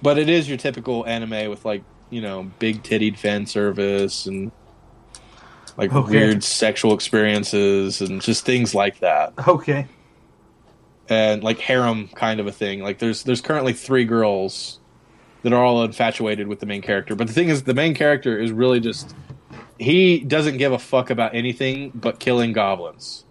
[0.00, 4.52] But it is your typical anime with like, you know, big tittied fan service and
[5.76, 6.10] like Okay.
[6.10, 9.32] weird sexual experiences and just things like that.
[9.48, 9.88] Okay.
[11.10, 12.82] And like harem kind of a thing.
[12.82, 14.78] Like there's there's currently three girls
[15.42, 17.14] that are all infatuated with the main character.
[17.16, 19.14] But the thing is the main character is really just
[19.78, 23.24] he doesn't give a fuck about anything but killing goblins.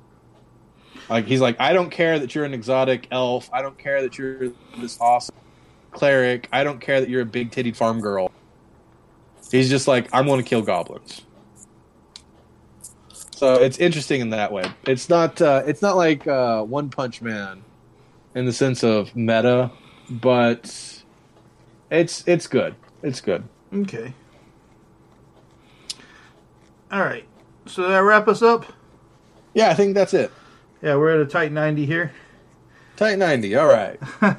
[1.09, 3.49] Like he's like, I don't care that you're an exotic elf.
[3.53, 5.35] I don't care that you're this awesome
[5.91, 6.49] cleric.
[6.51, 8.31] I don't care that you're a big titty farm girl.
[9.51, 11.21] He's just like, I'm going to kill goblins.
[13.35, 14.69] So it's interesting in that way.
[14.85, 15.41] It's not.
[15.41, 17.63] Uh, it's not like uh, One Punch Man,
[18.35, 19.71] in the sense of meta,
[20.09, 21.03] but
[21.89, 22.75] it's it's good.
[23.01, 23.43] It's good.
[23.73, 24.13] Okay.
[26.91, 27.25] All right.
[27.65, 28.65] So that wrap us up?
[29.53, 30.31] Yeah, I think that's it.
[30.81, 32.11] Yeah, we're at a tight 90 here.
[32.95, 33.55] Tight ninety.
[33.55, 33.99] All right.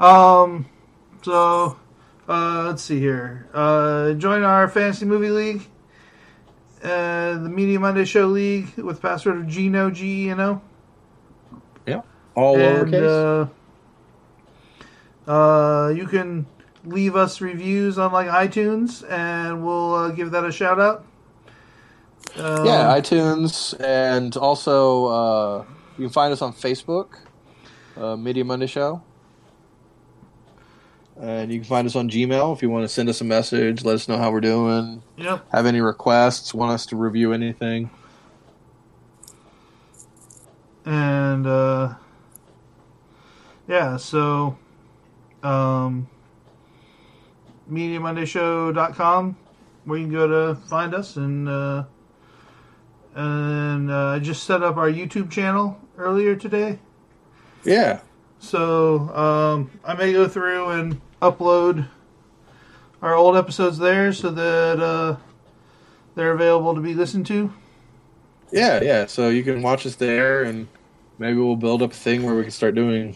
[0.00, 0.64] Um,
[1.22, 1.78] so
[2.26, 3.46] uh, let's see here.
[3.52, 5.62] Uh, join our fantasy movie league,
[6.82, 10.62] uh, the Media Monday Show League with password of Geno G E N O.
[12.36, 12.42] Yeah.
[12.42, 13.48] All and lowercase.
[15.26, 16.46] uh, uh, you can
[16.84, 21.04] leave us reviews on like iTunes, and we'll uh, give that a shout out.
[22.36, 25.64] Um, yeah, iTunes, and also uh,
[25.98, 27.08] you can find us on Facebook,
[27.96, 29.02] uh, Media Monday Show.
[31.20, 33.84] And you can find us on Gmail if you want to send us a message,
[33.84, 35.44] let us know how we're doing, Yep.
[35.52, 37.90] have any requests, want us to review anything.
[40.86, 41.94] and uh,
[43.70, 44.58] yeah, so
[45.44, 46.08] um,
[47.70, 49.36] MediaMondayShow.com,
[49.84, 51.84] where you can go to find us, and uh,
[53.14, 56.80] and uh, I just set up our YouTube channel earlier today,
[57.64, 58.00] Yeah.
[58.40, 61.86] so um, I may go through and upload
[63.02, 65.16] our old episodes there, so that uh,
[66.16, 67.52] they're available to be listened to.
[68.52, 69.06] Yeah, yeah.
[69.06, 70.66] So you can watch us there, and
[71.18, 73.14] maybe we'll build up a thing where we can start doing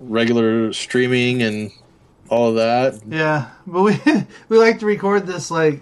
[0.00, 1.70] regular streaming and
[2.28, 3.00] all of that.
[3.08, 4.00] Yeah, but we
[4.48, 5.80] we like to record this like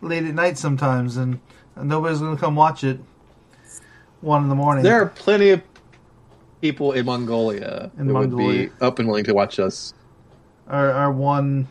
[0.00, 1.40] late at night sometimes, and
[1.76, 3.00] nobody's gonna come watch it
[4.20, 4.84] one in the morning.
[4.84, 5.62] There are plenty of
[6.60, 9.92] people in Mongolia In that would be up and willing to watch us.
[10.66, 11.68] our our one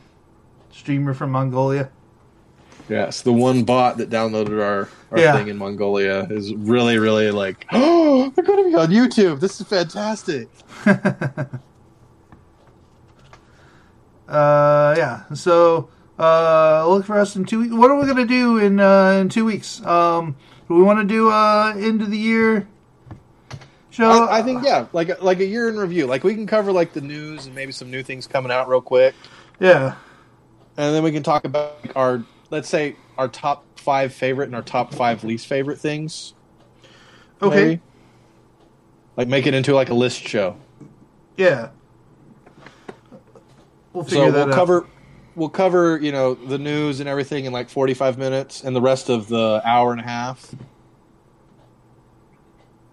[0.72, 1.90] streamer from Mongolia.
[2.90, 5.38] Yes, the one bot that downloaded our, our Yeah.
[5.38, 9.40] thing in Mongolia is really, really like, oh, they're going to be on YouTube.
[9.40, 10.50] This is fantastic.
[14.28, 15.24] Uh, yeah.
[15.34, 17.74] So uh, look for us in two weeks.
[17.74, 19.86] What are we gonna do in uh, in two weeks?
[19.86, 20.36] Um,
[20.68, 22.68] do we want to do uh end of the year
[23.90, 24.10] show?
[24.26, 26.08] I, I think yeah, like like a year in review.
[26.08, 28.82] Like we can cover like the news and maybe some new things coming out real
[28.82, 29.14] quick,
[29.60, 29.96] Yeah.
[30.78, 34.62] and then we can talk about our let's say our top five favorite and our
[34.62, 36.34] top five least favorite things.
[37.42, 37.56] Okay.
[37.56, 37.82] maybe.
[39.18, 40.56] Like make it into like a list show.
[41.38, 41.70] Yeah.
[43.92, 44.32] We'll figure it out.
[44.32, 44.58] so that we'll out.
[44.58, 44.88] cover
[45.36, 49.10] we'll cover you know the news and everything in like 45 minutes and the rest
[49.10, 50.54] of the hour and a half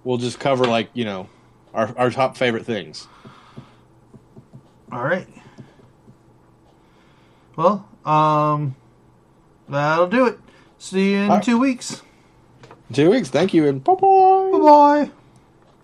[0.04, 1.28] we'll just cover like you know
[1.74, 3.06] our, our top favorite things
[4.90, 5.26] All right.
[7.56, 8.74] Well, um,
[9.70, 10.38] that'll do it.
[10.78, 11.42] See you in right.
[11.42, 12.02] two weeks.
[12.92, 14.58] two weeks thank you and bye bye Bye
[15.06, 15.10] bye.